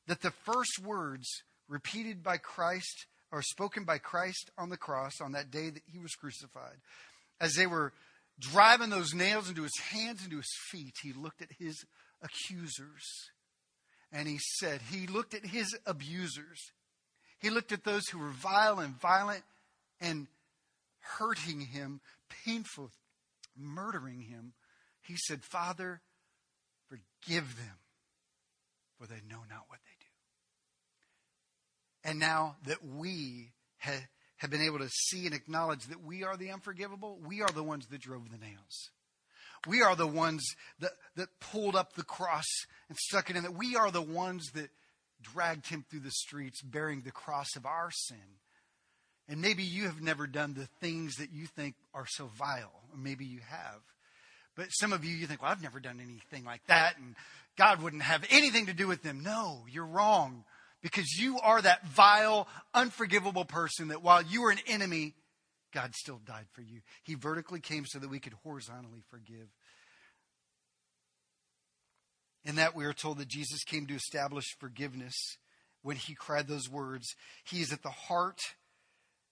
that 0.07 0.21
the 0.21 0.33
first 0.45 0.79
words 0.85 1.27
repeated 1.69 2.23
by 2.23 2.37
Christ 2.37 3.07
or 3.33 3.43
spoken 3.43 3.85
by 3.85 3.99
Christ 3.99 4.51
on 4.59 4.69
the 4.69 4.77
cross 4.77 5.21
on 5.21 5.33
that 5.33 5.51
day 5.51 5.71
that 5.71 5.83
he 5.87 5.99
was 5.99 6.13
crucified, 6.13 6.77
as 7.41 7.55
they 7.55 7.67
were 7.67 7.93
driving 8.39 8.91
those 8.91 9.15
nails 9.15 9.49
into 9.49 9.63
his 9.63 9.79
hands, 9.91 10.23
into 10.23 10.37
his 10.37 10.53
feet, 10.71 10.95
he 11.03 11.13
looked 11.13 11.41
at 11.41 11.49
his 11.59 11.85
accusers 12.23 13.31
and 14.13 14.29
he 14.29 14.39
said, 14.39 14.81
he 14.91 15.07
looked 15.07 15.35
at 15.35 15.47
his 15.47 15.77
abusers 15.87 16.73
he 17.43 17.51
looked 17.51 17.73
at 17.73 17.83
those 17.83 18.07
who 18.09 18.21
were 18.21 18.31
vile 18.31 18.79
and 18.79 18.95
violent 19.01 19.43
and 20.01 20.29
hurting 21.01 21.61
him, 21.61 22.01
painful, 22.45 22.93
murdering 23.59 24.21
him. 24.21 24.53
He 25.03 25.17
said, 25.17 25.43
Father, 25.43 26.01
forgive 26.89 27.57
them, 27.57 27.79
for 28.97 29.09
they 29.09 29.21
know 29.29 29.41
not 29.51 29.65
what 29.67 29.81
they 29.85 29.97
do. 32.05 32.11
And 32.11 32.21
now 32.21 32.57
that 32.67 32.85
we 32.85 33.51
ha- 33.81 34.07
have 34.37 34.51
been 34.51 34.63
able 34.63 34.79
to 34.79 34.89
see 34.89 35.27
and 35.27 35.35
acknowledge 35.35 35.87
that 35.87 36.01
we 36.01 36.23
are 36.23 36.37
the 36.37 36.53
unforgivable, 36.53 37.19
we 37.27 37.43
are 37.43 37.51
the 37.51 37.65
ones 37.65 37.87
that 37.87 38.01
drove 38.01 38.31
the 38.31 38.39
nails. 38.39 38.91
We 39.67 39.83
are 39.83 39.95
the 39.95 40.07
ones 40.07 40.45
that, 40.81 40.93
that 41.17 41.29
pulled 41.41 41.77
up 41.77 41.95
the 41.95 42.03
cross 42.03 42.47
and 42.89 42.99
stuck 42.99 43.31
it 43.31 43.37
in. 43.37 43.43
That 43.43 43.57
we 43.57 43.77
are 43.77 43.91
the 43.91 44.03
ones 44.03 44.51
that 44.55 44.71
dragged 45.23 45.69
him 45.69 45.85
through 45.89 46.01
the 46.01 46.11
streets 46.11 46.63
bearing 46.63 47.03
the 47.03 47.13
cross 47.13 47.55
of 47.57 47.65
our 47.67 47.91
sin. 47.93 48.39
And 49.29 49.41
maybe 49.41 49.63
you 49.63 49.85
have 49.85 50.01
never 50.01 50.27
done 50.27 50.55
the 50.55 50.67
things 50.81 51.17
that 51.17 51.33
you 51.33 51.47
think 51.47 51.75
are 51.95 52.07
so 52.09 52.27
vile, 52.37 52.73
or 52.91 52.99
maybe 52.99 53.25
you 53.25 53.41
have. 53.49 53.81
But 54.57 54.69
some 54.71 54.93
of 54.93 55.05
you, 55.05 55.15
you 55.17 55.27
think, 55.27 55.41
well, 55.41 55.51
I've 55.51 55.63
never 55.63 55.81
done 55.81 56.01
anything 56.03 56.45
like 56.45 56.67
that, 56.67 56.99
and 56.99 57.15
God 57.57 57.83
wouldn't 57.83 58.03
have 58.03 58.25
anything 58.31 58.67
to 58.67 58.75
do 58.75 58.87
with 58.87 59.03
them. 59.03 59.23
No, 59.23 59.65
you're 59.71 59.87
wrong 59.87 60.45
because 60.83 61.17
you 61.19 61.39
are 61.39 61.63
that 61.63 61.87
vile, 61.87 62.49
unforgivable 62.75 63.45
person 63.45 63.89
that 63.89 64.03
while 64.03 64.23
you 64.23 64.43
were 64.43 64.51
an 64.51 64.59
enemy, 64.67 65.15
God 65.73 65.95
still 65.95 66.21
died 66.25 66.47
for 66.53 66.63
you. 66.63 66.81
He 67.03 67.15
vertically 67.15 67.61
came 67.61 67.85
so 67.87 67.99
that 67.99 68.11
we 68.11 68.21
could 68.21 68.35
horizontally 68.45 69.03
forgive. 69.11 69.49
In 72.45 72.57
that, 72.57 72.75
we 72.75 72.85
are 72.85 72.93
told 72.93 73.19
that 73.19 73.29
Jesus 73.29 73.63
came 73.65 73.87
to 73.87 73.95
establish 73.95 74.45
forgiveness 74.59 75.15
when 75.83 75.97
he 75.97 76.15
cried 76.15 76.49
those 76.49 76.69
words. 76.69 77.07
He 77.45 77.61
is 77.61 77.73
at 77.73 77.83
the 77.83 77.91
heart 77.91 78.39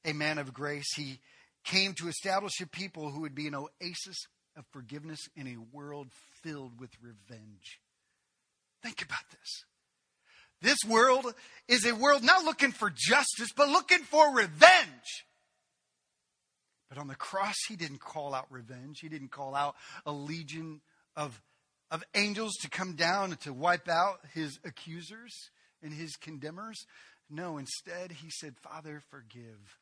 a 0.05 0.13
man 0.13 0.39
of 0.39 0.55
grace. 0.55 0.95
He 0.95 1.19
came 1.65 1.95
to 1.95 2.09
establish 2.09 2.61
a 2.61 2.67
people 2.67 3.11
who 3.11 3.21
would 3.21 3.35
be 3.35 3.47
an 3.47 3.55
oasis 3.55 4.27
of 4.57 4.65
forgiveness 4.73 5.21
in 5.37 5.47
a 5.47 5.77
world 5.77 6.09
filled 6.43 6.81
with 6.81 6.91
revenge. 7.03 7.81
Think 8.83 9.03
about 9.03 9.25
this. 9.31 9.65
This 10.63 10.79
world 10.87 11.35
is 11.69 11.87
a 11.87 11.95
world 11.95 12.23
not 12.23 12.45
looking 12.45 12.73
for 12.73 12.91
justice, 12.95 13.49
but 13.57 13.69
looking 13.69 14.01
for 14.01 14.35
revenge. 14.35 15.25
But 16.91 16.99
on 16.99 17.07
the 17.07 17.15
cross, 17.15 17.55
he 17.69 17.77
didn't 17.77 18.01
call 18.01 18.35
out 18.35 18.47
revenge. 18.51 18.99
He 19.01 19.09
didn't 19.09 19.31
call 19.31 19.55
out 19.55 19.77
a 20.05 20.13
legion 20.13 20.81
of, 21.17 21.41
of 21.91 22.03
angels 22.15 22.53
to 22.63 22.69
come 22.69 22.97
down 22.97 23.31
and 23.31 23.41
to 23.43 23.53
wipe 23.53 23.89
out 23.89 24.19
his 24.35 24.59
accusers 24.65 25.33
and 25.83 25.93
his 25.93 26.17
condemners. 26.17 26.85
No, 27.31 27.59
instead, 27.59 28.11
he 28.11 28.29
said, 28.29 28.57
Father, 28.57 29.03
forgive. 29.09 29.79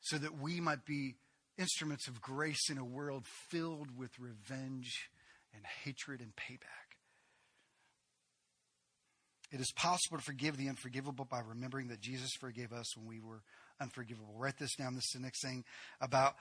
So 0.00 0.18
that 0.18 0.38
we 0.38 0.60
might 0.60 0.84
be 0.84 1.16
instruments 1.56 2.06
of 2.06 2.20
grace 2.20 2.68
in 2.70 2.76
a 2.76 2.84
world 2.84 3.24
filled 3.48 3.96
with 3.96 4.10
revenge 4.18 5.08
and 5.54 5.64
hatred 5.84 6.20
and 6.20 6.36
payback. 6.36 6.98
It 9.50 9.60
is 9.60 9.72
possible 9.74 10.18
to 10.18 10.24
forgive 10.24 10.58
the 10.58 10.68
unforgivable 10.68 11.24
by 11.24 11.40
remembering 11.40 11.88
that 11.88 12.00
Jesus 12.00 12.30
forgave 12.38 12.72
us 12.72 12.96
when 12.96 13.06
we 13.06 13.20
were 13.20 13.40
unforgivable. 13.84 14.34
Write 14.36 14.58
this 14.58 14.74
down. 14.74 14.94
This 14.94 15.04
is 15.04 15.20
the 15.20 15.20
next 15.20 15.42
thing 15.42 15.64
about 16.00 16.34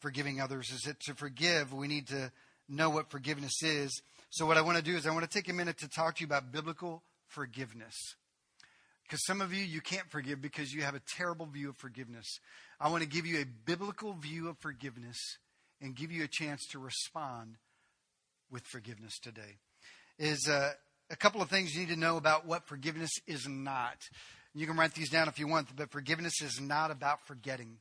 forgiving 0.00 0.40
others 0.40 0.70
is 0.70 0.82
that 0.82 0.98
to 1.00 1.14
forgive, 1.14 1.72
we 1.72 1.86
need 1.86 2.08
to 2.08 2.32
know 2.68 2.90
what 2.90 3.10
forgiveness 3.10 3.62
is. 3.62 4.02
So 4.30 4.46
what 4.46 4.56
I 4.56 4.62
want 4.62 4.78
to 4.78 4.82
do 4.82 4.96
is 4.96 5.06
I 5.06 5.12
want 5.12 5.30
to 5.30 5.30
take 5.30 5.48
a 5.48 5.52
minute 5.52 5.78
to 5.78 5.88
talk 5.88 6.16
to 6.16 6.20
you 6.20 6.26
about 6.26 6.50
biblical 6.50 7.02
forgiveness. 7.26 7.94
Because 9.04 9.24
some 9.24 9.40
of 9.40 9.54
you, 9.54 9.64
you 9.64 9.80
can't 9.80 10.10
forgive 10.10 10.42
because 10.42 10.72
you 10.72 10.82
have 10.82 10.94
a 10.94 11.00
terrible 11.16 11.46
view 11.46 11.70
of 11.70 11.76
forgiveness. 11.76 12.26
I 12.80 12.90
want 12.90 13.02
to 13.02 13.08
give 13.08 13.26
you 13.26 13.40
a 13.40 13.44
biblical 13.44 14.12
view 14.12 14.48
of 14.48 14.58
forgiveness 14.58 15.16
and 15.80 15.94
give 15.94 16.12
you 16.12 16.24
a 16.24 16.28
chance 16.28 16.66
to 16.72 16.78
respond 16.78 17.56
with 18.50 18.64
forgiveness 18.66 19.18
today. 19.18 19.56
Is 20.18 20.48
uh, 20.48 20.72
a 21.10 21.16
couple 21.16 21.40
of 21.40 21.48
things 21.48 21.74
you 21.74 21.80
need 21.80 21.94
to 21.94 21.98
know 21.98 22.16
about 22.16 22.46
what 22.46 22.66
forgiveness 22.66 23.10
is 23.26 23.46
not. 23.48 23.96
You 24.54 24.66
can 24.66 24.76
write 24.76 24.94
these 24.94 25.10
down 25.10 25.28
if 25.28 25.38
you 25.38 25.46
want, 25.46 25.74
but 25.76 25.90
forgiveness 25.90 26.42
is 26.42 26.60
not 26.60 26.90
about 26.90 27.26
forgetting. 27.26 27.78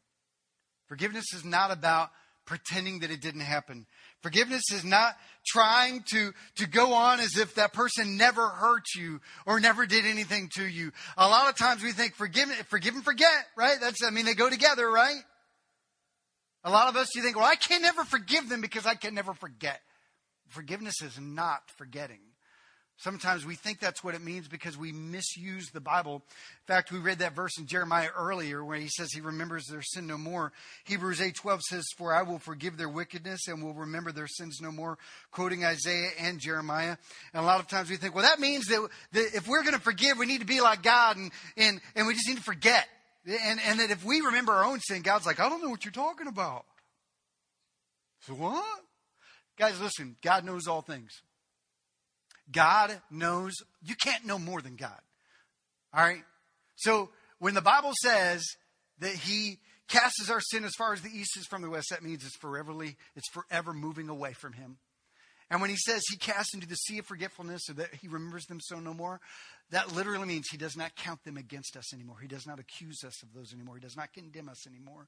Forgiveness 0.88 1.34
is 1.34 1.44
not 1.44 1.72
about 1.72 2.10
pretending 2.46 3.00
that 3.00 3.12
it 3.12 3.22
didn't 3.22 3.42
happen. 3.42 3.86
Forgiveness 4.24 4.72
is 4.72 4.84
not 4.84 5.16
trying 5.46 6.04
to, 6.12 6.32
to 6.56 6.68
go 6.68 6.94
on 6.94 7.20
as 7.20 7.38
if 7.38 7.56
that 7.56 7.74
person 7.74 8.18
never 8.18 8.48
hurt 8.48 8.86
you 8.96 9.20
or 9.46 9.60
never 9.60 9.86
did 9.86 10.06
anything 10.06 10.50
to 10.56 10.66
you. 10.66 10.92
A 11.18 11.28
lot 11.28 11.50
of 11.50 11.58
times 11.58 11.84
we 11.84 11.92
think 11.92 12.16
forgive, 12.16 12.50
forgive 12.70 12.96
and 12.96 13.04
forget, 13.04 13.46
right? 13.56 13.78
That's, 13.80 14.04
I 14.04 14.12
mean, 14.12 14.26
they 14.26 14.34
go 14.34 14.50
together, 14.50 14.90
right? 14.90 15.22
A 16.64 16.72
lot 16.72 16.88
of 16.88 16.96
us, 16.96 17.16
you 17.16 17.22
think, 17.22 17.36
well, 17.36 17.46
I 17.46 17.56
can 17.56 17.82
never 17.82 18.04
forgive 18.04 18.50
them 18.50 18.62
because 18.62 18.86
I 18.86 18.96
can 18.96 19.14
never 19.14 19.34
forget. 19.34 19.80
Forgiveness 20.48 21.02
is 21.02 21.20
not 21.20 21.62
forgetting. 21.78 22.20
Sometimes 23.00 23.46
we 23.46 23.54
think 23.54 23.80
that's 23.80 24.04
what 24.04 24.16
it 24.16 24.24
means 24.24 24.48
because 24.48 24.76
we 24.76 24.92
misuse 24.92 25.70
the 25.70 25.80
Bible. 25.80 26.16
In 26.16 26.66
fact, 26.66 26.92
we 26.92 26.98
read 26.98 27.20
that 27.20 27.36
verse 27.36 27.60
in 27.60 27.68
Jeremiah 27.68 28.10
earlier 28.18 28.66
where 28.66 28.80
he 28.80 28.88
says 28.88 29.10
he 29.14 29.22
remembers 29.22 29.66
their 29.68 29.84
sin 29.84 30.08
no 30.08 30.18
more. 30.18 30.52
Hebrews 30.86 31.22
8:12 31.22 31.62
says, 31.62 31.86
"For 31.96 32.12
I 32.12 32.24
will 32.24 32.40
forgive 32.40 32.76
their 32.76 32.90
wickedness 32.90 33.48
and 33.48 33.62
will 33.62 33.76
remember 33.76 34.12
their 34.12 34.28
sins 34.28 34.58
no 34.62 34.72
more," 34.72 34.98
quoting 35.30 35.64
Isaiah 35.64 36.10
and 36.18 36.40
Jeremiah. 36.40 36.98
And 37.34 37.44
a 37.44 37.46
lot 37.46 37.60
of 37.60 37.68
times 37.68 37.92
we 37.92 37.98
think, 37.98 38.16
well, 38.16 38.24
that 38.24 38.40
means 38.40 38.66
that, 38.66 38.90
that 39.12 39.36
if 39.36 39.48
we're 39.48 39.62
going 39.62 39.76
to 39.76 39.80
forgive, 39.80 40.18
we 40.18 40.26
need 40.26 40.40
to 40.40 40.48
be 40.48 40.62
like 40.62 40.82
God 40.82 41.18
and, 41.18 41.32
and, 41.56 41.80
and 41.96 42.08
we 42.08 42.16
just 42.16 42.28
need 42.28 42.38
to 42.38 42.44
forget. 42.44 42.88
And, 43.28 43.60
and 43.60 43.80
that 43.80 43.92
if 43.92 44.04
we 44.04 44.22
remember 44.22 44.54
our 44.54 44.64
own 44.64 44.80
sin, 44.80 45.04
God's 45.04 45.28
like, 45.28 45.40
I 45.40 45.50
don't 45.50 45.62
know 45.62 45.70
what 45.70 45.86
you're 45.86 45.92
talking 45.92 46.28
about. 46.28 46.66
So 48.22 48.34
what? 48.34 48.66
Guys, 49.58 49.80
listen, 49.80 50.16
God 50.24 50.46
knows 50.46 50.68
all 50.68 50.82
things. 50.82 51.22
God 52.52 53.02
knows, 53.12 53.54
you 53.84 53.96
can't 53.96 54.26
know 54.26 54.40
more 54.40 54.62
than 54.62 54.76
God. 54.76 55.00
All 55.94 56.04
right? 56.04 56.24
So 56.76 57.10
when 57.40 57.54
the 57.54 57.62
Bible 57.62 57.94
says 58.02 58.44
that 59.00 59.14
He 59.14 59.58
casts 59.88 60.30
our 60.30 60.42
sin 60.42 60.64
as 60.64 60.74
far 60.78 60.94
as 60.94 61.02
the 61.02 61.10
east 61.10 61.38
is 61.38 61.46
from 61.48 61.62
the 61.62 61.70
west, 61.70 61.88
that 61.92 62.04
means 62.04 62.26
it's 62.26 62.38
foreverly, 62.38 62.98
it's 63.16 63.30
forever 63.30 63.74
moving 63.74 64.10
away 64.10 64.34
from 64.34 64.54
Him. 64.54 64.78
And 65.50 65.62
when 65.62 65.70
He 65.70 65.78
says 65.78 66.04
He 66.10 66.18
casts 66.18 66.54
into 66.54 66.68
the 66.68 66.76
sea 66.76 67.00
of 67.00 67.06
forgetfulness, 67.06 67.70
or 67.70 67.74
that 67.76 67.96
He 67.96 68.08
remembers 68.08 68.46
them 68.46 68.60
so 68.62 68.80
no 68.80 68.94
more, 68.94 69.20
that 69.72 69.94
literally 69.94 70.26
means 70.26 70.48
He 70.50 70.58
does 70.58 70.78
not 70.78 70.96
count 70.96 71.24
them 71.24 71.38
against 71.38 71.76
us 71.76 71.94
anymore. 71.94 72.18
He 72.22 72.28
does 72.28 72.48
not 72.48 72.60
accuse 72.60 73.04
us 73.06 73.22
of 73.22 73.34
those 73.34 73.54
anymore. 73.54 73.76
He 73.76 73.82
does 73.82 73.98
not 73.98 74.14
condemn 74.14 74.48
us 74.48 74.66
anymore. 74.66 75.08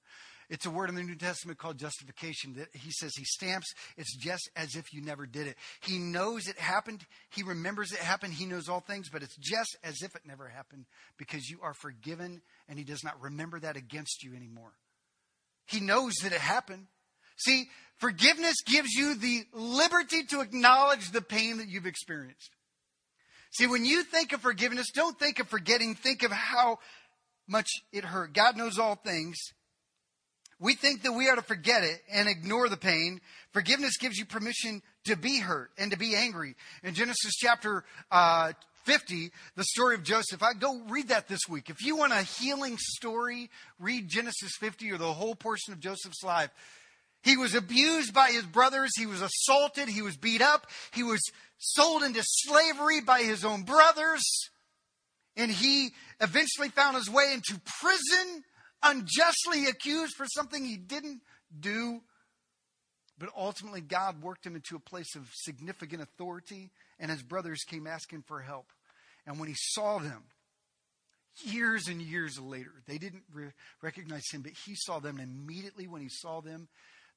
It's 0.50 0.66
a 0.66 0.70
word 0.70 0.90
in 0.90 0.96
the 0.96 1.04
New 1.04 1.16
Testament 1.16 1.60
called 1.60 1.78
justification 1.78 2.56
that 2.56 2.68
he 2.74 2.92
says 2.92 3.12
he 3.16 3.24
stamps. 3.24 3.74
It's 3.98 4.16
just 4.18 4.50
as 4.56 4.76
if 4.76 4.92
you 4.92 5.02
never 5.02 5.26
did 5.26 5.48
it. 5.48 5.56
He 5.82 5.98
knows 5.98 6.48
it 6.48 6.58
happened. 6.58 7.06
He 7.30 7.44
remembers 7.44 7.92
it 7.92 8.00
happened. 8.00 8.34
He 8.34 8.46
knows 8.46 8.68
all 8.68 8.82
things, 8.82 9.10
but 9.10 9.24
it's 9.24 9.38
just 9.38 9.78
as 9.84 10.02
if 10.02 10.16
it 10.16 10.24
never 10.26 10.48
happened 10.48 10.86
because 11.18 11.48
you 11.48 11.60
are 11.62 11.74
forgiven 11.74 12.42
and 12.68 12.78
he 12.78 12.84
does 12.84 13.04
not 13.04 13.22
remember 13.22 13.60
that 13.60 13.78
against 13.78 14.24
you 14.24 14.36
anymore. 14.36 14.74
He 15.68 15.80
knows 15.80 16.14
that 16.24 16.34
it 16.34 16.42
happened. 16.42 16.88
See, 17.38 17.70
forgiveness 17.98 18.56
gives 18.66 18.92
you 18.92 19.16
the 19.16 19.44
liberty 19.54 20.24
to 20.32 20.42
acknowledge 20.42 21.12
the 21.12 21.22
pain 21.22 21.58
that 21.58 21.70
you've 21.70 21.86
experienced. 21.86 22.50
See, 23.52 23.68
when 23.68 23.86
you 23.86 24.04
think 24.04 24.32
of 24.34 24.42
forgiveness, 24.42 24.88
don't 24.94 25.18
think 25.18 25.40
of 25.40 25.48
forgetting. 25.48 25.96
Think 25.96 26.24
of 26.24 26.32
how 26.32 26.80
much 27.48 27.70
it 27.92 28.06
hurt. 28.06 28.34
God 28.34 28.58
knows 28.58 28.78
all 28.78 28.96
things. 28.96 29.38
We 30.60 30.76
think 30.76 31.04
that 31.04 31.14
we 31.14 31.30
are 31.30 31.36
to 31.36 31.42
forget 31.42 31.84
it 31.84 32.02
and 32.12 32.28
ignore 32.28 32.68
the 32.68 32.78
pain. 32.78 33.22
Forgiveness 33.54 33.98
gives 33.98 34.18
you 34.18 34.26
permission 34.26 34.82
to 35.06 35.16
be 35.16 35.40
hurt 35.40 35.72
and 35.78 35.92
to 35.92 35.98
be 35.98 36.16
angry. 36.16 36.56
In 36.84 36.94
Genesis 36.94 37.36
chapter 37.38 37.86
uh, 38.12 38.52
50, 38.84 39.32
the 39.56 39.64
story 39.64 39.96
of 39.96 40.04
Joseph, 40.04 40.44
I 40.44 40.54
go 40.54 40.82
read 40.90 41.08
that 41.08 41.30
this 41.30 41.48
week. 41.48 41.70
If 41.70 41.82
you 41.82 41.96
want 41.96 42.12
a 42.12 42.24
healing 42.24 42.78
story, 42.78 43.50
read 43.80 44.10
Genesis 44.10 44.52
50 44.60 44.92
or 44.92 44.98
the 44.98 45.14
whole 45.14 45.36
portion 45.36 45.74
of 45.74 45.80
Joseph's 45.80 46.24
life. 46.24 46.50
He 47.24 47.38
was 47.38 47.54
abused 47.54 48.14
by 48.14 48.30
his 48.30 48.46
brothers. 48.46 48.92
He 48.98 49.06
was 49.06 49.22
assaulted. 49.22 49.90
He 49.90 50.02
was 50.02 50.18
beat 50.18 50.42
up. 50.42 50.68
He 50.94 51.04
was 51.04 51.20
sold 51.58 52.04
into 52.04 52.22
slavery 52.24 53.02
by 53.02 53.22
his 53.22 53.44
own 53.44 53.64
brothers. 53.64 54.24
And 55.36 55.52
he 55.52 55.90
eventually 56.22 56.70
found 56.70 56.96
his 56.96 57.10
way 57.10 57.32
into 57.34 57.60
prison 57.82 58.44
unjustly 58.82 59.66
accused 59.68 60.16
for 60.16 60.26
something 60.26 60.64
he 60.64 60.78
didn't 60.78 61.22
do. 61.58 62.02
But 63.18 63.30
ultimately, 63.38 63.82
God 63.82 64.22
worked 64.22 64.46
him 64.46 64.56
into 64.56 64.78
a 64.78 64.80
place 64.80 65.16
of 65.16 65.30
significant 65.34 66.02
authority, 66.02 66.72
and 67.00 67.12
his 67.12 67.22
brothers 67.22 67.64
came 67.68 67.86
asking 67.86 68.24
for 68.24 68.40
help. 68.40 68.68
And 69.28 69.40
when 69.40 69.50
he 69.50 69.56
saw 69.58 70.00
them, 70.00 70.24
years 71.44 71.88
and 71.88 72.02
years 72.02 72.40
later, 72.40 72.72
they 72.88 72.98
didn't 72.98 73.24
re- 73.34 73.52
recognize 73.82 74.24
him, 74.32 74.42
but 74.42 74.54
he 74.66 74.74
saw 74.76 75.00
them. 75.00 75.20
And 75.20 75.30
immediately 75.30 75.88
when 75.88 76.02
he 76.02 76.10
saw 76.10 76.42
them, 76.42 76.70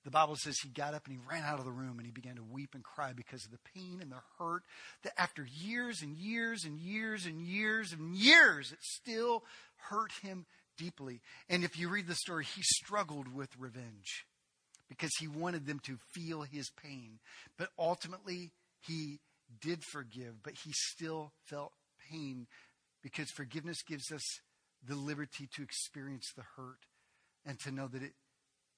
the 0.05 0.11
Bible 0.11 0.37
says 0.37 0.57
he 0.59 0.69
got 0.69 0.95
up 0.95 1.07
and 1.07 1.15
he 1.15 1.21
ran 1.31 1.45
out 1.45 1.59
of 1.59 1.65
the 1.65 1.71
room 1.71 1.99
and 1.99 2.07
he 2.07 2.11
began 2.11 2.37
to 2.37 2.43
weep 2.43 2.75
and 2.75 2.83
cry 2.83 3.13
because 3.13 3.45
of 3.45 3.53
the 3.53 3.71
pain 3.75 4.01
and 4.01 4.11
the 4.11 4.23
hurt 4.39 4.63
that 5.05 5.13
after 5.17 5.47
years 5.61 6.03
and 6.03 6.17
years 6.17 6.65
and 6.65 6.79
years 6.81 7.25
and 7.25 7.41
years 7.41 7.93
and 7.93 8.17
years, 8.17 8.73
it 8.73 8.83
still 8.83 9.45
hurt 9.77 10.11
him 10.23 10.47
deeply. 10.77 11.21
And 11.49 11.63
if 11.63 11.79
you 11.79 11.89
read 11.89 12.09
the 12.09 12.15
story, 12.15 12.45
he 12.45 12.63
struggled 12.63 13.33
with 13.33 13.51
revenge 13.59 14.27
because 14.89 15.13
he 15.19 15.29
wanted 15.29 15.67
them 15.67 15.81
to 15.85 15.99
feel 16.13 16.43
his 16.43 16.71
pain. 16.83 17.19
But 17.57 17.69
ultimately, 17.79 18.53
he 18.87 19.21
did 19.61 19.85
forgive, 19.85 20.43
but 20.43 20.55
he 20.65 20.73
still 20.73 21.33
felt 21.45 21.73
pain 22.11 22.47
because 23.03 23.31
forgiveness 23.31 23.83
gives 23.83 24.11
us 24.11 24.23
the 24.87 24.97
liberty 24.97 25.49
to 25.55 25.63
experience 25.63 26.33
the 26.37 26.43
hurt 26.57 26.79
and 27.47 27.59
to 27.61 27.71
know 27.71 27.89
that 27.89 28.03
it 28.03 28.13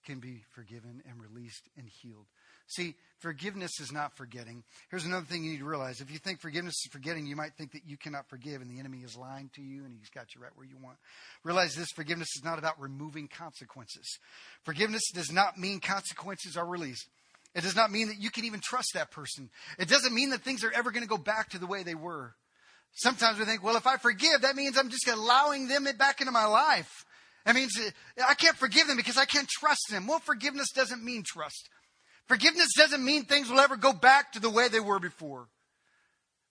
can 0.04 0.20
be 0.20 0.42
forgiven 0.54 1.02
and 1.08 1.20
released 1.20 1.68
and 1.76 1.88
healed. 1.88 2.26
See, 2.66 2.94
forgiveness 3.18 3.78
is 3.80 3.92
not 3.92 4.16
forgetting. 4.16 4.64
Here's 4.90 5.04
another 5.04 5.26
thing 5.26 5.44
you 5.44 5.52
need 5.52 5.58
to 5.58 5.64
realize. 5.64 6.00
If 6.00 6.10
you 6.10 6.18
think 6.18 6.40
forgiveness 6.40 6.74
is 6.84 6.92
forgetting, 6.92 7.26
you 7.26 7.36
might 7.36 7.54
think 7.56 7.72
that 7.72 7.86
you 7.86 7.96
cannot 7.96 8.28
forgive 8.28 8.62
and 8.62 8.70
the 8.70 8.80
enemy 8.80 8.98
is 8.98 9.16
lying 9.16 9.50
to 9.54 9.62
you 9.62 9.84
and 9.84 9.94
he's 9.98 10.10
got 10.10 10.34
you 10.34 10.40
right 10.40 10.52
where 10.54 10.66
you 10.66 10.76
want. 10.82 10.96
Realize 11.42 11.74
this 11.74 11.90
forgiveness 11.94 12.28
is 12.36 12.44
not 12.44 12.58
about 12.58 12.80
removing 12.80 13.28
consequences. 13.28 14.18
Forgiveness 14.62 15.02
does 15.12 15.30
not 15.30 15.58
mean 15.58 15.80
consequences 15.80 16.56
are 16.56 16.66
released. 16.66 17.06
It 17.54 17.62
does 17.62 17.76
not 17.76 17.92
mean 17.92 18.08
that 18.08 18.18
you 18.18 18.30
can 18.30 18.44
even 18.44 18.60
trust 18.62 18.88
that 18.94 19.10
person. 19.10 19.50
It 19.78 19.88
doesn't 19.88 20.14
mean 20.14 20.30
that 20.30 20.40
things 20.40 20.64
are 20.64 20.72
ever 20.72 20.90
going 20.90 21.04
to 21.04 21.08
go 21.08 21.18
back 21.18 21.50
to 21.50 21.58
the 21.58 21.66
way 21.66 21.82
they 21.82 21.94
were. 21.94 22.34
Sometimes 22.94 23.38
we 23.38 23.44
think, 23.44 23.62
well, 23.62 23.76
if 23.76 23.86
I 23.86 23.96
forgive, 23.96 24.42
that 24.42 24.56
means 24.56 24.78
I'm 24.78 24.88
just 24.88 25.08
allowing 25.08 25.68
them 25.68 25.86
back 25.98 26.20
into 26.20 26.32
my 26.32 26.46
life. 26.46 27.04
That 27.44 27.54
means 27.54 27.78
I 28.26 28.34
can't 28.34 28.56
forgive 28.56 28.86
them 28.86 28.96
because 28.96 29.18
I 29.18 29.26
can't 29.26 29.48
trust 29.48 29.88
them. 29.90 30.06
Well, 30.06 30.18
forgiveness 30.18 30.70
doesn't 30.72 31.04
mean 31.04 31.22
trust. 31.26 31.68
Forgiveness 32.26 32.68
doesn't 32.76 33.04
mean 33.04 33.24
things 33.24 33.50
will 33.50 33.60
ever 33.60 33.76
go 33.76 33.92
back 33.92 34.32
to 34.32 34.40
the 34.40 34.48
way 34.48 34.68
they 34.68 34.80
were 34.80 34.98
before. 34.98 35.48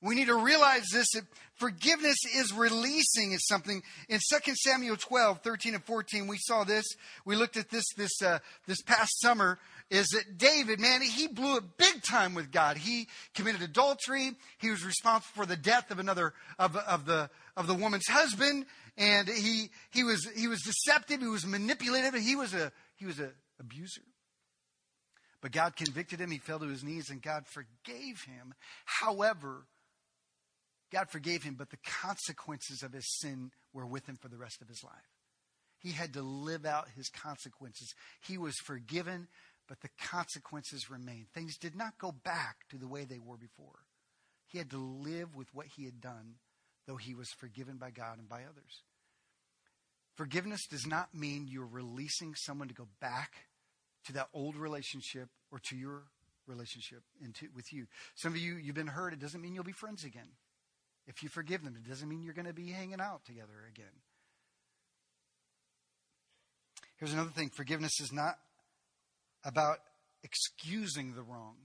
We 0.04 0.16
need 0.16 0.28
to 0.28 0.36
realize 0.36 0.84
this 0.91 1.08
that 1.14 1.24
forgiveness 1.56 2.18
is 2.36 2.51
releasing 2.51 3.32
is 3.32 3.47
something. 3.47 3.82
In 4.10 4.20
2 4.20 4.54
Samuel 4.56 4.97
12, 4.97 5.39
13 5.41 5.76
and 5.76 5.84
14, 5.84 6.28
we 6.28 6.38
saw 6.38 6.66
this. 6.66 6.86
We 7.24 7.38
looked 7.38 7.56
at 7.56 7.70
this 7.70 7.86
this 7.95 8.22
uh, 8.22 8.39
this 8.68 8.82
past 8.82 9.22
summer. 9.22 9.60
Is 9.89 10.08
that 10.08 10.38
David, 10.38 10.80
man, 10.80 11.01
he 11.01 11.28
blew 11.28 11.58
it 11.58 11.78
big 11.78 12.01
time 12.04 12.34
with 12.34 12.51
God. 12.51 12.78
He 12.78 13.08
committed 13.36 13.62
adultery. 13.62 14.32
He 14.58 14.72
was 14.72 14.84
responsible 14.84 15.32
for 15.36 15.45
the 15.45 15.56
death 15.56 15.91
of 15.91 15.99
another 15.99 16.34
of, 16.60 16.76
of 16.76 17.06
the 17.06 17.30
of 17.56 17.68
the 17.68 17.76
woman's 17.76 18.08
husband. 18.08 18.66
And 18.97 19.30
he 19.30 19.70
he 19.91 20.04
was 20.04 20.28
he 20.36 20.47
was 20.47 20.62
deceptive, 20.62 21.22
he 21.22 21.28
was 21.28 21.45
manipulative, 21.45 22.14
he 22.16 22.36
was 22.36 22.54
a 22.54 22.74
he 22.97 23.06
was 23.06 23.20
a 23.20 23.32
abuser. 23.60 24.01
But 25.41 25.51
God 25.51 25.76
convicted 25.76 26.20
him. 26.20 26.32
He 26.32 26.39
fell 26.39 26.60
to 26.60 26.68
his 26.68 26.84
knees 26.84 27.10
and 27.10 27.22
God 27.22 27.45
forgave 27.47 28.22
him. 28.26 28.54
However, 28.86 29.66
God 30.93 31.09
forgave 31.09 31.43
him, 31.43 31.55
but 31.57 31.71
the 31.71 31.77
consequences 31.83 32.83
of 32.83 32.93
his 32.93 33.17
sin 33.19 33.51
were 33.73 33.87
with 33.87 34.07
him 34.07 34.17
for 34.21 34.27
the 34.27 34.37
rest 34.37 34.61
of 34.61 34.67
his 34.67 34.83
life. 34.83 34.93
He 35.79 35.91
had 35.91 36.13
to 36.13 36.21
live 36.21 36.65
out 36.65 36.87
his 36.95 37.09
consequences. 37.09 37.93
He 38.25 38.37
was 38.37 38.55
forgiven, 38.63 39.27
but 39.67 39.81
the 39.81 39.89
consequences 39.99 40.91
remained. 40.91 41.27
Things 41.33 41.57
did 41.57 41.75
not 41.75 41.97
go 41.97 42.11
back 42.11 42.57
to 42.69 42.77
the 42.77 42.87
way 42.87 43.05
they 43.05 43.17
were 43.17 43.37
before. 43.37 43.79
He 44.47 44.59
had 44.59 44.69
to 44.69 44.77
live 44.77 45.35
with 45.35 45.47
what 45.51 45.65
he 45.75 45.85
had 45.85 45.99
done, 45.99 46.35
though 46.85 46.97
he 46.97 47.15
was 47.15 47.29
forgiven 47.39 47.77
by 47.77 47.89
God 47.89 48.19
and 48.19 48.29
by 48.29 48.43
others. 48.43 48.83
Forgiveness 50.15 50.67
does 50.67 50.85
not 50.85 51.15
mean 51.15 51.47
you're 51.49 51.65
releasing 51.65 52.35
someone 52.35 52.67
to 52.67 52.73
go 52.73 52.87
back 53.01 53.47
to 54.05 54.13
that 54.13 54.27
old 54.31 54.55
relationship 54.55 55.29
or 55.51 55.59
to 55.69 55.75
your 55.75 56.03
relationship 56.45 57.01
into, 57.19 57.47
with 57.55 57.73
you. 57.73 57.87
Some 58.15 58.33
of 58.33 58.37
you, 58.37 58.57
you've 58.57 58.75
been 58.75 58.85
hurt. 58.85 59.13
It 59.13 59.19
doesn't 59.19 59.41
mean 59.41 59.55
you'll 59.55 59.63
be 59.63 59.71
friends 59.71 60.03
again. 60.03 60.27
If 61.08 61.22
you 61.22 61.30
forgive 61.30 61.64
them, 61.64 61.76
it 61.76 61.88
doesn't 61.88 62.08
mean 62.08 62.24
you're 62.24 62.34
going 62.34 62.47
to 62.47 62.54
be 62.54 62.70
hanging 62.70 63.01
out 63.01 63.26
together 63.26 63.66
again. 63.70 63.86
Here's 66.97 67.14
another 67.14 67.32
thing 67.32 67.49
forgiveness 67.49 67.99
is 67.99 68.14
not 68.14 68.36
about 69.43 69.80
excusing 70.24 71.16
the 71.16 71.22
wrong. 71.22 71.56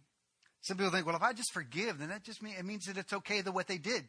Some 0.62 0.76
people 0.76 0.90
think, 0.90 1.06
well, 1.06 1.14
if 1.14 1.22
I 1.22 1.32
just 1.32 1.52
forgive, 1.52 1.98
then 1.98 2.08
that 2.08 2.24
just 2.24 2.42
mean, 2.42 2.54
it 2.58 2.64
means 2.64 2.86
that 2.86 2.96
it's 2.96 3.12
okay 3.12 3.40
that 3.40 3.52
what 3.52 3.68
they 3.68 3.78
did. 3.78 4.02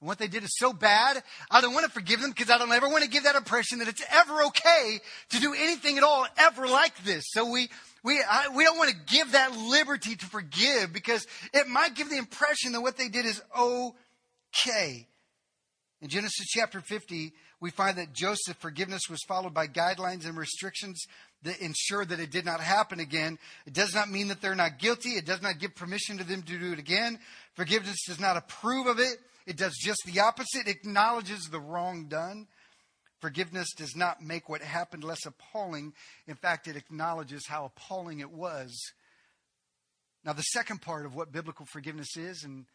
And 0.00 0.08
what 0.08 0.18
they 0.18 0.26
did 0.26 0.42
is 0.42 0.50
so 0.58 0.72
bad, 0.72 1.22
I 1.48 1.60
don't 1.60 1.72
want 1.72 1.86
to 1.86 1.92
forgive 1.92 2.20
them 2.20 2.30
because 2.30 2.50
I 2.50 2.58
don't 2.58 2.72
ever 2.72 2.88
want 2.88 3.04
to 3.04 3.08
give 3.08 3.22
that 3.22 3.36
impression 3.36 3.78
that 3.78 3.86
it's 3.86 4.02
ever 4.10 4.42
okay 4.46 4.98
to 5.30 5.38
do 5.38 5.54
anything 5.54 5.98
at 5.98 6.02
all 6.02 6.26
ever 6.36 6.66
like 6.66 7.04
this. 7.04 7.22
So 7.28 7.48
we, 7.48 7.68
we, 8.02 8.20
I, 8.28 8.48
we 8.48 8.64
don't 8.64 8.76
want 8.76 8.90
to 8.90 9.14
give 9.14 9.32
that 9.32 9.56
liberty 9.56 10.16
to 10.16 10.26
forgive 10.26 10.92
because 10.92 11.24
it 11.54 11.68
might 11.68 11.94
give 11.94 12.10
the 12.10 12.18
impression 12.18 12.72
that 12.72 12.80
what 12.80 12.96
they 12.96 13.08
did 13.08 13.24
is 13.24 13.40
okay. 13.56 13.96
In 16.00 16.08
Genesis 16.08 16.46
chapter 16.48 16.80
50, 16.80 17.32
we 17.60 17.70
find 17.70 17.98
that 17.98 18.12
Joseph's 18.12 18.58
forgiveness 18.58 19.02
was 19.08 19.22
followed 19.28 19.54
by 19.54 19.68
guidelines 19.68 20.26
and 20.26 20.36
restrictions 20.36 21.04
that 21.42 21.60
ensure 21.60 22.04
that 22.04 22.20
it 22.20 22.30
did 22.30 22.44
not 22.44 22.60
happen 22.60 22.98
again. 22.98 23.38
It 23.66 23.72
does 23.72 23.94
not 23.94 24.10
mean 24.10 24.28
that 24.28 24.40
they're 24.40 24.54
not 24.54 24.78
guilty. 24.78 25.10
It 25.10 25.26
does 25.26 25.42
not 25.42 25.58
give 25.58 25.74
permission 25.74 26.18
to 26.18 26.24
them 26.24 26.42
to 26.42 26.58
do 26.58 26.72
it 26.72 26.78
again. 26.78 27.18
Forgiveness 27.54 28.04
does 28.06 28.20
not 28.20 28.36
approve 28.36 28.86
of 28.86 28.98
it. 28.98 29.18
It 29.46 29.56
does 29.56 29.76
just 29.80 30.02
the 30.06 30.20
opposite, 30.20 30.68
it 30.68 30.70
acknowledges 30.70 31.44
the 31.44 31.60
wrong 31.60 32.06
done. 32.06 32.46
Forgiveness 33.20 33.72
does 33.76 33.94
not 33.94 34.22
make 34.22 34.48
what 34.48 34.62
happened 34.62 35.04
less 35.04 35.24
appalling. 35.26 35.92
In 36.26 36.34
fact, 36.34 36.66
it 36.66 36.76
acknowledges 36.76 37.46
how 37.46 37.64
appalling 37.64 38.20
it 38.20 38.30
was. 38.30 38.76
Now, 40.24 40.32
the 40.32 40.42
second 40.42 40.82
part 40.82 41.06
of 41.06 41.14
what 41.14 41.32
biblical 41.32 41.66
forgiveness 41.66 42.16
is, 42.16 42.42
and, 42.44 42.66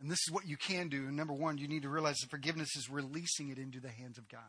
and 0.00 0.10
this 0.10 0.20
is 0.26 0.32
what 0.32 0.46
you 0.46 0.56
can 0.56 0.88
do. 0.88 1.10
Number 1.10 1.32
one, 1.32 1.58
you 1.58 1.68
need 1.68 1.82
to 1.82 1.88
realize 1.88 2.16
that 2.18 2.30
forgiveness 2.30 2.76
is 2.76 2.90
releasing 2.90 3.48
it 3.48 3.58
into 3.58 3.80
the 3.80 3.88
hands 3.88 4.18
of 4.18 4.28
God. 4.28 4.40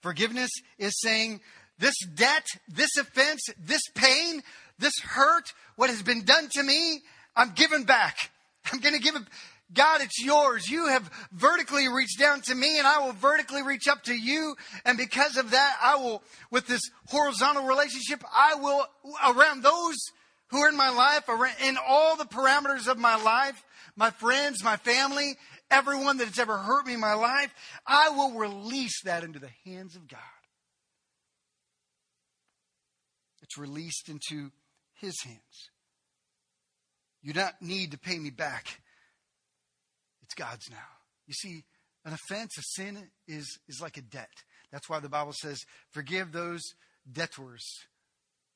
Forgiveness 0.00 0.50
is 0.78 1.00
saying, 1.00 1.40
this 1.78 1.96
debt, 2.14 2.46
this 2.68 2.96
offense, 2.96 3.42
this 3.58 3.82
pain, 3.94 4.42
this 4.78 4.98
hurt, 5.02 5.52
what 5.76 5.90
has 5.90 6.02
been 6.02 6.24
done 6.24 6.48
to 6.52 6.62
me, 6.62 7.02
I'm 7.34 7.52
giving 7.54 7.84
back. 7.84 8.30
I'm 8.72 8.80
going 8.80 8.94
to 8.94 9.00
give 9.00 9.16
it. 9.16 9.22
God, 9.74 10.00
it's 10.00 10.22
yours. 10.22 10.68
You 10.68 10.86
have 10.86 11.10
vertically 11.32 11.88
reached 11.88 12.20
down 12.20 12.40
to 12.42 12.54
me 12.54 12.78
and 12.78 12.86
I 12.86 13.04
will 13.04 13.12
vertically 13.12 13.62
reach 13.62 13.88
up 13.88 14.04
to 14.04 14.14
you. 14.14 14.54
And 14.84 14.96
because 14.96 15.36
of 15.36 15.50
that, 15.50 15.76
I 15.82 15.96
will, 15.96 16.22
with 16.50 16.66
this 16.66 16.82
horizontal 17.08 17.64
relationship, 17.64 18.22
I 18.32 18.54
will, 18.54 18.86
around 19.28 19.62
those 19.62 19.96
who 20.48 20.58
are 20.58 20.68
in 20.68 20.76
my 20.76 20.90
life, 20.90 21.28
in 21.64 21.76
all 21.86 22.16
the 22.16 22.24
parameters 22.24 22.88
of 22.88 22.98
my 22.98 23.16
life, 23.22 23.62
my 23.96 24.10
friends, 24.10 24.62
my 24.62 24.76
family, 24.76 25.34
everyone 25.70 26.18
that 26.18 26.28
has 26.28 26.38
ever 26.38 26.56
hurt 26.56 26.86
me 26.86 26.94
in 26.94 27.00
my 27.00 27.14
life, 27.14 27.52
I 27.86 28.10
will 28.10 28.32
release 28.38 29.02
that 29.04 29.24
into 29.24 29.38
the 29.38 29.50
hands 29.64 29.96
of 29.96 30.06
God. 30.08 30.20
It's 33.42 33.58
released 33.58 34.08
into 34.08 34.50
His 34.94 35.14
hands. 35.24 35.70
You 37.22 37.32
don't 37.32 37.54
need 37.60 37.92
to 37.92 37.98
pay 37.98 38.18
me 38.18 38.30
back. 38.30 38.80
It's 40.22 40.34
God's 40.34 40.70
now. 40.70 40.76
You 41.26 41.34
see, 41.34 41.64
an 42.04 42.12
offense, 42.12 42.52
a 42.58 42.62
sin 42.62 43.10
is, 43.26 43.58
is 43.68 43.80
like 43.80 43.96
a 43.96 44.02
debt. 44.02 44.30
That's 44.70 44.88
why 44.88 45.00
the 45.00 45.08
Bible 45.08 45.32
says, 45.32 45.58
forgive 45.92 46.32
those 46.32 46.62
debtors. 47.10 47.64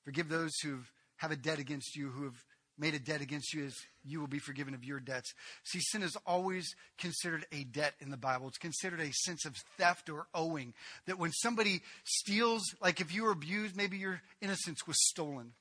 Forgive 0.04 0.28
those 0.28 0.52
who 0.62 0.80
have 1.20 1.30
a 1.30 1.36
debt 1.36 1.58
against 1.58 1.96
you, 1.96 2.08
who 2.08 2.24
have 2.24 2.44
made 2.78 2.94
a 2.94 2.98
debt 2.98 3.20
against 3.20 3.52
you, 3.52 3.66
as 3.66 3.74
you 4.04 4.20
will 4.20 4.26
be 4.26 4.38
forgiven 4.38 4.72
of 4.72 4.82
your 4.82 5.00
debts. 5.00 5.34
See, 5.64 5.80
sin 5.80 6.02
is 6.02 6.16
always 6.26 6.74
considered 6.98 7.46
a 7.52 7.64
debt 7.64 7.94
in 8.00 8.10
the 8.10 8.16
Bible. 8.16 8.48
It's 8.48 8.56
considered 8.56 9.00
a 9.00 9.12
sense 9.12 9.44
of 9.44 9.54
theft 9.76 10.08
or 10.08 10.26
owing. 10.34 10.72
That 11.06 11.18
when 11.18 11.30
somebody 11.32 11.82
steals, 12.04 12.62
like 12.80 13.00
if 13.02 13.14
you 13.14 13.24
were 13.24 13.32
abused, 13.32 13.76
maybe 13.76 13.98
your 13.98 14.22
innocence 14.40 14.86
was 14.86 14.96
stolen. 15.08 15.52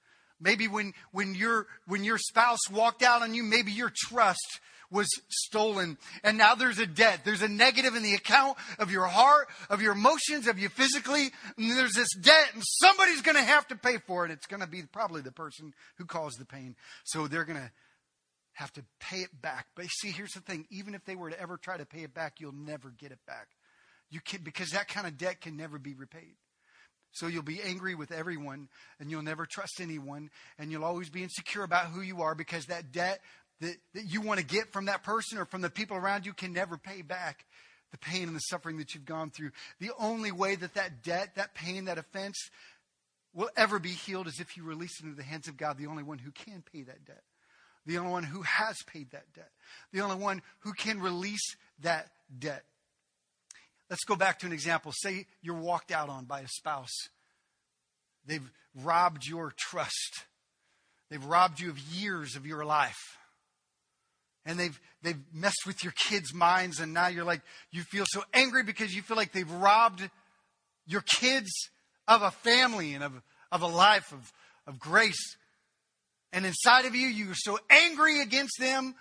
Maybe 0.42 0.68
when, 0.68 0.94
when, 1.12 1.36
your, 1.36 1.68
when 1.88 2.04
your 2.04 2.18
spouse 2.18 2.70
walked 2.72 3.04
out 3.04 3.22
on 3.22 3.34
you, 3.34 3.44
maybe 3.44 3.72
your 3.72 3.92
trust 3.94 4.60
was 4.92 5.08
stolen. 5.30 5.98
And 6.24 6.38
now 6.38 6.56
there's 6.56 6.80
a 6.80 6.86
debt. 6.86 7.22
There's 7.24 7.42
a 7.42 7.48
negative 7.48 7.96
in 7.96 8.04
the 8.04 8.16
account 8.16 8.58
of 8.80 8.92
your 8.92 9.06
heart, 9.06 9.48
of 9.70 9.82
your 9.82 9.94
emotions, 9.94 10.48
of 10.48 10.58
you 10.58 10.70
physically. 10.70 11.30
And 11.58 11.72
there's 11.72 11.94
this 11.94 12.14
debt, 12.16 12.52
and 12.54 12.64
somebody's 12.66 13.22
going 13.22 13.38
to 13.38 13.44
have 13.44 13.68
to 13.68 13.76
pay 13.76 13.98
for 13.98 14.26
it. 14.26 14.32
It's 14.32 14.48
going 14.48 14.62
to 14.62 14.68
be 14.68 14.84
probably 14.84 15.22
the 15.22 15.32
person 15.32 15.74
who 15.98 16.06
caused 16.06 16.40
the 16.40 16.46
pain. 16.46 16.76
So 17.04 17.28
they're 17.28 17.46
going 17.46 17.60
to 17.60 17.72
have 18.54 18.74
to 18.74 18.84
pay 19.00 19.18
it 19.18 19.42
back. 19.42 19.68
But 19.76 19.86
see, 19.90 20.12
here's 20.12 20.32
the 20.32 20.42
thing 20.42 20.66
even 20.70 20.96
if 20.96 21.06
they 21.06 21.16
were 21.16 21.30
to 21.30 21.40
ever 21.40 21.58
try 21.58 21.78
to 21.78 21.86
pay 21.86 22.02
it 22.04 22.14
back, 22.14 22.40
you'll 22.40 22.52
never 22.52 22.90
get 22.98 23.12
it 23.12 23.20
back. 23.26 23.48
You 24.10 24.22
can, 24.22 24.42
because 24.42 24.72
that 24.72 24.88
kind 24.88 25.06
of 25.06 25.18
debt 25.18 25.42
can 25.42 25.56
never 25.56 25.78
be 25.78 25.94
repaid. 25.94 26.36
So 27.12 27.28
you'll 27.28 27.44
be 27.44 27.62
angry 27.62 27.96
with 27.96 28.12
everyone 28.12 28.70
and 29.00 29.10
you'll 29.10 29.24
never 29.24 29.46
trust 29.46 29.80
anyone 29.82 30.30
and 30.58 30.72
you'll 30.72 30.86
always 30.86 31.10
be 31.10 31.24
insecure 31.24 31.64
about 31.64 31.88
who 31.88 32.02
you 32.02 32.22
are 32.22 32.36
because 32.36 32.66
that 32.66 32.92
debt 32.92 33.20
that, 33.62 33.76
that 33.94 34.06
you 34.06 34.22
want 34.22 34.40
to 34.40 34.46
get 34.46 34.72
from 34.72 34.86
that 34.86 35.04
person 35.04 35.38
or 35.38 35.46
from 35.46 35.62
the 35.62 35.70
people 35.70 35.98
around 35.98 36.26
you 36.26 36.34
can 36.34 36.54
never 36.54 36.78
pay 36.78 37.02
back 37.02 37.46
the 37.92 37.98
pain 37.98 38.28
and 38.28 38.36
the 38.36 38.40
suffering 38.40 38.78
that 38.78 38.94
you've 38.94 39.06
gone 39.06 39.32
through. 39.32 39.52
The 39.80 39.92
only 40.00 40.32
way 40.32 40.56
that 40.56 40.76
that 40.76 41.04
debt, 41.04 41.36
that 41.36 41.56
pain, 41.56 41.86
that 41.86 41.98
offense 41.98 42.38
will 43.34 43.50
ever 43.58 43.80
be 43.80 43.90
healed 43.90 44.28
is 44.28 44.40
if 44.40 44.58
you 44.58 44.64
release 44.64 45.00
it 45.00 45.06
into 45.06 45.16
the 45.16 45.24
hands 45.24 45.48
of 45.48 45.58
God, 45.58 45.78
the 45.78 45.88
only 45.88 46.04
one 46.04 46.20
who 46.20 46.32
can 46.32 46.64
pay 46.72 46.84
that 46.84 47.06
debt. 47.06 47.24
The 47.86 47.98
only 47.98 48.12
one 48.12 48.24
who 48.24 48.42
has 48.44 48.76
paid 48.86 49.12
that 49.12 49.34
debt. 49.34 49.50
The 49.92 50.02
only 50.02 50.18
one 50.18 50.42
who 50.60 50.74
can 50.74 51.00
release 51.00 51.56
that 51.82 52.10
debt. 52.38 52.64
Let's 53.90 54.04
go 54.04 54.16
back 54.16 54.40
to 54.40 54.46
an 54.46 54.54
example. 54.54 54.92
Say 54.94 55.26
you're 55.42 55.56
walked 55.56 55.92
out 55.92 56.10
on 56.10 56.26
by 56.26 56.42
a 56.42 56.48
spouse. 56.48 57.10
They've 58.26 58.50
robbed 58.84 59.26
your 59.26 59.54
trust. 59.58 60.26
They've 61.10 61.24
robbed 61.24 61.60
you 61.60 61.70
of 61.72 61.80
years 61.80 62.36
of 62.36 62.46
your 62.46 62.66
life. 62.66 63.18
and 64.46 64.60
they've 64.60 64.80
they've 65.02 65.20
messed 65.34 65.64
with 65.66 65.84
your 65.84 65.94
kids' 66.10 66.34
minds 66.34 66.80
and 66.80 66.94
now 66.94 67.08
you're 67.08 67.24
like 67.24 67.42
you 67.72 67.84
feel 67.84 68.06
so 68.08 68.24
angry 68.34 68.64
because 68.64 68.96
you 68.96 69.02
feel 69.02 69.18
like 69.18 69.32
they've 69.32 69.52
robbed 69.52 70.10
your 70.88 71.02
kids 71.02 71.52
of 72.08 72.24
a 72.24 72.32
family 72.32 72.96
and 72.96 73.04
of, 73.04 73.14
of 73.52 73.62
a 73.62 73.68
life 73.68 74.12
of, 74.12 74.34
of 74.68 74.80
grace. 74.80 75.38
And 76.34 76.46
inside 76.46 76.86
of 76.86 76.96
you, 76.96 77.08
you're 77.08 77.36
so 77.36 77.60
angry 77.70 78.22
against 78.22 78.60
them, 78.60 78.96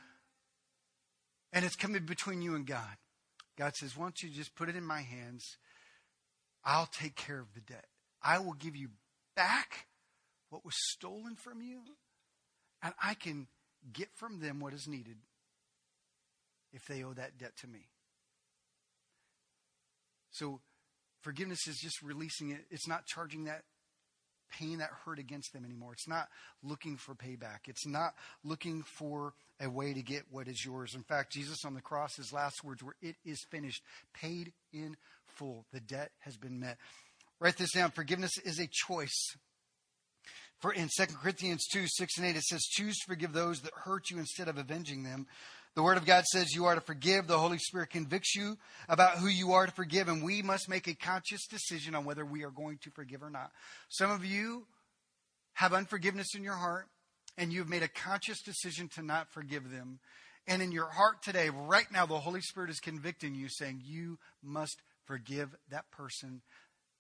and 1.53 1.65
it's 1.65 1.77
coming 1.77 2.05
between 2.05 2.43
you 2.43 2.55
and 2.55 2.67
God. 2.67 2.97
God 3.59 3.75
says, 3.75 3.97
Why 3.97 4.05
don't 4.05 4.23
you 4.23 4.31
just 4.31 4.55
put 4.55 4.69
it 4.69 4.77
in 4.77 4.85
my 4.85 5.03
hands? 5.03 5.45
I'll 6.65 6.87
take 6.87 7.17
care 7.17 7.41
of 7.41 7.53
the 7.55 7.61
debt. 7.61 7.87
I 8.23 8.39
will 8.39 8.53
give 8.53 8.77
you 8.77 8.91
back 9.35 9.87
what 10.51 10.65
was 10.65 10.75
stolen 10.93 11.35
from 11.35 11.61
you, 11.61 11.81
and 12.83 12.95
I 13.03 13.15
can 13.15 13.49
get 13.93 14.09
from 14.15 14.41
them 14.41 14.61
what 14.61 14.75
is 14.75 14.87
needed 14.87 15.17
if 16.73 16.87
they 16.87 17.03
owe 17.03 17.13
that 17.15 17.39
debt 17.39 17.53
to 17.61 17.67
me. 17.67 17.89
So 20.31 20.61
forgiveness 21.23 21.67
is 21.67 21.79
just 21.79 22.01
releasing 22.03 22.51
it. 22.51 22.61
It's 22.71 22.87
not 22.87 23.07
charging 23.07 23.45
that 23.45 23.63
pain, 24.51 24.79
that 24.79 24.91
hurt 25.05 25.19
against 25.19 25.53
them 25.53 25.65
anymore. 25.65 25.93
It's 25.93 26.09
not 26.09 26.29
looking 26.63 26.97
for 26.97 27.15
payback. 27.15 27.67
It's 27.67 27.87
not 27.87 28.15
looking 28.45 28.83
for 28.83 29.35
a 29.61 29.69
way 29.69 29.93
to 29.93 30.03
get 30.03 30.23
what 30.31 30.49
is 30.49 30.65
yours. 30.65 30.95
In 30.95 31.03
fact, 31.03 31.33
Jesus 31.33 31.65
on 31.65 31.75
the 31.75 31.81
cross, 31.81 32.17
his 32.17 32.33
last 32.33 32.63
words 32.65 32.83
were, 32.83 32.97
It 33.03 33.17
is 33.25 33.45
finished, 33.51 33.83
paid 34.15 34.53
in 34.73 34.97
full. 35.27 35.67
The 35.73 35.81
debt 35.81 36.11
has 36.21 36.37
been 36.37 36.61
met. 36.61 36.79
Write 37.41 37.57
this 37.57 37.73
down. 37.73 37.91
Forgiveness 37.91 38.33
is 38.45 38.59
a 38.59 38.69
choice. 38.71 39.37
For 40.61 40.73
in 40.73 40.89
2 40.89 41.07
Corinthians 41.23 41.67
2, 41.73 41.85
6 41.87 42.19
and 42.19 42.27
8, 42.27 42.37
it 42.37 42.43
says, 42.43 42.63
Choose 42.63 42.97
to 42.99 43.07
forgive 43.07 43.33
those 43.33 43.61
that 43.61 43.73
hurt 43.85 44.11
you 44.11 44.19
instead 44.19 44.49
of 44.49 44.59
avenging 44.59 45.05
them. 45.05 45.27
The 45.79 45.85
Word 45.85 45.97
of 45.97 46.05
God 46.05 46.25
says 46.25 46.57
you 46.57 46.65
are 46.65 46.75
to 46.75 46.81
forgive. 46.81 47.29
The 47.29 47.39
Holy 47.39 47.59
Spirit 47.59 47.91
convicts 47.91 48.35
you 48.35 48.59
about 48.89 49.19
who 49.19 49.29
you 49.29 49.53
are 49.53 49.65
to 49.65 49.71
forgive, 49.71 50.09
and 50.09 50.25
we 50.25 50.43
must 50.43 50.69
make 50.69 50.89
a 50.89 50.95
conscious 50.95 51.47
decision 51.47 51.95
on 51.95 52.05
whether 52.05 52.25
we 52.25 52.43
are 52.43 52.51
going 52.51 52.81
to 52.83 52.91
forgive 52.91 53.23
or 53.23 53.31
not. 53.31 53.53
Some 53.89 54.11
of 54.11 54.25
you 54.25 54.67
have 55.53 55.73
unforgiveness 55.73 56.35
in 56.35 56.43
your 56.43 56.57
heart, 56.57 56.89
and 57.37 57.53
you've 57.53 57.69
made 57.69 57.85
a 57.85 57.89
conscious 57.89 58.43
decision 58.43 58.89
to 58.97 59.03
not 59.03 59.31
forgive 59.31 59.71
them. 59.71 60.01
And 60.49 60.63
in 60.63 60.73
your 60.73 60.89
heart 60.89 61.23
today, 61.23 61.49
right 61.49 61.87
now, 61.93 62.07
the 62.07 62.19
Holy 62.19 62.41
Spirit 62.41 62.71
is 62.71 62.81
convicting 62.81 63.37
you, 63.37 63.47
saying 63.49 63.83
you 63.85 64.19
must 64.43 64.83
forgive 65.07 65.55
that 65.71 65.89
person 65.93 66.43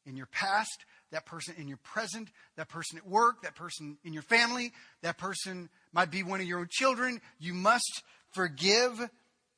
in 0.07 0.17
your 0.17 0.27
past, 0.27 0.85
that 1.11 1.27
person 1.27 1.57
in 1.59 1.67
your 1.67 1.79
present, 1.79 2.29
that 2.57 2.69
person 2.69 2.97
at 2.97 3.09
work, 3.09 3.43
that 3.43 3.57
person 3.57 3.99
in 4.05 4.13
your 4.13 4.23
family, 4.23 4.73
that 5.03 5.19
person 5.19 5.69
might 5.93 6.13
be 6.13 6.23
one 6.23 6.41
of 6.41 6.47
your 6.47 6.61
own 6.61 6.69
children. 6.71 7.21
You 7.41 7.55
must 7.55 8.05
forgive, 8.33 9.01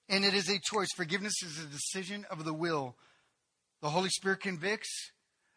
and 0.09 0.25
it 0.25 0.35
is 0.35 0.49
a 0.49 0.59
choice. 0.59 0.89
Forgiveness 0.97 1.43
is 1.43 1.62
a 1.62 1.66
decision 1.66 2.27
of 2.31 2.45
the 2.45 2.55
will. 2.55 2.97
The 3.83 3.91
Holy 3.91 4.11
Spirit 4.11 4.41
convicts, 4.41 5.12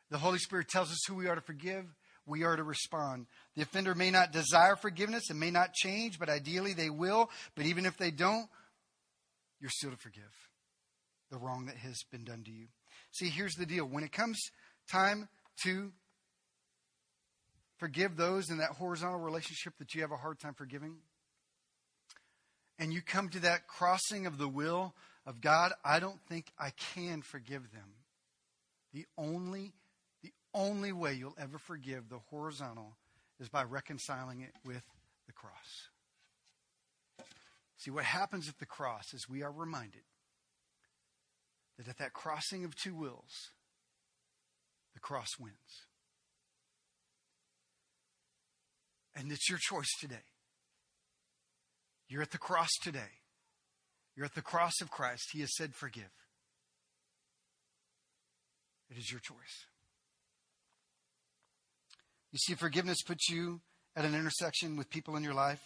the 0.09 0.17
Holy 0.17 0.37
Spirit 0.37 0.67
tells 0.67 0.91
us 0.91 0.99
who 1.07 1.15
we 1.15 1.27
are 1.27 1.35
to 1.35 1.41
forgive. 1.41 1.85
We 2.25 2.43
are 2.43 2.55
to 2.55 2.63
respond. 2.63 3.25
The 3.55 3.63
offender 3.63 3.95
may 3.95 4.11
not 4.11 4.31
desire 4.31 4.75
forgiveness 4.75 5.29
and 5.29 5.39
may 5.39 5.51
not 5.51 5.73
change, 5.73 6.19
but 6.19 6.29
ideally 6.29 6.73
they 6.73 6.89
will. 6.89 7.29
But 7.55 7.65
even 7.65 7.85
if 7.85 7.97
they 7.97 8.11
don't, 8.11 8.47
you're 9.59 9.71
still 9.71 9.91
to 9.91 9.97
forgive 9.97 10.23
the 11.31 11.37
wrong 11.37 11.65
that 11.65 11.77
has 11.77 11.97
been 12.11 12.23
done 12.23 12.43
to 12.43 12.51
you. 12.51 12.67
See, 13.11 13.29
here's 13.29 13.55
the 13.55 13.65
deal. 13.65 13.85
When 13.85 14.03
it 14.03 14.11
comes 14.11 14.39
time 14.89 15.27
to 15.63 15.91
forgive 17.77 18.15
those 18.15 18.49
in 18.49 18.59
that 18.59 18.71
horizontal 18.71 19.19
relationship 19.19 19.73
that 19.79 19.93
you 19.93 20.01
have 20.01 20.11
a 20.11 20.17
hard 20.17 20.39
time 20.39 20.53
forgiving, 20.53 20.97
and 22.79 22.93
you 22.93 23.01
come 23.01 23.29
to 23.29 23.39
that 23.39 23.67
crossing 23.67 24.25
of 24.25 24.37
the 24.37 24.47
will 24.47 24.93
of 25.25 25.41
God, 25.41 25.73
I 25.83 25.99
don't 25.99 26.19
think 26.27 26.51
I 26.59 26.71
can 26.93 27.21
forgive 27.21 27.71
them. 27.71 27.95
The 28.93 29.05
only 29.17 29.73
the 30.21 30.31
only 30.53 30.91
way 30.91 31.13
you'll 31.13 31.35
ever 31.37 31.57
forgive 31.57 32.09
the 32.09 32.19
horizontal 32.29 32.95
is 33.39 33.49
by 33.49 33.63
reconciling 33.63 34.41
it 34.41 34.53
with 34.65 34.83
the 35.25 35.33
cross. 35.33 35.89
See 37.77 37.91
what 37.91 38.05
happens 38.05 38.47
at 38.47 38.59
the 38.59 38.65
cross 38.65 39.13
is 39.13 39.27
we 39.27 39.43
are 39.43 39.51
reminded 39.51 40.03
that 41.77 41.87
at 41.89 41.97
that 41.97 42.13
crossing 42.13 42.63
of 42.63 42.75
two 42.75 42.95
wills, 42.95 43.49
the 44.93 44.99
cross 44.99 45.27
wins. 45.39 45.87
And 49.15 49.31
it's 49.31 49.49
your 49.49 49.59
choice 49.59 49.89
today. 49.99 50.23
You're 52.07 52.21
at 52.21 52.31
the 52.31 52.37
cross 52.37 52.69
today. 52.81 53.21
You're 54.15 54.25
at 54.25 54.35
the 54.35 54.41
cross 54.41 54.73
of 54.81 54.91
Christ. 54.91 55.29
He 55.31 55.41
has 55.41 55.55
said, 55.55 55.73
Forgive. 55.73 56.11
It 58.89 58.97
is 58.97 59.11
your 59.11 59.19
choice. 59.21 59.65
You 62.31 62.39
see, 62.39 62.53
forgiveness 62.55 63.01
puts 63.01 63.29
you 63.29 63.61
at 63.95 64.05
an 64.05 64.15
intersection 64.15 64.75
with 64.75 64.89
people 64.89 65.15
in 65.15 65.23
your 65.23 65.33
life, 65.33 65.61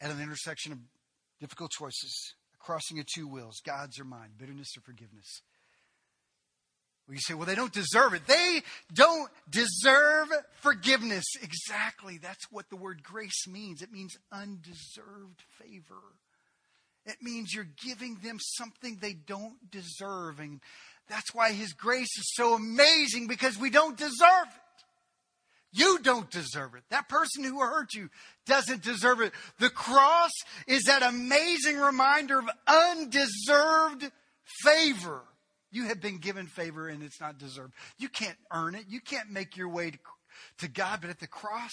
at 0.00 0.10
an 0.10 0.20
intersection 0.20 0.72
of 0.72 0.78
difficult 1.40 1.70
choices, 1.72 2.34
a 2.54 2.64
crossing 2.64 2.98
of 2.98 3.06
two 3.06 3.26
wills 3.26 3.60
God's 3.64 3.98
or 3.98 4.04
mine, 4.04 4.30
bitterness 4.36 4.76
or 4.76 4.80
forgiveness. 4.80 5.42
Well, 7.06 7.14
you 7.14 7.20
say, 7.20 7.34
well, 7.34 7.46
they 7.46 7.54
don't 7.54 7.72
deserve 7.72 8.14
it. 8.14 8.26
They 8.26 8.62
don't 8.92 9.28
deserve 9.50 10.28
forgiveness. 10.60 11.24
Exactly. 11.42 12.18
That's 12.18 12.50
what 12.50 12.70
the 12.70 12.76
word 12.76 13.02
grace 13.02 13.46
means. 13.48 13.82
It 13.82 13.92
means 13.92 14.16
undeserved 14.30 15.42
favor. 15.58 16.00
It 17.04 17.16
means 17.20 17.52
you're 17.52 17.66
giving 17.84 18.18
them 18.22 18.38
something 18.40 18.98
they 19.00 19.14
don't 19.14 19.70
deserve. 19.70 20.38
And 20.38 20.60
that's 21.08 21.34
why 21.34 21.52
His 21.52 21.72
grace 21.72 22.16
is 22.16 22.32
so 22.34 22.54
amazing 22.54 23.26
because 23.26 23.58
we 23.58 23.70
don't 23.70 23.96
deserve 23.96 24.46
it. 24.46 24.62
You 25.74 25.98
don't 26.00 26.30
deserve 26.30 26.74
it. 26.74 26.82
That 26.90 27.08
person 27.08 27.44
who 27.44 27.60
hurt 27.60 27.94
you 27.94 28.10
doesn't 28.46 28.82
deserve 28.82 29.22
it. 29.22 29.32
The 29.58 29.70
cross 29.70 30.30
is 30.66 30.84
that 30.84 31.02
amazing 31.02 31.78
reminder 31.78 32.38
of 32.38 32.50
undeserved 32.66 34.10
favor. 34.62 35.22
You 35.72 35.84
have 35.84 36.00
been 36.00 36.18
given 36.18 36.46
favor 36.46 36.86
and 36.86 37.02
it's 37.02 37.20
not 37.20 37.38
deserved. 37.38 37.72
You 37.98 38.08
can't 38.08 38.36
earn 38.52 38.74
it. 38.74 38.84
You 38.88 39.00
can't 39.00 39.30
make 39.30 39.56
your 39.56 39.70
way 39.70 39.90
to, 39.90 39.98
to 40.58 40.68
God. 40.68 41.00
But 41.00 41.10
at 41.10 41.18
the 41.18 41.26
cross, 41.26 41.72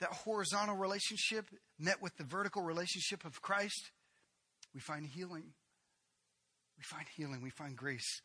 that 0.00 0.10
horizontal 0.10 0.76
relationship 0.76 1.46
met 1.78 2.02
with 2.02 2.16
the 2.16 2.24
vertical 2.24 2.62
relationship 2.62 3.24
of 3.24 3.40
Christ, 3.40 3.92
we 4.74 4.80
find 4.80 5.06
healing. 5.06 5.44
We 6.76 6.82
find 6.82 7.06
healing. 7.16 7.40
We 7.40 7.50
find 7.50 7.76
grace. 7.76 8.20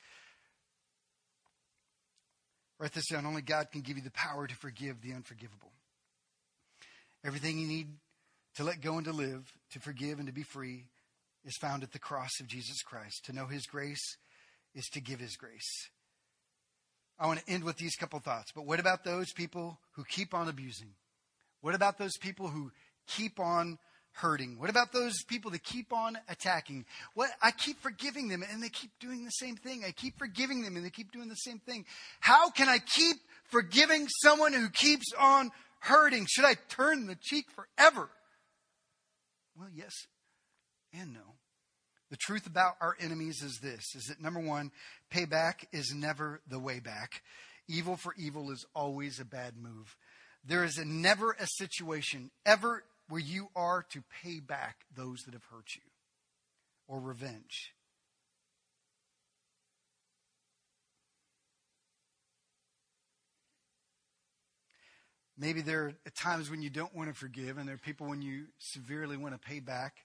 Write 2.80 2.94
this 2.94 3.08
down. 3.08 3.28
Only 3.28 3.44
God 3.44 3.72
can 3.72 3.82
give 3.82 3.98
you 3.98 4.04
the 4.04 4.12
power 4.12 4.48
to 4.48 4.56
forgive 4.56 5.02
the 5.02 5.14
unforgivable. 5.14 5.72
Everything 7.24 7.60
you 7.60 7.68
need 7.68 7.90
to 8.56 8.64
let 8.64 8.82
go 8.82 8.98
and 8.98 9.06
to 9.06 9.12
live, 9.12 9.52
to 9.72 9.80
forgive 9.80 10.18
and 10.18 10.28
to 10.28 10.34
be 10.34 10.44
free, 10.44 10.86
is 11.46 11.56
found 11.58 11.84
at 11.84 11.92
the 11.92 12.00
cross 12.00 12.40
of 12.40 12.48
Jesus 12.48 12.82
Christ. 12.82 13.26
To 13.26 13.34
know 13.34 13.46
His 13.46 13.68
grace 13.68 14.18
is 14.78 14.88
to 14.94 15.02
give 15.02 15.20
His 15.20 15.36
grace. 15.36 15.90
I 17.20 17.28
want 17.28 17.40
to 17.40 17.52
end 17.52 17.64
with 17.64 17.78
these 17.78 17.96
couple 17.96 18.20
thoughts. 18.20 18.52
But 18.56 18.66
what 18.66 18.80
about 18.80 19.04
those 19.04 19.34
people 19.34 19.80
who 19.94 20.04
keep 20.04 20.34
on 20.34 20.48
abusing? 20.48 20.92
What 21.62 21.74
about 21.76 21.98
those 21.98 22.16
people 22.18 22.48
who 22.48 22.72
keep 23.08 23.40
on 23.40 23.80
hurting? 24.14 24.60
What 24.60 24.70
about 24.70 24.94
those 24.94 25.24
people 25.24 25.52
that 25.52 25.64
keep 25.64 25.92
on 25.92 26.18
attacking? 26.30 26.86
What 27.16 27.30
I 27.42 27.52
keep 27.52 27.82
forgiving 27.82 28.28
them 28.28 28.44
and 28.50 28.62
they 28.62 28.70
keep 28.70 28.92
doing 29.00 29.26
the 29.26 29.32
same 29.32 29.56
thing. 29.56 29.84
I 29.86 29.92
keep 29.92 30.18
forgiving 30.20 30.62
them 30.62 30.76
and 30.76 30.86
they 30.86 30.92
keep 30.92 31.12
doing 31.12 31.30
the 31.30 31.36
same 31.36 31.60
thing. 31.60 31.86
How 32.20 32.52
can 32.52 32.70
I 32.70 32.78
keep 32.78 33.18
forgiving 33.46 34.08
someone 34.22 34.54
who 34.54 34.70
keeps 34.70 35.12
on 35.20 35.50
hurting? 35.80 36.28
Should 36.30 36.46
I 36.46 36.56
turn 36.70 37.08
the 37.08 37.18
cheek 37.20 37.46
forever? 37.52 38.10
Well, 39.58 39.70
yes 39.74 39.94
and 40.94 41.14
no. 41.14 41.37
The 42.10 42.18
truth 42.18 42.48
about 42.48 42.76
our 42.80 42.96
enemies 43.00 43.42
is 43.42 43.60
this 43.62 43.96
is 43.96 44.06
that 44.06 44.22
number 44.22 44.40
one, 44.40 44.72
payback 45.12 45.66
is 45.72 45.94
never 45.94 46.42
the 46.48 46.60
way 46.60 46.80
back. 46.80 47.22
Evil 47.68 47.98
for 47.98 48.14
evil 48.18 48.52
is 48.52 48.66
always 48.74 49.20
a 49.20 49.26
bad 49.26 49.58
move. 49.58 49.96
There 50.46 50.64
is 50.64 50.78
a, 50.78 50.86
never 50.86 51.32
a 51.32 51.46
situation 51.46 52.32
ever 52.46 52.84
where 53.10 53.22
you 53.22 53.50
are 53.56 53.86
to 53.92 54.04
pay 54.24 54.40
back 54.40 54.78
those 54.96 55.24
that 55.26 55.34
have 55.34 55.44
hurt 55.52 55.76
you 55.76 55.82
or 56.88 57.00
revenge. 57.02 57.74
Maybe 65.38 65.62
there 65.62 65.84
are 65.86 66.12
times 66.16 66.50
when 66.50 66.64
you 66.64 66.70
don't 66.72 66.96
want 66.96 67.10
to 67.10 67.16
forgive, 67.16 67.58
and 67.58 67.68
there 67.68 67.76
are 67.76 67.80
people 67.80 68.08
when 68.08 68.24
you 68.24 68.46
severely 68.58 69.18
want 69.18 69.40
to 69.40 69.48
pay 69.48 69.60
back. 69.60 69.98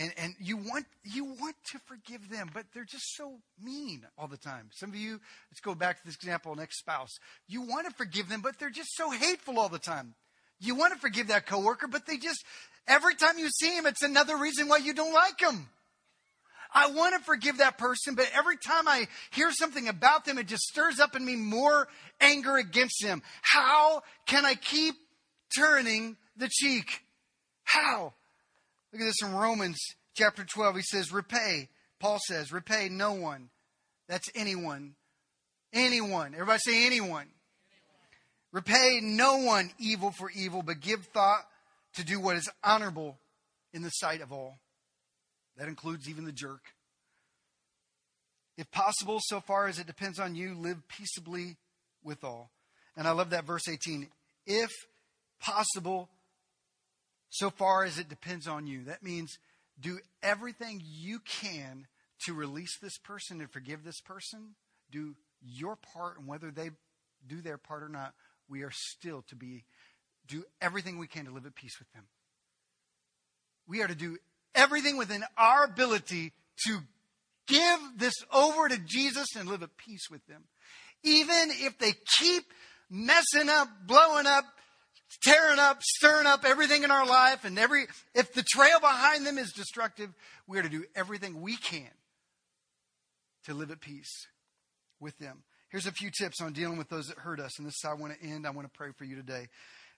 And, 0.00 0.12
and 0.16 0.34
you 0.38 0.56
want 0.56 0.86
you 1.02 1.24
want 1.24 1.56
to 1.72 1.78
forgive 1.86 2.30
them, 2.30 2.50
but 2.54 2.66
they're 2.72 2.84
just 2.84 3.16
so 3.16 3.40
mean 3.60 4.06
all 4.16 4.28
the 4.28 4.36
time. 4.36 4.70
Some 4.72 4.90
of 4.90 4.96
you, 4.96 5.20
let's 5.50 5.60
go 5.60 5.74
back 5.74 5.98
to 5.98 6.06
this 6.06 6.14
example, 6.14 6.52
an 6.52 6.60
ex-spouse. 6.60 7.18
You 7.48 7.62
want 7.62 7.88
to 7.88 7.94
forgive 7.94 8.28
them, 8.28 8.40
but 8.40 8.60
they're 8.60 8.70
just 8.70 8.94
so 8.94 9.10
hateful 9.10 9.58
all 9.58 9.68
the 9.68 9.80
time. 9.80 10.14
You 10.60 10.76
want 10.76 10.94
to 10.94 11.00
forgive 11.00 11.28
that 11.28 11.46
coworker, 11.46 11.88
but 11.88 12.06
they 12.06 12.16
just, 12.16 12.44
every 12.86 13.16
time 13.16 13.38
you 13.38 13.48
see 13.48 13.76
him, 13.76 13.86
it's 13.86 14.02
another 14.02 14.36
reason 14.36 14.68
why 14.68 14.76
you 14.76 14.94
don't 14.94 15.12
like 15.12 15.40
him. 15.40 15.68
I 16.72 16.90
want 16.90 17.14
to 17.16 17.20
forgive 17.24 17.58
that 17.58 17.78
person, 17.78 18.14
but 18.14 18.30
every 18.34 18.56
time 18.56 18.86
I 18.86 19.08
hear 19.30 19.50
something 19.50 19.88
about 19.88 20.24
them, 20.24 20.38
it 20.38 20.46
just 20.46 20.64
stirs 20.64 21.00
up 21.00 21.16
in 21.16 21.24
me 21.24 21.34
more 21.34 21.88
anger 22.20 22.56
against 22.56 23.02
them. 23.02 23.22
How 23.42 24.02
can 24.26 24.44
I 24.44 24.54
keep 24.54 24.94
turning 25.56 26.16
the 26.36 26.48
cheek? 26.48 27.02
How? 27.64 28.12
Look 28.92 29.02
at 29.02 29.04
this 29.04 29.22
in 29.22 29.34
Romans 29.34 29.78
chapter 30.14 30.44
12. 30.44 30.76
He 30.76 30.82
says, 30.82 31.12
repay. 31.12 31.68
Paul 32.00 32.18
says, 32.26 32.52
repay 32.52 32.88
no 32.90 33.12
one. 33.12 33.50
That's 34.08 34.28
anyone. 34.34 34.94
Anyone. 35.72 36.34
Everybody 36.34 36.60
say 36.60 36.86
anyone. 36.86 37.26
Repay 38.52 39.00
no 39.02 39.38
one 39.38 39.70
evil 39.78 40.10
for 40.10 40.30
evil, 40.30 40.62
but 40.62 40.80
give 40.80 41.04
thought 41.06 41.42
to 41.94 42.04
do 42.04 42.18
what 42.18 42.36
is 42.36 42.48
honorable 42.64 43.18
in 43.72 43.82
the 43.82 43.90
sight 43.90 44.22
of 44.22 44.32
all. 44.32 44.58
That 45.56 45.68
includes 45.68 46.08
even 46.08 46.24
the 46.24 46.32
jerk. 46.32 46.62
If 48.56 48.70
possible, 48.70 49.18
so 49.20 49.40
far 49.40 49.68
as 49.68 49.78
it 49.78 49.86
depends 49.86 50.18
on 50.18 50.34
you, 50.34 50.54
live 50.54 50.82
peaceably 50.88 51.56
with 52.02 52.24
all. 52.24 52.50
And 52.96 53.06
I 53.06 53.10
love 53.10 53.30
that 53.30 53.44
verse 53.44 53.68
18. 53.68 54.08
If 54.46 54.70
possible, 55.40 56.08
so 57.30 57.50
far 57.50 57.84
as 57.84 57.98
it 57.98 58.08
depends 58.08 58.46
on 58.46 58.66
you. 58.66 58.84
That 58.84 59.02
means 59.02 59.38
do 59.80 59.98
everything 60.22 60.82
you 60.84 61.20
can 61.20 61.86
to 62.24 62.34
release 62.34 62.78
this 62.78 62.98
person 62.98 63.40
and 63.40 63.50
forgive 63.50 63.84
this 63.84 64.00
person. 64.00 64.54
Do 64.90 65.14
your 65.42 65.76
part, 65.76 66.18
and 66.18 66.26
whether 66.26 66.50
they 66.50 66.70
do 67.26 67.40
their 67.40 67.58
part 67.58 67.82
or 67.82 67.88
not, 67.88 68.14
we 68.48 68.62
are 68.62 68.72
still 68.72 69.22
to 69.28 69.36
be 69.36 69.64
do 70.26 70.44
everything 70.60 70.98
we 70.98 71.06
can 71.06 71.24
to 71.24 71.30
live 71.30 71.46
at 71.46 71.54
peace 71.54 71.78
with 71.78 71.90
them. 71.92 72.04
We 73.66 73.82
are 73.82 73.88
to 73.88 73.94
do 73.94 74.18
everything 74.54 74.96
within 74.96 75.24
our 75.36 75.64
ability 75.64 76.32
to 76.66 76.78
give 77.46 77.80
this 77.96 78.14
over 78.32 78.68
to 78.68 78.78
Jesus 78.78 79.28
and 79.36 79.48
live 79.48 79.62
at 79.62 79.76
peace 79.76 80.08
with 80.10 80.26
them. 80.26 80.44
Even 81.02 81.50
if 81.50 81.78
they 81.78 81.92
keep 82.18 82.44
messing 82.90 83.48
up, 83.48 83.68
blowing 83.86 84.26
up, 84.26 84.44
tearing 85.22 85.58
up, 85.58 85.82
stirring 85.82 86.26
up 86.26 86.44
everything 86.44 86.84
in 86.84 86.90
our 86.90 87.06
life, 87.06 87.44
and 87.44 87.58
every 87.58 87.86
if 88.14 88.32
the 88.32 88.42
trail 88.42 88.80
behind 88.80 89.26
them 89.26 89.38
is 89.38 89.52
destructive, 89.52 90.10
we 90.46 90.58
are 90.58 90.62
to 90.62 90.68
do 90.68 90.84
everything 90.94 91.40
we 91.40 91.56
can 91.56 91.90
to 93.44 93.54
live 93.54 93.70
at 93.70 93.80
peace 93.80 94.26
with 95.00 95.18
them. 95.18 95.42
Here's 95.70 95.86
a 95.86 95.92
few 95.92 96.10
tips 96.10 96.40
on 96.40 96.52
dealing 96.52 96.78
with 96.78 96.88
those 96.88 97.08
that 97.08 97.18
hurt 97.18 97.40
us, 97.40 97.58
and 97.58 97.66
this 97.66 97.74
is 97.74 97.80
how 97.82 97.90
I 97.90 97.94
want 97.94 98.18
to 98.18 98.26
end. 98.26 98.46
I 98.46 98.50
want 98.50 98.66
to 98.72 98.76
pray 98.76 98.90
for 98.96 99.04
you 99.04 99.16
today. 99.16 99.48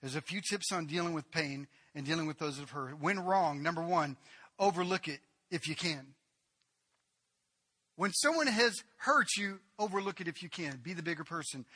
There's 0.01 0.17
a 0.17 0.21
few 0.21 0.41
tips 0.41 0.73
on 0.73 0.87
dealing 0.87 1.13
with 1.13 1.31
pain 1.31 1.67
and 1.95 2.07
dealing 2.07 2.27
with 2.27 2.39
those 2.39 2.57
that 2.57 2.63
have 2.63 2.71
hurt. 2.71 3.01
When 3.01 3.21
wrong, 3.21 3.63
number 3.63 3.83
one, 3.83 4.17
overlook 4.59 5.09
it 5.09 5.21
if 5.51 5.69
you 5.69 5.75
can. 5.75 6.15
When 7.97 8.13
someone 8.13 8.47
has 8.47 8.83
hurt 8.97 9.29
you, 9.37 9.61
overlook 9.79 10.21
it 10.21 10.29
if 10.29 10.43
you 10.43 10.49
can. 10.49 10.81
Be 10.83 10.95
the 10.95 11.03
bigger 11.03 11.25
person. 11.25 11.67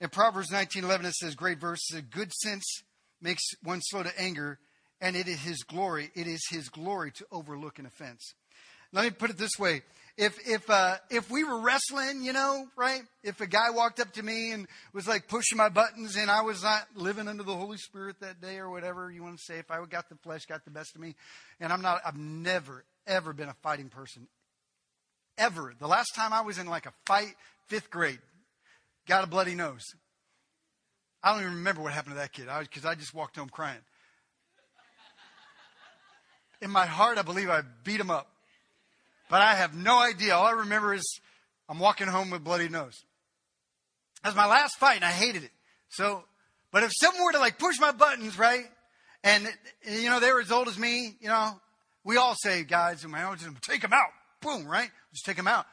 In 0.00 0.08
Proverbs 0.10 0.50
19:11 0.50 1.06
it 1.06 1.14
says 1.14 1.34
great 1.34 1.58
verse, 1.58 1.92
it 1.92 2.10
good 2.10 2.32
sense 2.32 2.82
makes 3.20 3.42
one 3.62 3.80
slow 3.82 4.02
to 4.02 4.20
anger 4.20 4.58
and 5.00 5.16
it 5.16 5.28
is 5.28 5.40
his 5.40 5.62
glory, 5.62 6.10
it 6.14 6.26
is 6.26 6.40
his 6.50 6.68
glory 6.68 7.12
to 7.12 7.26
overlook 7.30 7.78
an 7.78 7.86
offense. 7.86 8.34
Let 8.92 9.04
me 9.04 9.10
put 9.10 9.30
it 9.30 9.38
this 9.38 9.58
way. 9.58 9.82
If 10.16 10.36
if 10.48 10.68
uh, 10.68 10.96
if 11.10 11.30
we 11.30 11.44
were 11.44 11.60
wrestling, 11.60 12.22
you 12.22 12.32
know, 12.32 12.66
right? 12.76 13.02
If 13.22 13.40
a 13.40 13.46
guy 13.46 13.70
walked 13.70 14.00
up 14.00 14.12
to 14.14 14.22
me 14.22 14.50
and 14.50 14.66
was 14.92 15.06
like 15.06 15.28
pushing 15.28 15.58
my 15.58 15.68
buttons, 15.68 16.16
and 16.16 16.30
I 16.30 16.42
was 16.42 16.62
not 16.62 16.86
living 16.96 17.28
under 17.28 17.44
the 17.44 17.54
Holy 17.54 17.76
Spirit 17.76 18.16
that 18.20 18.40
day, 18.40 18.58
or 18.58 18.68
whatever 18.70 19.10
you 19.10 19.22
want 19.22 19.38
to 19.38 19.44
say, 19.44 19.58
if 19.58 19.70
I 19.70 19.84
got 19.84 20.08
the 20.08 20.16
flesh 20.16 20.46
got 20.46 20.64
the 20.64 20.72
best 20.72 20.96
of 20.96 21.00
me, 21.00 21.14
and 21.60 21.72
I'm 21.72 21.82
not, 21.82 22.00
I've 22.04 22.16
never 22.16 22.84
ever 23.06 23.32
been 23.32 23.48
a 23.48 23.54
fighting 23.62 23.90
person, 23.90 24.26
ever. 25.36 25.72
The 25.78 25.88
last 25.88 26.14
time 26.16 26.32
I 26.32 26.40
was 26.40 26.58
in 26.58 26.66
like 26.66 26.86
a 26.86 26.92
fight, 27.06 27.34
fifth 27.66 27.90
grade, 27.90 28.18
got 29.08 29.24
a 29.24 29.26
bloody 29.26 29.54
nose. 29.54 29.94
I 31.22 31.32
don't 31.32 31.40
even 31.40 31.54
remember 31.56 31.82
what 31.82 31.92
happened 31.92 32.14
to 32.14 32.20
that 32.20 32.32
kid 32.32 32.46
because 32.60 32.84
I, 32.84 32.92
I 32.92 32.94
just 32.94 33.14
walked 33.14 33.36
home 33.36 33.48
crying. 33.48 33.80
In 36.60 36.70
my 36.70 36.86
heart, 36.86 37.18
I 37.18 37.22
believe 37.22 37.48
I 37.48 37.62
beat 37.84 38.00
him 38.00 38.10
up. 38.10 38.28
But 39.28 39.40
I 39.40 39.54
have 39.54 39.74
no 39.74 39.98
idea. 39.98 40.34
All 40.34 40.46
I 40.46 40.52
remember 40.52 40.94
is 40.94 41.20
I'm 41.68 41.78
walking 41.78 42.06
home 42.06 42.30
with 42.30 42.44
bloody 42.44 42.68
nose. 42.68 43.04
That 44.22 44.30
was 44.30 44.36
my 44.36 44.46
last 44.46 44.76
fight, 44.78 44.96
and 44.96 45.04
I 45.04 45.10
hated 45.10 45.44
it. 45.44 45.50
So, 45.90 46.24
but 46.72 46.82
if 46.82 46.92
someone 46.94 47.24
were 47.24 47.32
to 47.32 47.38
like 47.38 47.58
push 47.58 47.78
my 47.78 47.92
buttons, 47.92 48.38
right, 48.38 48.64
and 49.22 49.46
you 49.88 50.08
know 50.08 50.20
they 50.20 50.32
were 50.32 50.40
as 50.40 50.50
old 50.50 50.68
as 50.68 50.78
me, 50.78 51.14
you 51.20 51.28
know, 51.28 51.60
we 52.04 52.16
all 52.16 52.34
say, 52.34 52.64
guys, 52.64 53.06
man, 53.06 53.36
just 53.36 53.50
take 53.62 53.82
them 53.82 53.92
out, 53.92 54.08
boom, 54.40 54.66
right, 54.66 54.90
just 55.12 55.24
take 55.24 55.36
them 55.36 55.46
out. 55.46 55.66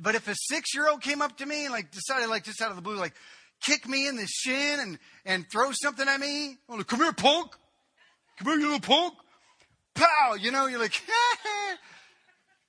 But 0.00 0.14
if 0.14 0.28
a 0.28 0.34
six 0.34 0.74
year 0.74 0.88
old 0.88 1.02
came 1.02 1.22
up 1.22 1.36
to 1.38 1.46
me 1.46 1.64
and 1.64 1.72
like 1.72 1.90
decided 1.90 2.28
like 2.28 2.44
just 2.44 2.60
out 2.60 2.70
of 2.70 2.76
the 2.76 2.82
blue, 2.82 2.96
like 2.96 3.14
kick 3.64 3.88
me 3.88 4.08
in 4.08 4.16
the 4.16 4.26
shin 4.26 4.80
and 4.80 4.98
and 5.24 5.46
throw 5.50 5.70
something 5.72 6.06
at 6.08 6.20
me, 6.20 6.56
oh, 6.68 6.82
come 6.82 7.00
here, 7.00 7.12
punk, 7.12 7.52
come 8.38 8.48
here, 8.48 8.56
you 8.56 8.64
little 8.64 8.80
punk, 8.80 9.14
pow, 9.94 10.34
you 10.38 10.50
know, 10.50 10.66
you're 10.66 10.80
like. 10.80 11.00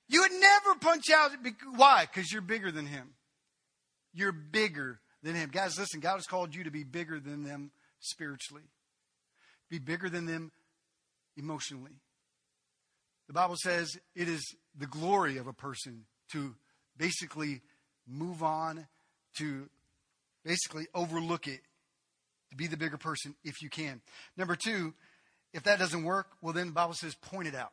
You 0.08 0.22
would 0.22 0.32
never 0.32 0.74
punch 0.80 1.10
out. 1.14 1.32
Why? 1.76 2.06
Because 2.06 2.32
you're 2.32 2.42
bigger 2.42 2.72
than 2.72 2.86
him. 2.86 3.10
You're 4.14 4.32
bigger 4.32 5.00
than 5.22 5.34
him. 5.34 5.50
Guys, 5.52 5.78
listen, 5.78 6.00
God 6.00 6.14
has 6.14 6.26
called 6.26 6.54
you 6.54 6.64
to 6.64 6.70
be 6.70 6.82
bigger 6.82 7.20
than 7.20 7.44
them 7.44 7.70
spiritually, 8.00 8.62
be 9.68 9.78
bigger 9.78 10.08
than 10.08 10.24
them 10.24 10.50
emotionally. 11.36 12.00
The 13.26 13.34
Bible 13.34 13.56
says 13.62 13.90
it 14.16 14.28
is 14.28 14.42
the 14.76 14.86
glory 14.86 15.36
of 15.36 15.46
a 15.46 15.52
person 15.52 16.06
to 16.32 16.54
basically 16.98 17.62
move 18.06 18.42
on, 18.42 18.86
to 19.38 19.68
basically 20.44 20.86
overlook 20.94 21.46
it, 21.46 21.60
to 22.50 22.56
be 22.56 22.66
the 22.66 22.76
bigger 22.76 22.96
person 22.96 23.34
if 23.44 23.62
you 23.62 23.70
can. 23.70 24.00
Number 24.36 24.56
two, 24.56 24.94
if 25.52 25.62
that 25.64 25.78
doesn't 25.78 26.04
work, 26.04 26.26
well, 26.42 26.52
then 26.52 26.66
the 26.66 26.72
Bible 26.72 26.94
says 26.94 27.14
point 27.14 27.48
it 27.48 27.54
out. 27.54 27.72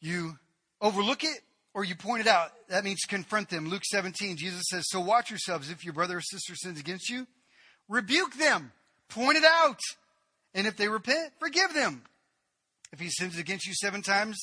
You 0.00 0.36
overlook 0.80 1.24
it 1.24 1.40
or 1.74 1.84
you 1.84 1.94
point 1.94 2.20
it 2.20 2.26
out. 2.26 2.50
That 2.68 2.84
means 2.84 3.00
confront 3.06 3.48
them. 3.48 3.68
Luke 3.68 3.84
17, 3.84 4.36
Jesus 4.36 4.64
says, 4.68 4.84
So 4.88 5.00
watch 5.00 5.30
yourselves. 5.30 5.70
If 5.70 5.84
your 5.84 5.94
brother 5.94 6.18
or 6.18 6.20
sister 6.20 6.54
sins 6.54 6.78
against 6.78 7.08
you, 7.08 7.26
rebuke 7.88 8.36
them, 8.36 8.72
point 9.08 9.38
it 9.38 9.44
out. 9.44 9.80
And 10.54 10.66
if 10.66 10.76
they 10.76 10.88
repent, 10.88 11.32
forgive 11.38 11.72
them. 11.72 12.02
If 12.92 13.00
he 13.00 13.08
sins 13.08 13.38
against 13.38 13.66
you 13.66 13.74
seven 13.74 14.02
times 14.02 14.38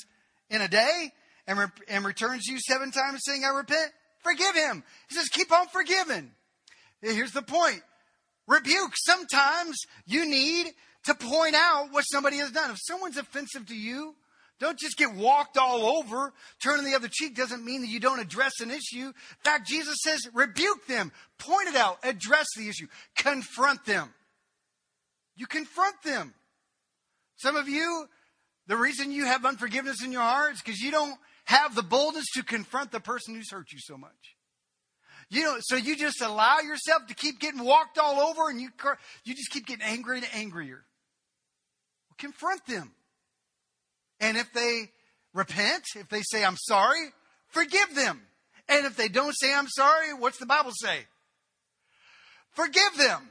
in 0.50 0.62
a 0.62 0.68
day 0.68 1.12
and, 1.50 1.58
re- 1.58 1.86
and 1.90 2.06
returns 2.06 2.46
you 2.46 2.60
seven 2.60 2.92
times 2.92 3.22
saying, 3.26 3.44
I 3.44 3.50
repent, 3.50 3.92
forgive 4.24 4.56
him. 4.56 4.84
He 5.10 5.16
says, 5.16 5.28
keep 5.30 5.52
on 5.52 5.68
forgiving. 5.68 6.32
Here's 7.02 7.32
the 7.32 7.42
point 7.42 7.82
rebuke. 8.48 8.94
Sometimes 8.96 9.78
you 10.06 10.26
need 10.26 10.68
to 11.06 11.16
point 11.16 11.56
out 11.56 11.90
what 11.92 12.02
somebody 12.04 12.38
has 12.38 12.52
done. 12.52 12.72
If 12.72 12.78
someone's 12.82 13.18
offensive 13.18 13.68
to 13.68 13.76
you, 13.76 14.16
don't 14.60 14.78
just 14.78 14.98
get 14.98 15.14
walked 15.14 15.58
all 15.58 15.86
over. 15.86 16.34
Turning 16.62 16.86
the 16.86 16.96
other 16.96 17.10
cheek 17.12 17.36
doesn't 17.36 17.64
mean 17.64 17.82
that 17.82 17.90
you 17.90 18.00
don't 18.00 18.20
address 18.20 18.60
an 18.60 18.70
issue. 18.70 19.08
In 19.08 19.44
fact, 19.44 19.68
Jesus 19.68 19.98
says, 20.04 20.28
rebuke 20.34 20.86
them, 20.88 21.12
point 21.38 21.70
it 21.70 21.76
out, 21.76 21.98
address 22.04 22.48
the 22.58 22.68
issue, 22.68 22.88
confront 23.16 23.86
them. 23.86 24.10
You 25.36 25.48
confront 25.48 26.02
them. 26.04 26.34
Some 27.38 27.56
of 27.56 27.70
you, 27.70 28.06
the 28.68 28.76
reason 28.76 29.12
you 29.12 29.26
have 29.26 29.46
unforgiveness 29.46 30.04
in 30.04 30.12
your 30.12 30.22
heart 30.22 30.54
is 30.54 30.62
because 30.62 30.80
you 30.80 30.92
don't 30.92 31.18
have 31.50 31.74
the 31.74 31.82
boldness 31.82 32.28
to 32.36 32.44
confront 32.44 32.92
the 32.92 33.00
person 33.00 33.34
who's 33.34 33.50
hurt 33.50 33.72
you 33.72 33.80
so 33.82 33.98
much. 33.98 34.36
You 35.32 35.42
know, 35.42 35.58
so 35.62 35.78
you 35.78 35.96
just 35.96 36.22
allow 36.22 36.60
yourself 36.60 37.08
to 37.08 37.16
keep 37.16 37.40
getting 37.40 37.64
walked 37.64 37.98
all 37.98 38.20
over 38.20 38.52
and 38.52 38.62
you, 38.62 38.70
you 39.24 39.34
just 39.34 39.50
keep 39.50 39.66
getting 39.66 39.84
angrier 39.84 40.18
and 40.18 40.28
angrier. 40.32 40.84
Well, 42.08 42.16
confront 42.20 42.68
them. 42.68 42.92
And 44.20 44.38
if 44.38 44.54
they 44.54 44.92
repent, 45.34 45.86
if 45.96 46.08
they 46.10 46.22
say, 46.22 46.46
I'm 46.46 46.56
sorry, 46.56 47.02
forgive 47.48 47.96
them. 47.96 48.22
And 48.68 48.86
if 48.86 48.96
they 48.96 49.08
don't 49.08 49.34
say, 49.36 49.52
I'm 49.52 49.68
sorry, 49.70 50.14
what's 50.14 50.38
the 50.38 50.46
Bible 50.46 50.72
say? 50.76 51.00
Forgive 52.52 52.96
them. 52.96 53.28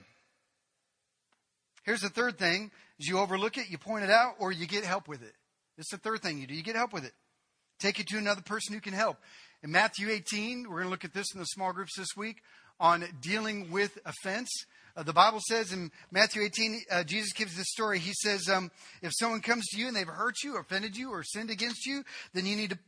Here's 1.84 2.00
the 2.00 2.08
third 2.08 2.36
thing 2.36 2.72
is 2.98 3.06
you 3.06 3.20
overlook 3.20 3.58
it, 3.58 3.70
you 3.70 3.78
point 3.78 4.02
it 4.02 4.10
out, 4.10 4.34
or 4.40 4.50
you 4.50 4.66
get 4.66 4.84
help 4.84 5.06
with 5.06 5.22
it. 5.22 5.34
It's 5.76 5.92
the 5.92 5.98
third 5.98 6.20
thing 6.20 6.38
you 6.38 6.48
do. 6.48 6.54
You 6.54 6.64
get 6.64 6.74
help 6.74 6.92
with 6.92 7.04
it. 7.04 7.12
Take 7.78 8.00
it 8.00 8.08
to 8.08 8.18
another 8.18 8.42
person 8.42 8.74
who 8.74 8.80
can 8.80 8.92
help. 8.92 9.18
In 9.62 9.70
Matthew 9.70 10.10
18, 10.10 10.64
we're 10.64 10.76
going 10.76 10.84
to 10.84 10.90
look 10.90 11.04
at 11.04 11.14
this 11.14 11.32
in 11.32 11.38
the 11.40 11.46
small 11.46 11.72
groups 11.72 11.96
this 11.96 12.16
week 12.16 12.42
on 12.80 13.04
dealing 13.20 13.70
with 13.70 13.98
offense. 14.04 14.48
Uh, 14.96 15.04
the 15.04 15.12
Bible 15.12 15.40
says 15.48 15.72
in 15.72 15.92
Matthew 16.10 16.42
18, 16.42 16.82
uh, 16.90 17.04
Jesus 17.04 17.32
gives 17.32 17.56
this 17.56 17.68
story. 17.68 18.00
He 18.00 18.12
says, 18.14 18.48
um, 18.48 18.72
if 19.00 19.12
someone 19.14 19.40
comes 19.40 19.66
to 19.68 19.78
you 19.78 19.86
and 19.86 19.96
they've 19.96 20.06
hurt 20.06 20.42
you, 20.42 20.56
offended 20.56 20.96
you, 20.96 21.10
or 21.10 21.22
sinned 21.22 21.50
against 21.50 21.86
you, 21.86 22.02
then 22.34 22.46
you 22.46 22.56
need 22.56 22.70
to 22.70 22.78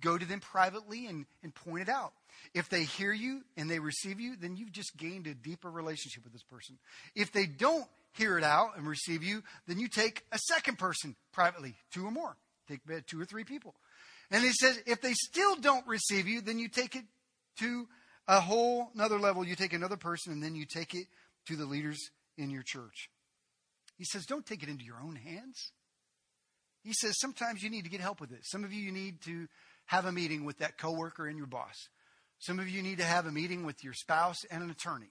go 0.00 0.16
to 0.16 0.24
them 0.24 0.38
privately 0.38 1.06
and, 1.06 1.26
and 1.42 1.52
point 1.52 1.82
it 1.82 1.88
out. 1.88 2.12
If 2.54 2.68
they 2.68 2.84
hear 2.84 3.12
you 3.12 3.42
and 3.56 3.68
they 3.68 3.80
receive 3.80 4.20
you, 4.20 4.36
then 4.36 4.56
you've 4.56 4.72
just 4.72 4.96
gained 4.96 5.26
a 5.26 5.34
deeper 5.34 5.70
relationship 5.70 6.22
with 6.22 6.32
this 6.32 6.44
person. 6.44 6.78
If 7.16 7.32
they 7.32 7.46
don't 7.46 7.86
hear 8.12 8.38
it 8.38 8.44
out 8.44 8.76
and 8.76 8.86
receive 8.86 9.24
you, 9.24 9.42
then 9.66 9.80
you 9.80 9.88
take 9.88 10.24
a 10.30 10.38
second 10.38 10.78
person 10.78 11.16
privately, 11.32 11.74
two 11.92 12.06
or 12.06 12.12
more. 12.12 12.36
Take 12.68 12.80
two 13.06 13.20
or 13.20 13.24
three 13.24 13.44
people. 13.44 13.74
And 14.30 14.44
he 14.44 14.52
says, 14.52 14.80
if 14.86 15.00
they 15.00 15.14
still 15.14 15.56
don't 15.56 15.86
receive 15.86 16.28
you, 16.28 16.40
then 16.40 16.58
you 16.58 16.68
take 16.68 16.94
it 16.94 17.04
to 17.60 17.86
a 18.26 18.40
whole 18.40 18.90
another 18.94 19.18
level. 19.18 19.44
You 19.44 19.56
take 19.56 19.72
another 19.72 19.96
person 19.96 20.32
and 20.32 20.42
then 20.42 20.54
you 20.54 20.66
take 20.66 20.94
it 20.94 21.06
to 21.46 21.56
the 21.56 21.64
leaders 21.64 21.98
in 22.36 22.50
your 22.50 22.62
church. 22.62 23.08
He 23.96 24.04
says, 24.04 24.26
don't 24.26 24.46
take 24.46 24.62
it 24.62 24.68
into 24.68 24.84
your 24.84 25.00
own 25.02 25.16
hands. 25.16 25.72
He 26.84 26.92
says, 26.92 27.18
sometimes 27.18 27.62
you 27.62 27.70
need 27.70 27.84
to 27.84 27.90
get 27.90 28.00
help 28.00 28.20
with 28.20 28.32
it. 28.32 28.40
Some 28.42 28.64
of 28.64 28.72
you, 28.72 28.82
you 28.82 28.92
need 28.92 29.22
to 29.22 29.48
have 29.86 30.04
a 30.04 30.12
meeting 30.12 30.44
with 30.44 30.58
that 30.58 30.78
coworker 30.78 31.26
and 31.26 31.36
your 31.36 31.46
boss. 31.46 31.88
Some 32.38 32.60
of 32.60 32.68
you 32.68 32.82
need 32.82 32.98
to 32.98 33.04
have 33.04 33.26
a 33.26 33.32
meeting 33.32 33.64
with 33.64 33.82
your 33.82 33.94
spouse 33.94 34.44
and 34.50 34.62
an 34.62 34.70
attorney. 34.70 35.10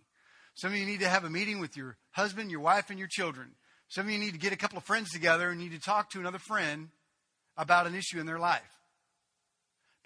Some 0.55 0.72
of 0.72 0.78
you 0.78 0.86
need 0.86 1.01
to 1.01 1.09
have 1.09 1.24
a 1.24 1.30
meeting 1.30 1.59
with 1.59 1.76
your 1.76 1.97
husband, 2.11 2.49
your 2.49 2.61
wife, 2.61 2.89
and 2.89 2.97
your 2.97 3.09
children. 3.09 3.49
Some 3.89 4.05
of 4.05 4.11
you 4.11 4.18
need 4.18 4.34
to 4.34 4.39
get 4.39 4.53
a 4.53 4.57
couple 4.57 4.78
of 4.78 4.86
friends 4.86 5.09
together 5.09 5.49
and 5.49 5.59
need 5.59 5.72
to 5.72 5.80
talk 5.80 6.09
to 6.11 6.20
another 6.20 6.39
friend 6.39 6.89
about 7.57 7.88
an 7.88 7.95
issue 7.95 8.20
in 8.20 8.26
their 8.26 8.39
life. 8.39 8.77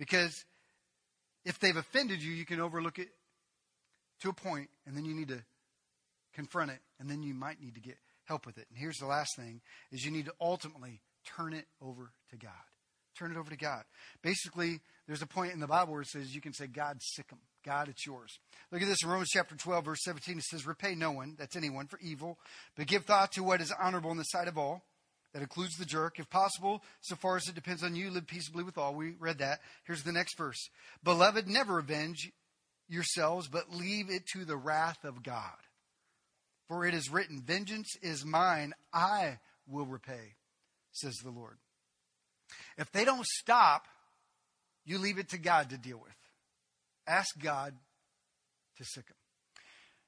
Because 0.01 0.45
if 1.45 1.59
they've 1.59 1.77
offended 1.77 2.23
you, 2.23 2.31
you 2.31 2.43
can 2.43 2.59
overlook 2.59 2.97
it 2.97 3.09
to 4.23 4.29
a 4.29 4.33
point, 4.33 4.71
and 4.87 4.97
then 4.97 5.05
you 5.05 5.13
need 5.13 5.27
to 5.27 5.43
confront 6.33 6.71
it, 6.71 6.79
and 6.99 7.07
then 7.07 7.21
you 7.21 7.35
might 7.35 7.61
need 7.61 7.75
to 7.75 7.81
get 7.81 7.97
help 8.25 8.47
with 8.47 8.57
it. 8.57 8.65
And 8.71 8.79
here's 8.79 8.97
the 8.97 9.05
last 9.05 9.35
thing 9.37 9.61
is 9.91 10.03
you 10.03 10.09
need 10.09 10.25
to 10.25 10.33
ultimately 10.41 11.01
turn 11.37 11.53
it 11.53 11.65
over 11.83 12.09
to 12.31 12.35
God. 12.35 12.49
Turn 13.15 13.31
it 13.31 13.37
over 13.37 13.51
to 13.51 13.55
God. 13.55 13.83
Basically, 14.23 14.79
there's 15.05 15.21
a 15.21 15.27
point 15.27 15.53
in 15.53 15.59
the 15.59 15.67
Bible 15.67 15.93
where 15.93 16.01
it 16.01 16.07
says 16.07 16.33
you 16.33 16.41
can 16.41 16.53
say, 16.53 16.65
God, 16.65 16.97
sic 16.99 17.27
them. 17.27 17.37
God, 17.63 17.87
it's 17.87 18.03
yours. 18.03 18.39
Look 18.71 18.81
at 18.81 18.87
this 18.87 19.03
in 19.03 19.09
Romans 19.09 19.29
chapter 19.29 19.55
12, 19.55 19.85
verse 19.85 20.03
17. 20.03 20.39
It 20.39 20.43
says, 20.45 20.65
Repay 20.65 20.95
no 20.95 21.11
one, 21.11 21.35
that's 21.37 21.55
anyone, 21.55 21.85
for 21.85 21.99
evil, 21.99 22.39
but 22.75 22.87
give 22.87 23.05
thought 23.05 23.33
to 23.33 23.43
what 23.43 23.61
is 23.61 23.71
honorable 23.79 24.09
in 24.09 24.17
the 24.17 24.23
sight 24.23 24.47
of 24.47 24.57
all. 24.57 24.81
That 25.33 25.41
includes 25.41 25.77
the 25.77 25.85
jerk. 25.85 26.19
If 26.19 26.29
possible, 26.29 26.83
so 26.99 27.15
far 27.15 27.37
as 27.37 27.47
it 27.47 27.55
depends 27.55 27.83
on 27.83 27.95
you, 27.95 28.09
live 28.09 28.27
peaceably 28.27 28.63
with 28.63 28.77
all. 28.77 28.93
We 28.93 29.13
read 29.17 29.37
that. 29.37 29.59
Here's 29.85 30.03
the 30.03 30.11
next 30.11 30.37
verse. 30.37 30.69
Beloved, 31.03 31.47
never 31.47 31.79
avenge 31.79 32.31
yourselves, 32.89 33.47
but 33.47 33.73
leave 33.73 34.09
it 34.09 34.25
to 34.33 34.43
the 34.43 34.57
wrath 34.57 35.05
of 35.05 35.23
God. 35.23 35.55
For 36.67 36.85
it 36.85 36.93
is 36.93 37.09
written, 37.09 37.41
Vengeance 37.41 37.95
is 38.01 38.25
mine, 38.25 38.73
I 38.93 39.39
will 39.67 39.85
repay, 39.85 40.35
says 40.91 41.15
the 41.23 41.31
Lord. 41.31 41.57
If 42.77 42.91
they 42.91 43.05
don't 43.05 43.25
stop, 43.25 43.87
you 44.85 44.97
leave 44.97 45.17
it 45.17 45.29
to 45.29 45.37
God 45.37 45.69
to 45.69 45.77
deal 45.77 45.97
with. 45.97 46.11
Ask 47.07 47.39
God 47.41 47.73
to 48.77 48.83
sic 48.85 49.07
them. 49.07 49.15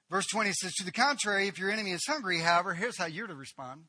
Verse 0.09 0.27
20 0.27 0.51
says, 0.53 0.73
To 0.73 0.85
the 0.85 0.91
contrary, 0.91 1.47
if 1.47 1.57
your 1.57 1.71
enemy 1.71 1.91
is 1.91 2.05
hungry, 2.07 2.39
however, 2.39 2.73
here's 2.73 2.97
how 2.97 3.05
you're 3.05 3.27
to 3.27 3.35
respond. 3.35 3.83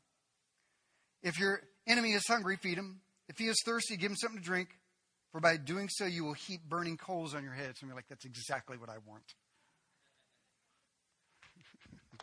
If 1.25 1.41
your 1.41 1.61
enemy 1.89 2.13
is 2.13 2.25
hungry, 2.29 2.57
feed 2.57 2.79
him. 2.79 3.01
If 3.29 3.39
he 3.39 3.47
is 3.47 3.57
thirsty, 3.65 3.97
give 3.97 4.11
him 4.11 4.17
something 4.17 4.39
to 4.39 4.45
drink. 4.45 4.69
For 5.33 5.41
by 5.41 5.57
doing 5.57 5.89
so, 5.91 6.05
you 6.05 6.23
will 6.25 6.35
heap 6.35 6.61
burning 6.69 6.97
coals 6.97 7.35
on 7.35 7.43
your 7.43 7.55
head. 7.55 7.73
So 7.77 7.87
you're 7.87 7.97
like, 7.97 8.09
that's 8.09 8.27
exactly 8.27 8.77
what 8.77 8.91
I 8.91 8.99
want. 9.09 9.25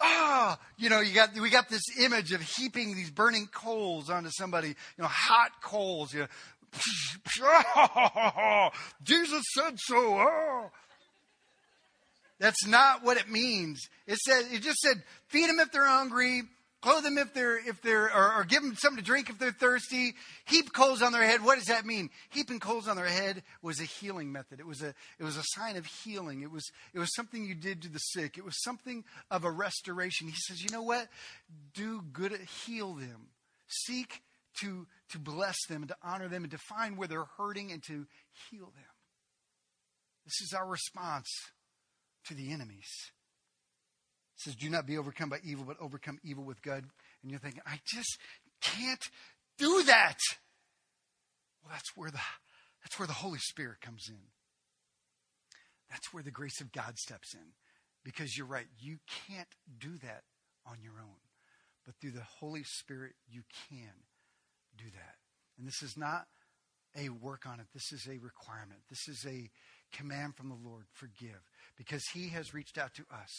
ah, 0.00 0.60
you 0.76 0.90
know, 0.90 1.00
you 1.00 1.14
got 1.14 1.34
we 1.34 1.50
got 1.50 1.68
this 1.68 1.82
image 1.98 2.32
of 2.32 2.42
heaping 2.42 2.94
these 2.94 3.10
burning 3.10 3.48
coals 3.52 4.10
onto 4.10 4.30
somebody, 4.30 4.68
you 4.68 4.74
know, 4.98 5.08
hot 5.08 5.60
coals. 5.62 6.12
You 6.12 6.20
know, 6.20 6.28
Jesus 9.02 9.42
said 9.54 9.78
so. 9.78 9.96
Oh. 9.96 10.70
That's 12.38 12.66
not 12.66 13.02
what 13.02 13.16
it 13.16 13.30
means. 13.30 13.80
It 14.06 14.18
said 14.18 14.44
it 14.52 14.60
just 14.60 14.78
said 14.78 15.02
feed 15.28 15.48
them 15.48 15.58
if 15.58 15.72
they're 15.72 15.86
hungry, 15.86 16.42
clothe 16.86 17.02
them 17.02 17.18
if 17.18 17.34
they're 17.34 17.56
if 17.56 17.82
they're 17.82 18.14
or, 18.14 18.34
or, 18.34 18.44
give 18.44 18.62
them 18.62 18.76
something 18.76 19.02
to 19.02 19.04
drink 19.04 19.28
if 19.28 19.38
they're 19.38 19.50
thirsty. 19.50 20.14
Heap 20.44 20.72
coals 20.72 21.02
on 21.02 21.12
their 21.12 21.24
head. 21.24 21.44
What 21.44 21.56
does 21.58 21.66
that 21.66 21.84
mean? 21.84 22.10
Heaping 22.30 22.60
coals 22.60 22.86
on 22.86 22.96
their 22.96 23.06
head 23.06 23.42
was 23.60 23.80
a 23.80 23.84
healing 23.84 24.30
method. 24.30 24.60
It 24.60 24.66
was 24.66 24.82
a 24.82 24.94
it 25.18 25.24
was 25.24 25.36
a 25.36 25.42
sign 25.44 25.76
of 25.76 25.84
healing. 25.86 26.42
It 26.42 26.50
was 26.50 26.70
it 26.94 26.98
was 26.98 27.12
something 27.14 27.44
you 27.44 27.54
did 27.54 27.82
to 27.82 27.88
the 27.88 27.98
sick. 27.98 28.38
It 28.38 28.44
was 28.44 28.62
something 28.62 29.04
of 29.30 29.44
a 29.44 29.50
restoration. 29.50 30.28
He 30.28 30.34
says 30.36 30.62
you 30.62 30.70
know 30.70 30.82
what? 30.82 31.08
Do 31.74 32.02
good 32.12 32.32
heal 32.64 32.94
them. 32.94 33.28
Seek 33.66 34.22
to 34.60 34.86
to 35.10 35.18
bless 35.18 35.56
them 35.68 35.82
and 35.82 35.88
to 35.88 35.96
honor 36.04 36.28
them 36.28 36.44
and 36.44 36.52
to 36.52 36.58
find 36.58 36.96
where 36.96 37.08
they're 37.08 37.26
hurting 37.36 37.72
and 37.72 37.82
to 37.88 38.06
heal 38.50 38.66
them. 38.66 38.94
This 40.24 40.40
is 40.40 40.54
our 40.56 40.66
response 40.66 41.28
to 42.26 42.34
the 42.34 42.52
enemies 42.52 43.10
says, 44.36 44.54
Do 44.54 44.70
not 44.70 44.86
be 44.86 44.98
overcome 44.98 45.28
by 45.28 45.38
evil, 45.44 45.64
but 45.66 45.76
overcome 45.80 46.18
evil 46.24 46.44
with 46.44 46.62
good. 46.62 46.84
And 47.22 47.30
you're 47.30 47.40
thinking, 47.40 47.62
I 47.66 47.80
just 47.86 48.18
can't 48.60 49.04
do 49.58 49.82
that. 49.84 50.18
Well, 51.62 51.72
that's 51.72 51.96
where 51.96 52.10
the 52.10 52.20
that's 52.82 52.98
where 52.98 53.08
the 53.08 53.14
Holy 53.14 53.40
Spirit 53.40 53.80
comes 53.80 54.06
in. 54.08 54.20
That's 55.90 56.12
where 56.12 56.22
the 56.22 56.30
grace 56.30 56.60
of 56.60 56.72
God 56.72 56.96
steps 56.98 57.34
in. 57.34 57.52
Because 58.04 58.36
you're 58.36 58.46
right, 58.46 58.66
you 58.78 58.98
can't 59.26 59.48
do 59.80 59.90
that 60.02 60.22
on 60.64 60.76
your 60.80 60.92
own. 61.00 61.18
But 61.84 61.96
through 62.00 62.12
the 62.12 62.26
Holy 62.38 62.62
Spirit, 62.64 63.14
you 63.28 63.42
can 63.68 63.92
do 64.76 64.84
that. 64.84 65.14
And 65.58 65.66
this 65.66 65.82
is 65.82 65.96
not 65.96 66.26
a 66.96 67.08
work 67.08 67.46
on 67.46 67.60
it, 67.60 67.66
this 67.74 67.92
is 67.92 68.06
a 68.06 68.18
requirement. 68.18 68.80
This 68.88 69.08
is 69.08 69.26
a 69.26 69.50
command 69.96 70.36
from 70.36 70.48
the 70.48 70.68
Lord 70.68 70.84
forgive. 70.92 71.40
Because 71.76 72.02
He 72.12 72.28
has 72.28 72.54
reached 72.54 72.78
out 72.78 72.94
to 72.94 73.02
us 73.12 73.30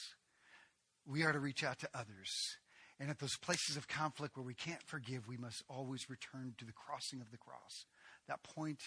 we 1.07 1.23
are 1.23 1.31
to 1.31 1.39
reach 1.39 1.63
out 1.63 1.79
to 1.79 1.89
others. 1.93 2.57
And 2.99 3.09
at 3.09 3.19
those 3.19 3.37
places 3.37 3.77
of 3.77 3.87
conflict 3.87 4.35
where 4.35 4.45
we 4.45 4.55
can't 4.55 4.81
forgive, 4.85 5.27
we 5.27 5.37
must 5.37 5.63
always 5.69 6.09
return 6.09 6.53
to 6.57 6.65
the 6.65 6.73
crossing 6.73 7.21
of 7.21 7.31
the 7.31 7.37
cross. 7.37 7.85
That 8.27 8.43
point 8.43 8.79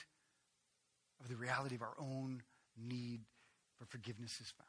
of 1.20 1.28
the 1.28 1.36
reality 1.36 1.76
of 1.76 1.82
our 1.82 1.94
own 1.98 2.42
need 2.76 3.20
for 3.78 3.86
forgiveness 3.86 4.32
is 4.40 4.52
found. 4.56 4.68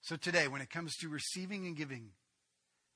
So 0.00 0.16
today, 0.16 0.48
when 0.48 0.62
it 0.62 0.70
comes 0.70 0.96
to 0.96 1.08
receiving 1.08 1.66
and 1.66 1.76
giving, 1.76 2.10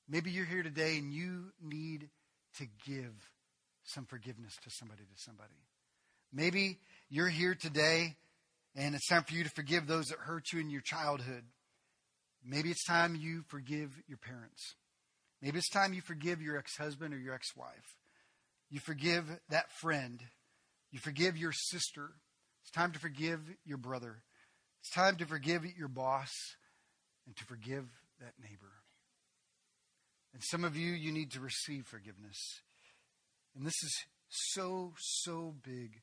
maybe 0.09 0.31
you're 0.31 0.45
here 0.45 0.63
today 0.63 0.97
and 0.97 1.13
you 1.13 1.51
need 1.61 2.09
to 2.57 2.65
give 2.85 3.13
some 3.83 4.05
forgiveness 4.05 4.55
to 4.63 4.69
somebody 4.69 5.03
to 5.03 5.21
somebody. 5.21 5.53
Maybe 6.31 6.79
you're 7.09 7.29
here 7.29 7.55
today 7.55 8.15
and 8.75 8.95
it's 8.95 9.07
time 9.07 9.23
for 9.23 9.33
you 9.33 9.43
to 9.43 9.49
forgive 9.49 9.85
those 9.85 10.07
that 10.07 10.19
hurt 10.19 10.51
you 10.51 10.59
in 10.59 10.69
your 10.69 10.81
childhood. 10.81 11.43
Maybe 12.45 12.69
it's 12.69 12.83
time 12.83 13.15
you 13.15 13.43
forgive 13.47 13.91
your 14.07 14.17
parents. 14.17 14.75
Maybe 15.41 15.57
it's 15.57 15.69
time 15.69 15.93
you 15.93 16.01
forgive 16.01 16.41
your 16.41 16.57
ex 16.57 16.77
husband 16.77 17.13
or 17.13 17.17
your 17.17 17.33
ex 17.33 17.55
wife. 17.55 17.97
You 18.69 18.79
forgive 18.79 19.25
that 19.49 19.71
friend. 19.81 20.21
You 20.91 20.99
forgive 20.99 21.37
your 21.37 21.51
sister. 21.51 22.11
It's 22.61 22.71
time 22.71 22.91
to 22.91 22.99
forgive 22.99 23.39
your 23.65 23.77
brother. 23.77 24.23
It's 24.81 24.91
time 24.91 25.15
to 25.17 25.25
forgive 25.25 25.65
your 25.77 25.87
boss 25.87 26.31
and 27.25 27.35
to 27.35 27.45
forgive 27.45 27.85
that 28.19 28.33
neighbor. 28.41 28.71
And 30.33 30.41
some 30.43 30.63
of 30.63 30.75
you, 30.75 30.91
you 30.91 31.11
need 31.11 31.31
to 31.31 31.39
receive 31.39 31.85
forgiveness. 31.85 32.37
And 33.55 33.65
this 33.65 33.83
is 33.83 33.95
so, 34.29 34.93
so 34.97 35.53
big 35.63 36.01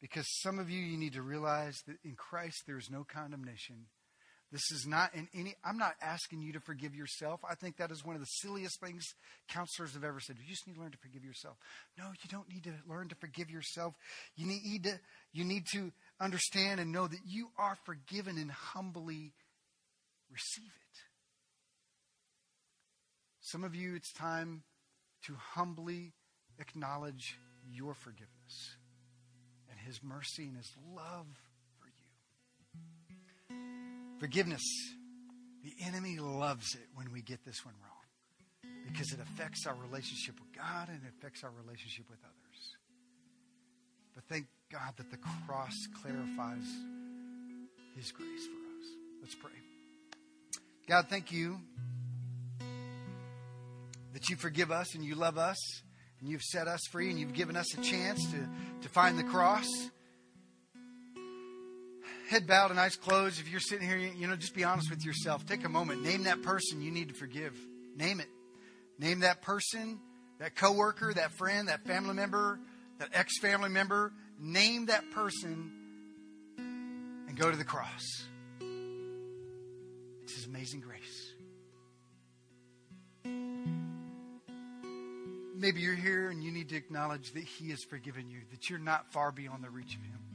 because 0.00 0.26
some 0.40 0.58
of 0.58 0.70
you, 0.70 0.80
you 0.80 0.96
need 0.96 1.14
to 1.14 1.22
realize 1.22 1.76
that 1.86 1.96
in 2.04 2.14
Christ 2.14 2.62
there 2.66 2.78
is 2.78 2.88
no 2.90 3.04
condemnation. 3.04 3.86
This 4.52 4.72
is 4.72 4.84
not 4.84 5.14
in 5.14 5.28
any, 5.32 5.54
I'm 5.64 5.78
not 5.78 5.94
asking 6.02 6.40
you 6.40 6.52
to 6.54 6.60
forgive 6.60 6.94
yourself. 6.94 7.40
I 7.48 7.54
think 7.54 7.76
that 7.76 7.92
is 7.92 8.04
one 8.04 8.16
of 8.16 8.20
the 8.20 8.26
silliest 8.26 8.80
things 8.80 9.04
counselors 9.48 9.94
have 9.94 10.02
ever 10.02 10.18
said. 10.18 10.36
You 10.40 10.48
just 10.48 10.66
need 10.66 10.74
to 10.74 10.80
learn 10.80 10.90
to 10.90 10.98
forgive 10.98 11.24
yourself. 11.24 11.56
No, 11.96 12.06
you 12.06 12.28
don't 12.28 12.48
need 12.48 12.64
to 12.64 12.72
learn 12.88 13.08
to 13.08 13.14
forgive 13.14 13.48
yourself. 13.48 13.94
You 14.34 14.46
need 14.46 14.84
to, 14.84 14.98
you 15.32 15.44
need 15.44 15.66
to 15.72 15.92
understand 16.20 16.80
and 16.80 16.90
know 16.90 17.06
that 17.06 17.20
you 17.24 17.50
are 17.58 17.76
forgiven 17.84 18.38
and 18.38 18.50
humbly 18.50 19.34
receive 20.32 20.66
it. 20.66 20.98
Some 23.40 23.62
of 23.62 23.74
you, 23.76 23.94
it's 23.94 24.12
time 24.12 24.64
to 25.26 25.34
humbly 25.54 26.12
acknowledge 26.58 27.38
your 27.68 27.94
forgiveness 27.94 28.76
and 29.70 29.78
His 29.78 30.02
mercy 30.02 30.46
and 30.46 30.56
His 30.56 30.72
love 30.92 31.26
Forgiveness. 34.20 34.62
The 35.64 35.74
enemy 35.86 36.18
loves 36.18 36.74
it 36.74 36.86
when 36.94 37.10
we 37.12 37.22
get 37.22 37.44
this 37.44 37.64
one 37.64 37.74
wrong 37.82 38.72
because 38.92 39.12
it 39.12 39.18
affects 39.20 39.66
our 39.66 39.74
relationship 39.74 40.38
with 40.38 40.52
God 40.56 40.88
and 40.88 41.00
it 41.04 41.12
affects 41.18 41.42
our 41.42 41.50
relationship 41.64 42.04
with 42.08 42.18
others. 42.22 42.76
But 44.14 44.24
thank 44.24 44.46
God 44.70 44.94
that 44.98 45.10
the 45.10 45.16
cross 45.46 45.72
clarifies 46.02 46.66
His 47.96 48.12
grace 48.12 48.46
for 48.46 48.60
us. 48.78 48.86
Let's 49.22 49.34
pray. 49.34 49.50
God, 50.86 51.06
thank 51.08 51.32
you 51.32 51.58
that 54.12 54.28
you 54.28 54.36
forgive 54.36 54.70
us 54.70 54.94
and 54.94 55.04
you 55.04 55.14
love 55.14 55.38
us 55.38 55.56
and 56.20 56.28
you've 56.28 56.42
set 56.42 56.68
us 56.68 56.80
free 56.90 57.10
and 57.10 57.18
you've 57.18 57.32
given 57.32 57.56
us 57.56 57.72
a 57.74 57.80
chance 57.80 58.24
to, 58.32 58.48
to 58.82 58.88
find 58.88 59.18
the 59.18 59.24
cross 59.24 59.66
head 62.30 62.46
bowed 62.46 62.70
and 62.70 62.78
eyes 62.78 62.94
closed, 62.94 63.40
if 63.40 63.50
you're 63.50 63.58
sitting 63.58 63.86
here, 63.86 63.98
you 63.98 64.28
know, 64.28 64.36
just 64.36 64.54
be 64.54 64.62
honest 64.62 64.88
with 64.88 65.04
yourself. 65.04 65.44
Take 65.44 65.64
a 65.64 65.68
moment. 65.68 66.02
Name 66.02 66.22
that 66.24 66.42
person 66.42 66.80
you 66.80 66.92
need 66.92 67.08
to 67.08 67.14
forgive. 67.14 67.58
Name 67.96 68.20
it. 68.20 68.28
Name 69.00 69.20
that 69.20 69.42
person, 69.42 69.98
that 70.38 70.54
coworker, 70.54 71.12
that 71.12 71.32
friend, 71.32 71.68
that 71.68 71.84
family 71.84 72.14
member, 72.14 72.60
that 72.98 73.08
ex-family 73.12 73.70
member. 73.70 74.12
Name 74.38 74.86
that 74.86 75.10
person 75.10 75.72
and 76.56 77.36
go 77.36 77.50
to 77.50 77.56
the 77.56 77.64
cross. 77.64 78.04
It's 80.22 80.34
His 80.34 80.46
amazing 80.46 80.80
grace. 80.80 81.32
Maybe 85.56 85.80
you're 85.80 85.94
here 85.94 86.30
and 86.30 86.42
you 86.44 86.52
need 86.52 86.68
to 86.70 86.76
acknowledge 86.76 87.32
that 87.32 87.44
He 87.44 87.70
has 87.70 87.82
forgiven 87.82 88.30
you, 88.30 88.38
that 88.52 88.70
you're 88.70 88.78
not 88.78 89.12
far 89.12 89.32
beyond 89.32 89.64
the 89.64 89.70
reach 89.70 89.96
of 89.96 90.02
Him. 90.02 90.29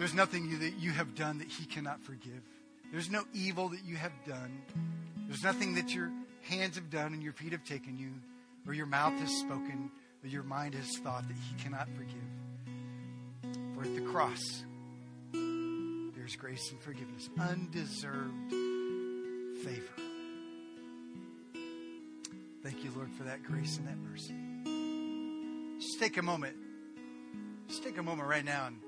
There's 0.00 0.14
nothing 0.14 0.58
that 0.60 0.78
you 0.78 0.92
have 0.92 1.14
done 1.14 1.40
that 1.40 1.48
He 1.48 1.66
cannot 1.66 2.00
forgive. 2.00 2.40
There's 2.90 3.10
no 3.10 3.24
evil 3.34 3.68
that 3.68 3.84
you 3.84 3.96
have 3.96 4.14
done. 4.26 4.62
There's 5.28 5.42
nothing 5.42 5.74
that 5.74 5.94
your 5.94 6.10
hands 6.40 6.76
have 6.76 6.88
done 6.88 7.12
and 7.12 7.22
your 7.22 7.34
feet 7.34 7.52
have 7.52 7.64
taken 7.64 7.98
you, 7.98 8.08
or 8.66 8.72
your 8.72 8.86
mouth 8.86 9.12
has 9.20 9.30
spoken, 9.30 9.90
or 10.24 10.28
your 10.28 10.42
mind 10.42 10.74
has 10.74 10.96
thought 11.04 11.28
that 11.28 11.36
He 11.36 11.62
cannot 11.62 11.86
forgive. 11.98 12.16
For 13.74 13.82
at 13.82 13.94
the 13.94 14.00
cross, 14.10 14.40
there's 15.34 16.34
grace 16.34 16.70
and 16.70 16.80
forgiveness, 16.80 17.28
undeserved 17.38 18.52
favor. 19.62 20.00
Thank 22.62 22.84
you, 22.84 22.90
Lord, 22.96 23.12
for 23.12 23.24
that 23.24 23.42
grace 23.42 23.76
and 23.76 23.86
that 23.86 23.98
mercy. 23.98 24.32
Just 25.78 26.00
take 26.00 26.16
a 26.16 26.22
moment. 26.22 26.56
Just 27.68 27.82
take 27.82 27.98
a 27.98 28.02
moment 28.02 28.26
right 28.26 28.46
now 28.46 28.68
and 28.68 28.78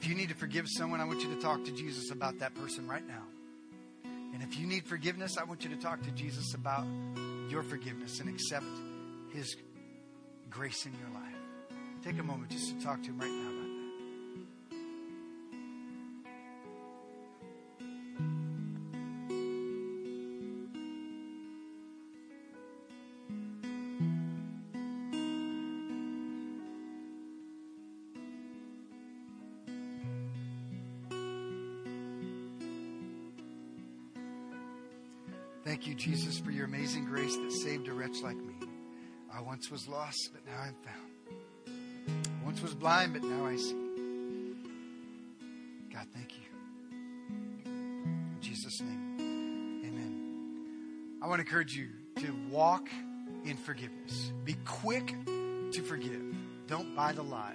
if 0.00 0.06
you 0.06 0.14
need 0.14 0.28
to 0.28 0.34
forgive 0.36 0.66
someone, 0.68 1.00
I 1.00 1.04
want 1.04 1.22
you 1.22 1.34
to 1.34 1.40
talk 1.40 1.64
to 1.64 1.72
Jesus 1.72 2.12
about 2.12 2.38
that 2.38 2.54
person 2.54 2.86
right 2.86 3.06
now. 3.06 3.24
And 4.32 4.40
if 4.44 4.56
you 4.56 4.64
need 4.64 4.86
forgiveness, 4.86 5.36
I 5.36 5.42
want 5.42 5.64
you 5.64 5.70
to 5.70 5.76
talk 5.76 6.02
to 6.02 6.10
Jesus 6.12 6.54
about 6.54 6.86
your 7.48 7.64
forgiveness 7.64 8.20
and 8.20 8.28
accept 8.28 8.66
his 9.32 9.56
grace 10.50 10.86
in 10.86 10.92
your 10.92 11.10
life. 11.20 11.34
Take 12.04 12.20
a 12.20 12.22
moment 12.22 12.52
just 12.52 12.78
to 12.78 12.84
talk 12.84 13.02
to 13.02 13.08
him 13.08 13.18
right 13.18 13.28
now 13.28 13.57
I 39.38 39.40
once 39.40 39.70
was 39.70 39.86
lost, 39.86 40.30
but 40.32 40.44
now 40.44 40.60
I'm 40.60 40.74
found. 40.82 41.76
I 42.26 42.44
once 42.44 42.60
was 42.60 42.74
blind, 42.74 43.12
but 43.12 43.22
now 43.22 43.46
I 43.46 43.54
see. 43.54 43.76
God, 45.92 46.06
thank 46.12 46.32
you. 46.34 46.42
In 47.64 48.38
Jesus' 48.40 48.80
name, 48.80 49.84
amen. 49.86 51.20
I 51.22 51.28
want 51.28 51.38
to 51.38 51.46
encourage 51.46 51.76
you 51.76 51.86
to 52.16 52.34
walk 52.50 52.88
in 53.44 53.56
forgiveness. 53.56 54.32
Be 54.44 54.56
quick 54.64 55.14
to 55.24 55.82
forgive. 55.82 56.34
Don't 56.66 56.96
buy 56.96 57.12
the 57.12 57.22
lie 57.22 57.54